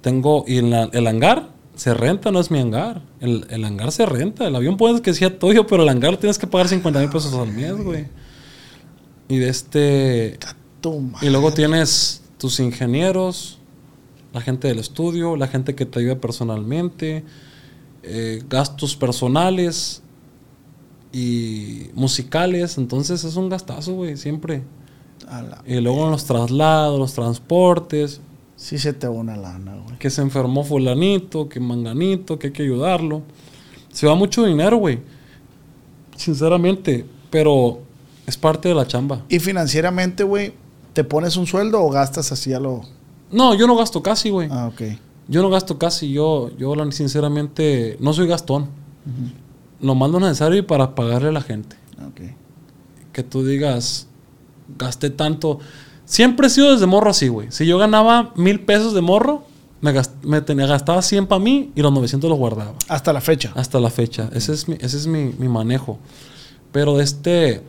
[0.00, 0.44] Tengo.
[0.46, 3.02] Y en la- el hangar se renta, no es mi hangar.
[3.20, 4.46] El, el hangar se renta.
[4.46, 7.32] El avión puede que sea tuyo, pero el hangar tienes que pagar 50 mil pesos
[7.34, 8.06] al mes, güey.
[9.28, 10.38] Y de este.
[11.22, 13.58] Y luego tienes tus ingenieros,
[14.32, 17.24] la gente del estudio, la gente que te ayuda personalmente,
[18.02, 20.02] eh, gastos personales
[21.12, 22.78] y musicales.
[22.78, 24.62] Entonces es un gastazo, güey, siempre.
[25.26, 28.20] La- Y luego los traslados, los transportes,
[28.56, 29.98] Sí se te va una lana, güey.
[29.98, 33.22] que se enfermó fulanito, que manganito, que hay que ayudarlo.
[33.92, 35.00] Se va mucho dinero, güey.
[36.16, 37.80] Sinceramente, pero
[38.26, 39.22] es parte de la chamba.
[39.28, 40.52] Y financieramente, güey,
[40.92, 42.82] ¿te pones un sueldo o gastas así a lo...?
[43.30, 44.48] No, yo no gasto casi, güey.
[44.50, 44.82] Ah, ok.
[45.28, 48.66] Yo no gasto casi, yo, yo sinceramente no soy gastón.
[49.80, 51.74] Lo lo necesario para pagarle a la gente.
[52.06, 52.20] Ok.
[53.12, 54.06] Que tú digas,
[54.78, 55.58] gasté tanto.
[56.04, 57.48] Siempre he sido desde morro así, güey.
[57.50, 59.44] Si yo ganaba mil pesos de morro,
[59.80, 62.74] me, gast- me tenía, gastaba 100 para mí y los 900 los guardaba.
[62.88, 63.52] Hasta la fecha.
[63.54, 64.28] Hasta la fecha.
[64.34, 65.98] Ese es mi, ese es mi, mi manejo.
[66.72, 67.62] Pero este.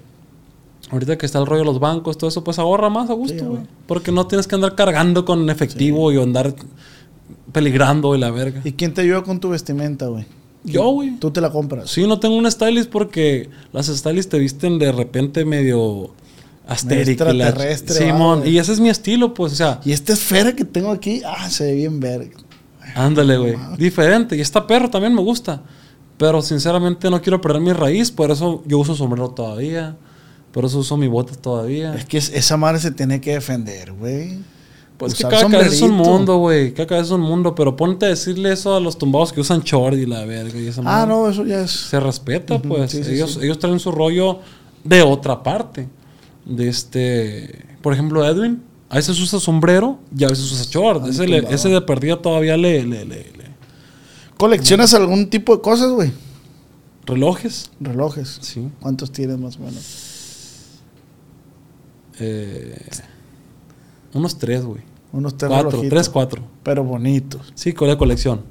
[0.91, 3.43] Ahorita que está el rollo de los bancos, todo eso, pues ahorra más a gusto,
[3.45, 3.61] güey.
[3.87, 6.53] Porque no tienes que andar cargando con efectivo y andar
[7.51, 8.61] peligrando y la verga.
[8.63, 10.25] ¿Y quién te ayuda con tu vestimenta, güey?
[10.63, 11.17] Yo, güey.
[11.19, 11.89] Tú te la compras.
[11.89, 16.11] Sí, no tengo un stylist porque las stylists te visten de repente medio
[16.67, 20.63] la- extraterrestre, Simón, y ese es mi estilo, pues, o sea, Y esta esfera que
[20.65, 22.31] tengo aquí, ah, se ve bien verga.
[22.95, 23.55] ándale, güey.
[23.77, 24.35] Diferente.
[24.37, 25.61] Y esta perro también me gusta.
[26.17, 29.95] Pero sinceramente no quiero perder mi raíz, por eso yo uso sombrero todavía.
[30.51, 31.95] Por eso uso mi botas todavía.
[31.95, 34.37] Es que es- esa madre se tiene que defender, güey.
[34.97, 36.71] Pues que Usar cada cabeza es un mundo, güey.
[36.73, 37.55] Cada cabeza es un mundo.
[37.55, 40.57] Pero ponte a decirle eso a los tumbados que usan short y la verga.
[40.59, 41.07] Y esa Ah, madre.
[41.09, 41.71] no, eso ya es.
[41.71, 42.91] se respeta, pues.
[42.91, 43.39] sí, sí, ellos, sí.
[43.41, 44.39] ellos traen su rollo
[44.83, 45.87] de otra parte.
[46.45, 47.65] De este.
[47.81, 48.63] Por ejemplo, Edwin.
[48.89, 51.07] A veces usa sombrero y a veces usa short.
[51.07, 53.53] Ese, le- ese de perdida todavía le, le- le- le-
[54.37, 56.11] ¿Coleccionas algún tipo de cosas, güey?
[57.05, 57.71] Relojes.
[57.79, 58.37] Relojes.
[58.41, 58.69] Sí.
[58.81, 59.83] ¿Cuántos tienes más o menos?
[62.19, 62.77] Eh,
[64.13, 64.81] unos tres, güey.
[65.11, 65.69] Unos tres Cuatro.
[65.71, 66.43] relojitos, Tres, cuatro.
[66.63, 67.51] Pero bonitos.
[67.55, 68.41] Sí, con la colección.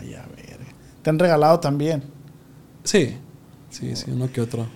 [0.00, 0.58] Ay, a ver.
[1.02, 2.02] Te han regalado también.
[2.84, 3.16] Sí.
[3.70, 4.66] Sí, sí, uno que otro.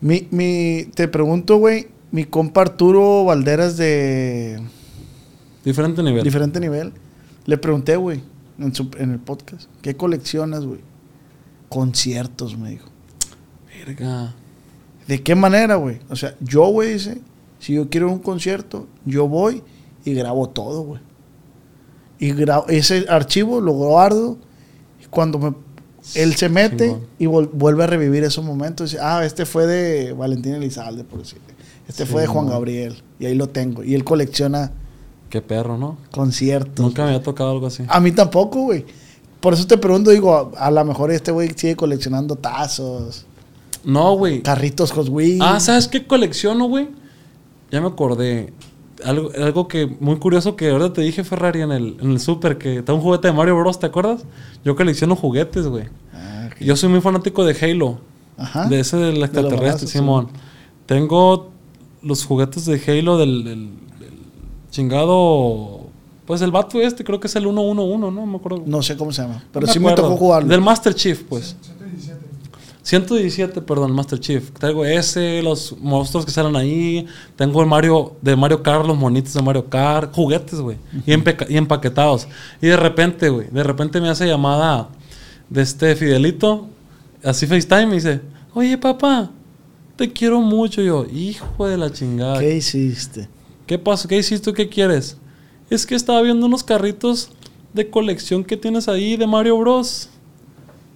[0.00, 4.60] Mi, mi, te pregunto, güey, mi compa Arturo Valderas de
[5.64, 6.22] Diferente nivel.
[6.22, 6.92] diferente nivel,
[7.44, 8.22] le pregunté, güey,
[8.60, 10.78] en, su- en el podcast, ¿qué coleccionas, güey?
[11.68, 12.88] Conciertos, me dijo.
[13.84, 14.32] Verga.
[15.08, 15.98] ¿De qué manera, güey?
[16.08, 17.20] O sea, yo, güey, dice,
[17.58, 19.62] si yo quiero un concierto, yo voy
[20.04, 21.00] y grabo todo, güey.
[22.20, 24.38] Y grabo, ese archivo lo guardo
[25.02, 25.52] y cuando me,
[26.14, 28.92] él se mete y vuelve a revivir esos momentos.
[28.92, 31.40] Dice, ah, este fue de Valentín Elizalde, por decir.
[31.88, 32.46] Este fue de Juan.
[32.48, 33.02] Gabriel.
[33.18, 33.84] Y ahí lo tengo.
[33.84, 34.72] Y él colecciona
[35.30, 35.96] Qué perro, ¿no?
[36.12, 36.84] conciertos.
[36.84, 37.82] Nunca me había tocado algo así.
[37.88, 38.84] A mí tampoco, güey.
[39.40, 43.26] Por eso te pregunto, digo, a, a lo mejor este güey sigue coleccionando tazos,
[43.84, 44.42] No, güey.
[44.42, 45.40] carritos Hot Wheels.
[45.42, 46.88] Ah, ¿sabes qué colecciono, güey?
[47.70, 48.52] Ya me acordé.
[49.04, 52.56] Algo, algo que muy curioso que ahora te dije, Ferrari, en el, en el súper,
[52.56, 54.24] que está un juguete de Mario Bros, ¿te acuerdas?
[54.64, 55.88] Yo colecciono juguetes, güey.
[56.14, 56.48] Ah.
[56.60, 57.98] Yo soy muy fanático de Halo.
[58.38, 58.66] Ajá.
[58.68, 59.98] De ese del extraterrestre, sí.
[59.98, 60.28] Simón.
[60.86, 61.50] Tengo
[62.04, 64.10] los juguetes de Halo del, del- del
[64.70, 65.80] chingado...
[66.26, 68.24] Pues el vato este, creo que es el 111, ¿no?
[68.26, 68.62] Me acuerdo.
[68.64, 70.48] No sé cómo se llama, pero No sí me tocó jugarlo.
[70.48, 71.54] Del Master Chief, pues.
[72.82, 74.50] 117, perdón, Master Chief.
[74.52, 77.06] Traigo ese, los monstruos que salen ahí.
[77.36, 80.14] Tengo el Mario, de Mario Kart, los monitos de Mario Kart.
[80.14, 80.76] Juguetes, güey.
[81.06, 82.26] y, empeca- y empaquetados.
[82.60, 84.88] Y de repente, güey, de repente me hace llamada
[85.48, 86.66] de este Fidelito.
[87.22, 88.20] Así FaceTime me dice,
[88.54, 89.30] oye, papá,
[89.96, 90.82] te quiero mucho.
[90.82, 92.38] Y yo, hijo de la chingada.
[92.40, 93.28] ¿Qué hiciste?
[93.66, 94.08] ¿Qué pasó?
[94.08, 94.52] ¿Qué hiciste?
[94.52, 95.16] ¿Qué quieres?
[95.70, 97.30] Es que estaba viendo unos carritos
[97.72, 100.08] de colección que tienes ahí de Mario Bros.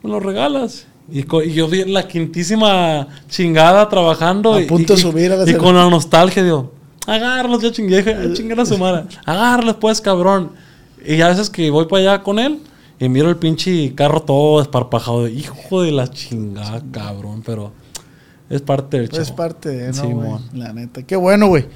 [0.02, 0.86] Me los regalas.
[1.10, 4.52] Y, y yo vi la quintísima chingada trabajando.
[4.54, 6.72] A y- punto y, de subir a la Y con la nostalgia, digo,
[7.06, 9.04] agárralos, ya chingué, ya chingar a su madre.
[9.24, 10.50] Agárralos, pues, cabrón.
[11.04, 12.58] Y a veces que voy para allá con él
[13.00, 15.24] y miro el pinche carro todo desparpajado.
[15.24, 17.42] de, Hijo de la chingada, cabrón.
[17.44, 17.72] Pero
[18.50, 19.20] es parte del show.
[19.20, 20.30] Es parte de, ¿no, güey?
[20.54, 21.02] La neta.
[21.02, 21.66] Qué bueno, güey.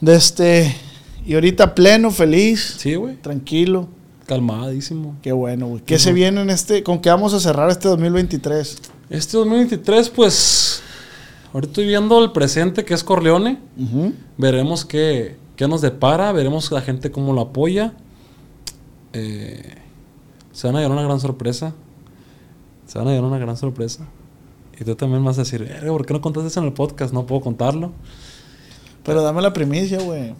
[0.00, 0.74] De este...
[1.26, 3.16] Y ahorita pleno, feliz, Sí, güey.
[3.16, 3.88] tranquilo.
[4.26, 5.16] Calmadísimo.
[5.22, 5.82] Qué bueno, güey.
[5.84, 6.82] ¿Qué se viene en este...
[6.82, 8.78] ¿Con qué vamos a cerrar este 2023?
[9.10, 10.82] Este 2023, pues.
[11.52, 13.58] Ahorita estoy viendo el presente que es Corleone.
[14.36, 16.32] Veremos qué, qué nos depara.
[16.32, 17.94] Veremos la gente cómo lo apoya.
[19.12, 19.74] Eh,
[20.52, 21.74] se van a llevar una gran sorpresa.
[22.86, 24.06] Se van a llevar una gran sorpresa.
[24.80, 27.12] Y tú también vas a decir, "Verga, ¿por qué no contaste eso en el podcast?
[27.12, 27.92] No puedo contarlo.
[29.04, 30.34] Pero dame la primicia, güey.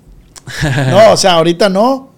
[0.90, 2.10] No, o sea, ahorita no.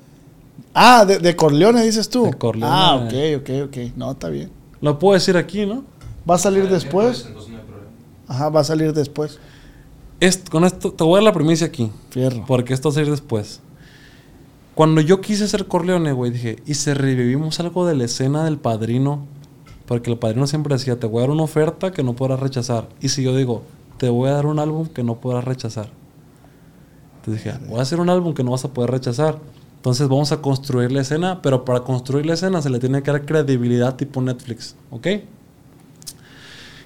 [0.74, 2.24] Ah, de, de Corleone dices tú.
[2.24, 2.72] De Corleone.
[2.72, 3.76] Ah, ok, ok, ok.
[3.96, 4.50] No, está bien.
[4.80, 5.84] Lo puedo decir aquí, ¿no?
[6.28, 7.24] ¿Va a salir después?
[7.26, 7.90] Entonces no hay problema.
[8.28, 9.38] Ajá, va a salir después.
[10.20, 11.90] Est- con esto, te voy a dar la primicia aquí.
[12.10, 12.44] Fierro.
[12.46, 13.60] Porque esto va a salir después.
[14.74, 18.58] Cuando yo quise ser Corleone, güey, dije, ¿y si revivimos algo de la escena del
[18.58, 19.26] padrino?
[19.90, 22.88] Porque el padrino siempre decía, te voy a dar una oferta que no podrás rechazar.
[23.00, 23.64] Y si yo digo,
[23.98, 25.88] te voy a dar un álbum que no podrás rechazar.
[27.16, 29.40] Entonces dije, voy a hacer un álbum que no vas a poder rechazar.
[29.74, 33.10] Entonces vamos a construir la escena, pero para construir la escena se le tiene que
[33.10, 35.08] dar credibilidad tipo Netflix, ¿ok?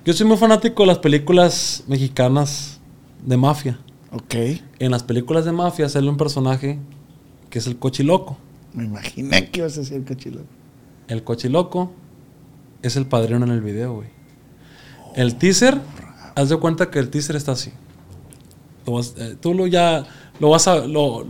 [0.06, 2.80] Yo soy muy fanático de las películas mexicanas
[3.22, 3.78] de mafia.
[4.12, 4.34] Ok.
[4.78, 6.78] En las películas de mafia sale un personaje
[7.50, 8.38] que es el cochiloco.
[8.72, 10.40] Me imaginé que ibas a decir cochilo.
[11.06, 11.92] El cochiloco
[12.86, 14.08] es el padrino en el video, güey.
[15.16, 15.80] El teaser,
[16.34, 17.72] haz de cuenta que el teaser está así.
[18.86, 20.04] Lo vas- eh, tú lo ya
[20.40, 21.26] lo vas a lo,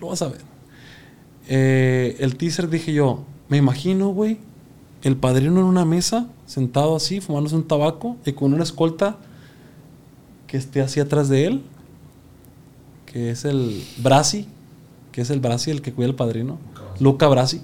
[0.00, 0.40] lo vas a ver.
[1.48, 4.38] Eh, el teaser dije yo, me imagino, güey,
[5.02, 9.16] el padrino en una mesa, sentado así, fumándose un tabaco y con una escolta
[10.46, 11.62] que esté así atrás de él,
[13.06, 14.46] que es el Brasi,
[15.12, 16.58] que es el Brasi el que cuida al padrino,
[17.00, 17.62] Luca Brasi.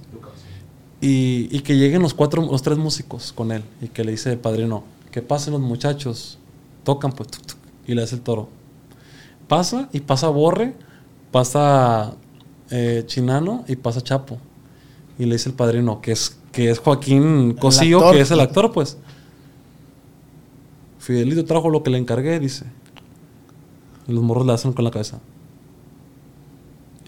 [1.05, 3.63] Y, y que lleguen los cuatro, los tres músicos con él.
[3.83, 6.39] Y que le dice el padrino, que pasen los muchachos.
[6.83, 7.31] Tocan pues.
[7.31, 8.49] tuc, tuc, y le hace el toro.
[9.47, 10.75] Pasa y pasa Borre,
[11.31, 12.15] pasa
[12.71, 14.39] eh, Chinano y pasa Chapo.
[15.19, 18.73] Y le dice el padrino, que es, que es Joaquín Cosillo, que es el actor,
[18.73, 18.97] pues.
[20.99, 22.65] Fidelito trajo lo que le encargué, dice.
[24.09, 25.21] Y los morros le hacen con la cabeza.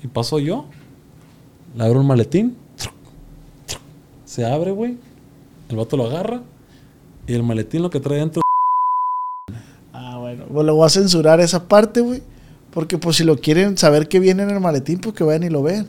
[0.02, 0.66] Y paso yo,
[1.74, 2.56] le abro un maletín,
[4.36, 4.98] se abre, güey.
[5.70, 6.42] El vato lo agarra.
[7.26, 8.42] Y el maletín lo que trae dentro.
[9.94, 10.44] Ah, bueno.
[10.52, 12.22] Pues lo voy a censurar esa parte, güey.
[12.70, 15.48] Porque pues si lo quieren saber qué viene en el maletín, pues que vayan y
[15.48, 15.88] lo vean.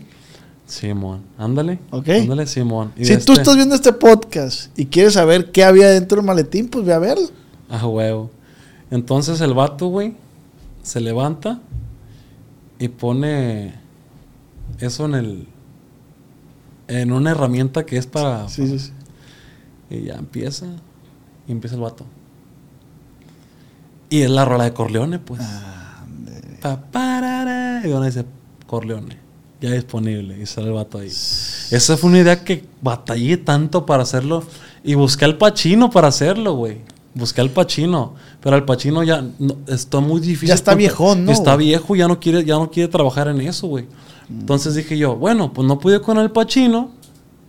[0.66, 1.80] Simón, ándale.
[1.92, 2.08] Ok.
[2.08, 2.94] Ándale, Simón.
[2.96, 6.70] Si tú este- estás viendo este podcast y quieres saber qué había dentro del maletín,
[6.70, 7.28] pues ve a verlo.
[7.68, 8.32] A huevo.
[8.90, 10.16] Entonces el vato, güey,
[10.84, 11.60] se levanta
[12.80, 13.74] y pone
[14.80, 15.48] eso en el.
[16.88, 18.48] En una herramienta que es para.
[18.50, 18.92] Sí, sí, sí.
[19.90, 20.66] Y ya empieza.
[21.48, 22.06] Y empieza el vato.
[24.10, 25.42] Y es la rola de Corleone, pues.
[26.62, 28.26] Pa, parara, y donde dice
[28.66, 29.18] Corleone.
[29.60, 30.40] Ya disponible.
[30.42, 31.08] Y sale el vato ahí.
[31.08, 34.44] Esa fue una idea que batallé tanto para hacerlo.
[34.84, 36.78] Y busqué al Pachino para hacerlo, güey.
[37.16, 38.14] Busqué al Pachino.
[38.42, 40.50] Pero al Pachino ya no- está muy difícil.
[40.50, 43.68] Ya está viejón, ¿no, Está viejo, ya no quiere, ya no quiere trabajar en eso,
[43.68, 43.86] güey.
[44.30, 46.92] Entonces dije yo, bueno, pues no pude con el Pachino.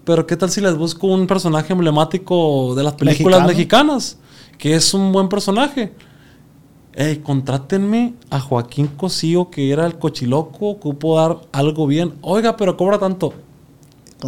[0.04, 3.92] Pero qué tal si les busco un personaje emblemático de las películas ¿Mexicano?
[3.94, 4.18] mexicanas.
[4.56, 5.92] Que es un buen personaje.
[6.94, 12.14] Ey, contrátenme a Joaquín Cosío, que era el cochiloco, ocupo dar algo bien.
[12.22, 13.34] Oiga, pero cobra tanto.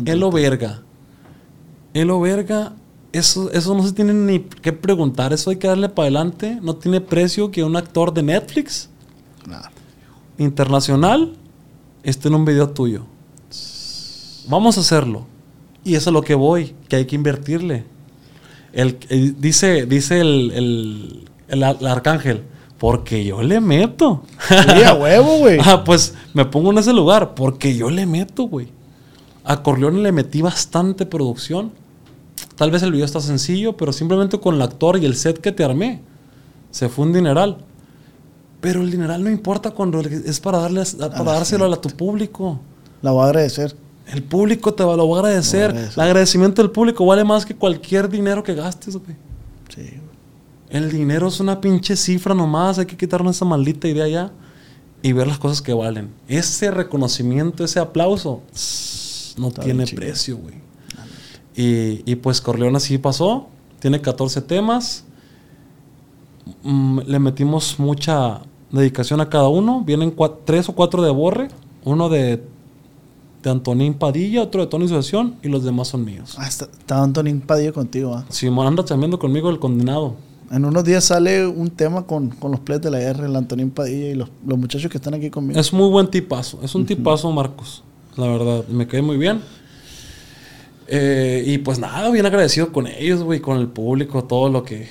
[0.05, 0.83] El lo verga.
[1.95, 2.75] El lo verga.
[3.13, 5.33] Eso, eso no se tiene ni que preguntar.
[5.33, 6.59] Eso hay que darle para adelante.
[6.63, 8.89] No tiene precio que un actor de Netflix
[9.49, 9.73] Nada.
[10.39, 11.33] internacional
[12.03, 13.05] esté en un video tuyo.
[14.49, 15.27] Vamos a hacerlo.
[15.85, 17.85] Y eso es lo que voy, que hay que invertirle.
[18.73, 22.43] El, el- dice dice el, el- el ar- el arcángel,
[22.79, 24.23] porque yo le meto.
[24.49, 25.59] Sí, a huevo, güey.
[25.65, 28.69] Ah, pues me pongo en ese lugar, porque yo le meto, güey.
[29.45, 31.73] A Corleone le metí bastante producción
[32.57, 35.51] Tal vez el video está sencillo, pero simplemente con el actor y el set que
[35.51, 36.01] te armé,
[36.71, 37.57] se fue un dineral.
[38.61, 42.61] Pero el dineral no importa cuando es para, darle, para dárselo a tu público.
[43.03, 43.75] La voy a agradecer.
[44.07, 45.75] El público te va, lo va a agradecer.
[45.75, 45.81] Va.
[45.81, 49.17] El agradecimiento del público vale más que cualquier dinero que gastes, güey.
[49.75, 50.11] Sí, güey.
[50.69, 52.79] El dinero es una pinche cifra nomás.
[52.79, 54.33] Hay que quitarnos esa maldita idea ya
[55.03, 56.11] y ver las cosas que valen.
[56.29, 58.43] Ese reconocimiento, ese aplauso,
[59.39, 60.55] no Está tiene precio, güey.
[61.57, 63.49] Y, y pues Corleone así pasó.
[63.79, 65.05] Tiene 14 temas.
[66.63, 68.43] Mm, le metimos mucha
[68.79, 69.83] dedicación a cada uno.
[69.85, 70.15] Vienen
[70.45, 71.49] tres o cuatro de Borre.
[71.85, 72.43] Uno de,
[73.43, 76.37] de Antonín Padilla, otro de Tony Sucesión y los demás son míos.
[76.39, 78.27] Ah, está, está Antonín Padilla contigo, ¿ah?
[78.29, 80.17] Simón anda chambeando conmigo el condenado.
[80.51, 83.71] En unos días sale un tema con, con los players de la R, el Antonín
[83.71, 85.59] Padilla y los, los muchachos que están aquí conmigo.
[85.59, 86.59] Es muy buen tipazo.
[86.63, 87.83] Es un tipazo, Marcos.
[88.17, 89.41] La verdad, me quedé muy bien.
[90.89, 94.89] Eh, y pues nada, bien agradecido con ellos, güey, con el público, todo lo que.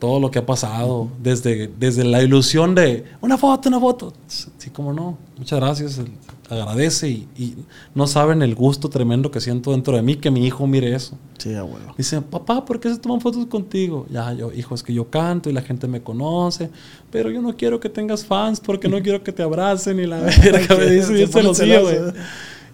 [0.00, 1.08] Todo lo que ha pasado.
[1.22, 4.12] Desde, desde la ilusión de una foto, una foto.
[4.26, 5.16] Sí, como no.
[5.38, 6.00] Muchas gracias.
[6.48, 7.54] agradece y, y
[7.94, 11.16] no saben el gusto tremendo que siento dentro de mí que mi hijo mire eso.
[11.38, 11.94] Sí, a huevo.
[11.96, 14.06] Dice, papá, ¿por qué se toman fotos contigo?
[14.10, 16.70] Ya, yo, hijo, es que yo canto y la gente me conoce,
[17.10, 20.18] pero yo no quiero que tengas fans porque no quiero que te abracen y la
[20.42, 22.14] verga, me dice, Se pone celosío, celoso, güey.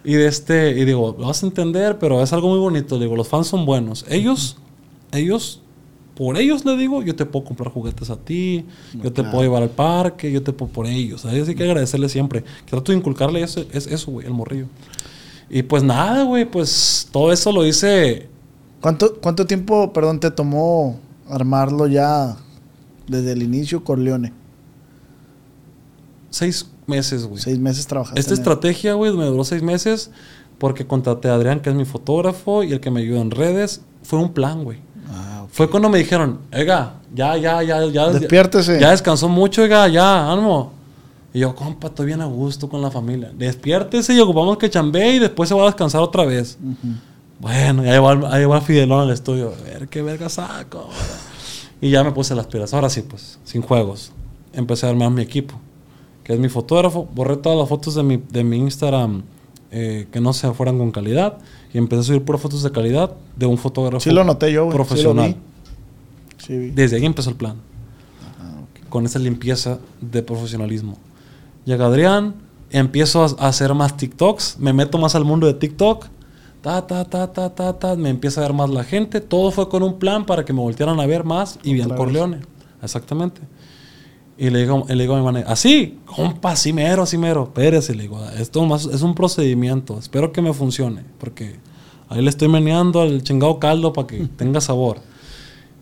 [0.07, 2.95] Y de este, y digo, lo vas a entender, pero es algo muy bonito.
[2.95, 4.05] Le digo, los fans son buenos.
[4.07, 4.57] Ellos,
[5.11, 5.61] ellos,
[6.17, 8.65] por ellos le digo, yo te puedo comprar juguetes a ti,
[9.01, 11.21] yo te puedo llevar al parque, yo te puedo por ellos.
[11.21, 11.47] ¿sabes?
[11.47, 12.43] Hay que agradecerle siempre.
[12.65, 14.65] Que trato de inculcarle eso, es eso, güey, el morrillo.
[15.49, 18.27] Y pues nada, güey, pues todo eso lo hice
[18.81, 20.99] ¿Cuánto, ¿Cuánto tiempo, perdón, te tomó
[21.29, 22.37] armarlo ya
[23.07, 24.33] desde el inicio, Corleone?
[26.29, 27.41] seis meses, güey.
[27.41, 28.19] Seis meses trabajaste.
[28.19, 30.11] Esta estrategia, güey, me duró seis meses
[30.57, 33.81] porque contraté a Adrián, que es mi fotógrafo y el que me ayuda en redes.
[34.03, 34.79] Fue un plan, güey.
[35.57, 38.09] Fue cuando me dijeron, oiga, ya, ya, ya, ya.
[38.09, 38.79] Despiértese.
[38.79, 40.71] Ya descansó mucho, oiga, ya, ánimo.
[41.33, 43.31] Y yo, compa, estoy bien a gusto con la familia.
[43.33, 46.59] Despiértese y ocupamos que chambee y después se va a descansar otra vez.
[47.39, 49.51] Bueno, y ahí va, ahí va Fidelón al estudio.
[49.59, 50.89] A ver qué verga saco.
[51.81, 52.75] Y ya me puse las pilas.
[52.75, 54.11] Ahora sí, pues, sin juegos.
[54.53, 55.55] Empecé a armar mi equipo,
[56.23, 57.09] que es mi fotógrafo.
[57.15, 59.23] Borré todas las fotos de mi, de mi Instagram
[59.79, 61.37] eh, que no se fueran con calidad.
[61.71, 64.65] Y empecé a subir puras fotos de calidad de un fotógrafo Sí lo noté yo,
[64.65, 64.73] güey.
[64.73, 65.35] Sí lo profesional.
[65.35, 66.43] vi.
[66.43, 66.69] Sí, vi.
[66.71, 67.57] Desde ahí empezó el plan.
[68.89, 70.97] Con esa limpieza de profesionalismo.
[71.65, 72.33] Llega Adrián,
[72.71, 76.07] empiezo a, hacer más TikToks, me meto más al mundo de TikTok.
[76.61, 79.21] Ta, ta, ta, ta, ta, ta, me empieza a ver más la gente.
[79.21, 81.89] Todo fue con un plan para que me voltearan a ver más y bien.
[81.89, 82.39] Corleone.
[82.81, 83.41] Exactamente.
[84.37, 87.45] Y le digo, y le digo a mi manager, así, compa, así mero, así mero.
[87.45, 89.97] Espérese, le digo, esto más es un procedimiento.
[89.97, 91.03] Espero que me funcione.
[91.17, 91.55] Porque
[92.09, 94.99] ahí le estoy meneando al chingado caldo para que tenga sabor.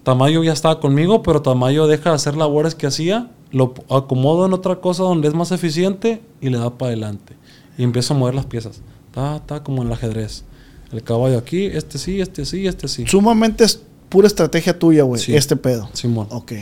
[0.04, 4.54] Tamayo ya estaba conmigo, pero Tamayo deja de hacer labores que hacía, lo acomodo en
[4.54, 7.36] otra cosa donde es más eficiente y le da para adelante.
[7.78, 8.82] Y empiezo a mover las piezas.
[9.12, 10.46] Ta, ta, como en el ajedrez.
[10.92, 13.06] El caballo aquí, este sí, este sí, este sí.
[13.08, 15.22] Sumamente es pura estrategia tuya, güey.
[15.22, 15.36] Sí.
[15.36, 15.90] Este pedo.
[15.94, 16.28] Simón.
[16.30, 16.54] Ok.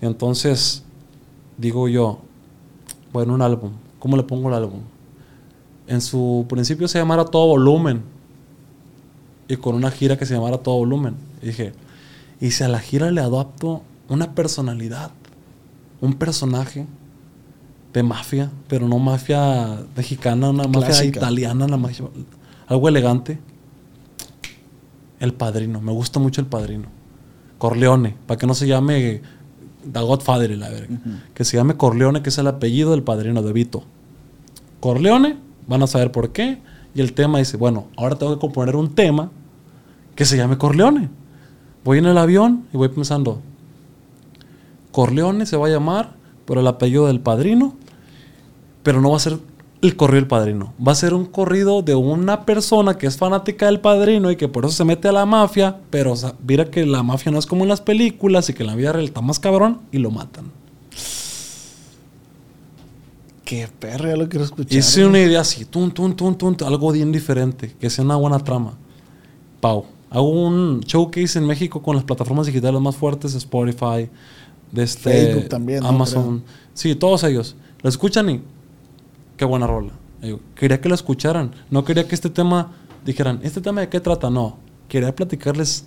[0.00, 0.84] Entonces,
[1.58, 2.20] digo yo,
[3.12, 3.72] bueno, un álbum.
[3.98, 4.80] ¿Cómo le pongo el álbum?
[5.86, 8.02] En su principio se llamara Todo Volumen.
[9.48, 11.14] Y con una gira que se llamara Todo Volumen.
[11.42, 11.72] Y dije,
[12.40, 15.10] y si a la gira le adopto una personalidad,
[16.00, 16.86] un personaje
[17.92, 22.08] de mafia, pero no mafia mexicana, una mafia italiana, una mafia-
[22.66, 23.38] algo elegante.
[25.18, 26.88] El Padrino, me gusta mucho El Padrino.
[27.58, 29.22] Corleone, para que no se llame
[29.92, 30.98] The Godfather la verga.
[31.34, 33.84] Que se llame Corleone, que es el apellido del padrino de Vito.
[34.80, 35.36] Corleone,
[35.66, 36.58] van a saber por qué.
[36.94, 39.30] Y el tema dice, bueno, ahora tengo que componer un tema
[40.14, 41.10] que se llame Corleone.
[41.84, 43.40] Voy en el avión y voy pensando,
[44.90, 46.14] Corleone se va a llamar
[46.46, 47.76] por el apellido del padrino,
[48.82, 49.38] pero no va a ser
[49.86, 50.74] el corrido del padrino.
[50.86, 54.48] Va a ser un corrido de una persona que es fanática del padrino y que
[54.48, 57.38] por eso se mete a la mafia, pero o sea, mira que la mafia no
[57.38, 59.98] es como en las películas y que en la vida real está más cabrón y
[59.98, 60.50] lo matan.
[63.44, 64.76] Qué perro, ya lo quiero escuchar.
[64.76, 65.10] Hice güey.
[65.10, 68.74] una idea así, tun, tun, tun, tun, algo bien diferente, que sea una buena trama.
[69.60, 74.10] Pau, hago un showcase en México con las plataformas digitales más fuertes, Spotify,
[74.72, 75.88] de este, Facebook también, ¿no?
[75.88, 76.42] Amazon.
[76.74, 77.54] Sí, todos ellos.
[77.82, 78.42] Lo escuchan y
[79.36, 79.92] qué buena rola.
[80.22, 81.52] Y yo, quería que lo escucharan.
[81.70, 82.72] No quería que este tema
[83.04, 84.30] dijeran, ¿este tema de qué trata?
[84.30, 84.56] No.
[84.88, 85.84] Quería platicarles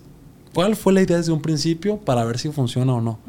[0.53, 3.19] cuál fue la idea desde un principio para ver si funciona o no.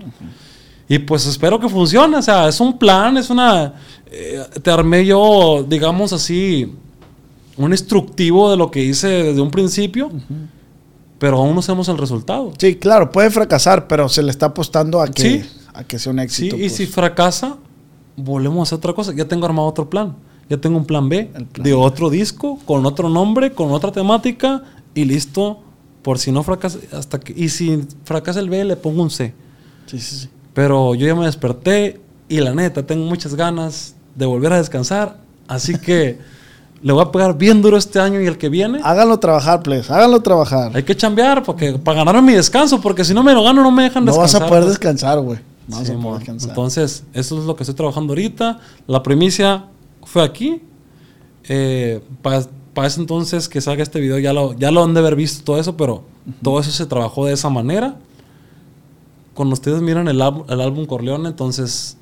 [0.88, 2.16] Y pues espero que funcione.
[2.16, 3.74] O sea, es un plan, es una.
[4.10, 6.74] eh, te armé yo, digamos así,
[7.56, 10.10] un instructivo de lo que hice desde un principio.
[11.18, 12.52] pero aún no sabemos el resultado.
[12.58, 15.50] Sí, claro, puede fracasar, pero se le está apostando a que, Sí.
[15.74, 16.56] a que sea un Sí, éxito.
[16.56, 16.74] y pues.
[16.76, 17.56] si fracasa,
[18.24, 19.12] volvemos a hacer otra cosa.
[19.14, 20.14] Ya tengo armado otro plan.
[20.48, 24.62] Ya tengo un plan B plan de otro disco, con otro nombre, con otra temática
[24.94, 25.60] y listo.
[26.02, 27.32] Por si no fracasa, hasta que.
[27.36, 29.34] Y si fracasa el B, le pongo un C.
[29.86, 30.28] Sí, sí, sí.
[30.54, 35.18] Pero yo ya me desperté y la neta, tengo muchas ganas de volver a descansar.
[35.46, 36.18] Así que
[36.82, 38.80] le voy a pegar bien duro este año y el que viene.
[38.82, 39.92] Háganlo trabajar, please.
[39.92, 40.72] Háganlo trabajar.
[40.74, 43.70] Hay que chambear porque, para ganarme mi descanso, porque si no me lo gano, no
[43.70, 44.46] me dejan No vas descansar.
[44.46, 45.38] a poder descansar, güey.
[45.68, 46.28] Vas Sí, a poder.
[46.30, 48.58] Entonces, eso es lo que estoy trabajando ahorita.
[48.86, 49.66] La primicia
[50.02, 50.62] fue aquí.
[52.22, 55.44] Para ese entonces que salga este video ya lo, ya lo han de haber visto
[55.44, 56.04] todo eso, pero
[56.42, 57.96] todo eso se trabajó de esa manera.
[59.34, 61.96] Cuando ustedes miran el, álbum- el álbum Corleone, entonces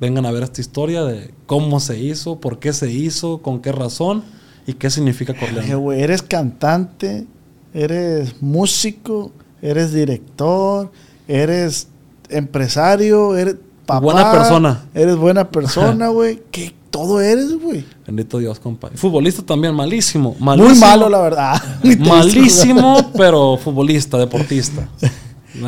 [0.00, 3.72] vengan a ver esta historia de cómo se hizo, por qué se hizo, con qué
[3.72, 4.22] razón
[4.66, 5.74] y qué significa Corleone.
[5.74, 7.26] güey, eres cantante,
[7.74, 9.32] eres músico,
[9.62, 10.92] eres director,
[11.26, 11.88] eres
[12.30, 13.56] empresario, eres
[13.86, 14.00] papá.
[14.00, 14.84] Buena persona.
[14.94, 16.42] Eres buena persona, güey.
[16.50, 17.84] ¿Qué todo eres, güey?
[18.06, 18.90] Bendito Dios, compa.
[18.94, 20.34] Futbolista también, malísimo.
[20.38, 21.62] Muy malo, la verdad.
[21.98, 24.88] Malísimo, pero futbolista, deportista.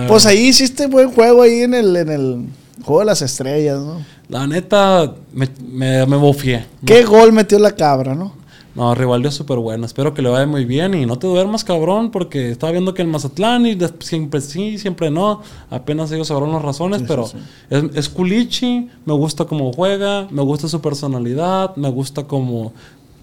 [0.07, 2.47] Pues ahí hiciste buen juego ahí en el, en el
[2.85, 4.05] juego de las estrellas, ¿no?
[4.29, 6.65] La neta, me, me, me bofié.
[6.87, 8.33] ¿Qué gol metió la cabra, no?
[8.75, 9.85] No, Rivaldo es súper bueno.
[9.85, 13.03] Espero que le vaya muy bien y no te duermas, cabrón, porque estaba viendo que
[13.03, 15.43] el Mazatlán y siempre sí, siempre no.
[15.71, 17.29] Apenas ellos sabrán las razones, pero
[17.69, 22.73] Es, es culichi, me gusta cómo juega, me gusta su personalidad, me gusta cómo,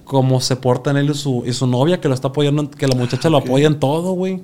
[0.03, 2.87] cómo se porta en él y su, y su novia, que lo está apoyando, que
[2.87, 4.41] la muchacha lo apoya en todo, güey.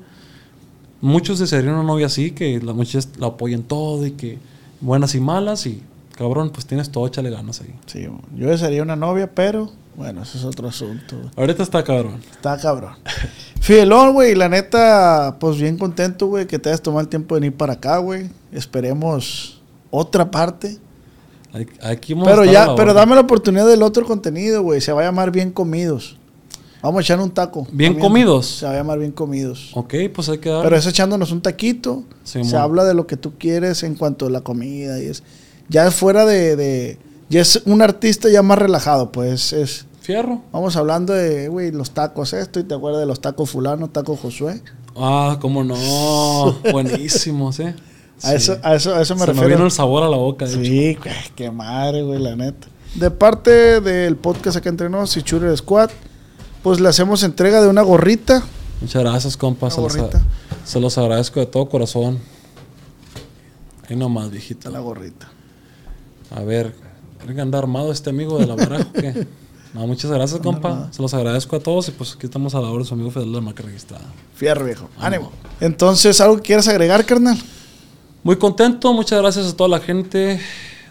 [1.02, 4.38] Muchos desearían una novia así, que la muchacha la apoya en todo y que
[4.80, 5.82] buenas y malas y
[6.16, 7.74] cabrón, pues tienes todo, échale ganas ahí.
[7.88, 8.08] Sí,
[8.38, 11.16] yo desearía una novia, pero bueno, eso es otro asunto.
[11.18, 11.30] güey.
[11.36, 12.22] Ahorita está cabrón.
[12.32, 12.96] Está cabrón.
[13.62, 17.42] Fidelón, güey, la neta, pues bien contento, güey, que te hayas tomado el tiempo de
[17.42, 18.30] venir para acá, güey.
[18.52, 20.78] Esperemos otra parte.
[21.82, 24.82] Aquí- vamos a Pero a ya, pero dame la oportunidad del otro contenido, güey.
[24.82, 26.18] Se va a llamar Bien Comidos.
[26.82, 27.66] Vamos a echar un taco.
[27.72, 28.48] ¿Bien También comidos?
[28.58, 29.70] Se va a llamar Bien Comidos.
[29.74, 30.64] Ok, pues hay que dar.
[30.64, 32.04] Pero es echándonos un taquito.
[32.26, 35.24] Sí, se habla de lo que tú quieres en cuanto a la comida y es.
[35.70, 36.98] Ya fuera de, de-
[37.34, 39.54] Ya es un artista ya más relajado, pues.
[39.54, 39.86] Es.
[40.02, 40.42] Fierro.
[40.52, 44.20] Vamos hablando de, güey, los tacos esto y te acuerdas de los tacos fulano, tacos
[44.20, 44.62] Josué.
[44.96, 45.76] Ah, cómo no.
[46.72, 47.74] Buenísimos, eh.
[48.22, 48.36] A, Sí.
[48.36, 49.50] eso, a, eso, a eso me Se me refiero.
[49.56, 50.46] vino el sabor a la boca.
[50.46, 50.62] hecho.
[50.64, 50.98] Sí,
[51.36, 52.68] qué madre, güey, la neta.
[52.96, 55.90] De parte del podcast acá entre nos y Churer Squad,
[56.62, 58.44] pues le hacemos entrega de una gorrita.
[58.82, 59.68] Muchas gracias, compa.
[59.68, 60.12] Una Se los,
[60.66, 62.20] se los agradezco de todo corazón.
[63.90, 64.70] Ahí nomás, viejito.
[64.70, 65.30] A la gorrita.
[66.36, 66.74] A ver,
[67.24, 69.28] ¿creen que anda armado este amigo de la baraja qué?
[69.74, 70.90] No, muchas gracias, compa.
[70.92, 73.10] Se los agradezco a todos y pues aquí estamos a la hora de su amigo
[73.10, 74.06] Fidel de la marca registrada.
[74.36, 74.88] Fierro, viejo.
[75.00, 75.32] Ánimo.
[75.60, 77.40] Entonces, ¿algo que quieras agregar, carnal?
[78.22, 80.40] Muy contento, muchas gracias a toda la gente.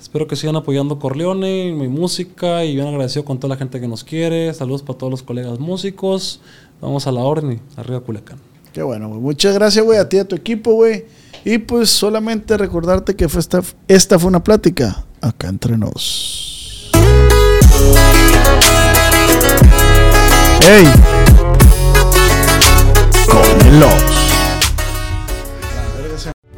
[0.00, 3.80] Espero que sigan apoyando Corleone y mi música y bien agradecido con toda la gente
[3.80, 4.52] que nos quiere.
[4.52, 6.40] Saludos para todos los colegas músicos.
[6.80, 8.51] Vamos a la orden y arriba Culiacán.
[8.72, 9.20] Qué bueno, güey.
[9.20, 11.04] Muchas gracias, güey, a ti y a tu equipo, güey.
[11.44, 16.90] Y pues solamente recordarte que fue esta, esta fue una plática acá entre nos.
[20.62, 20.86] ¡Ey!
[23.28, 24.21] Cómelos.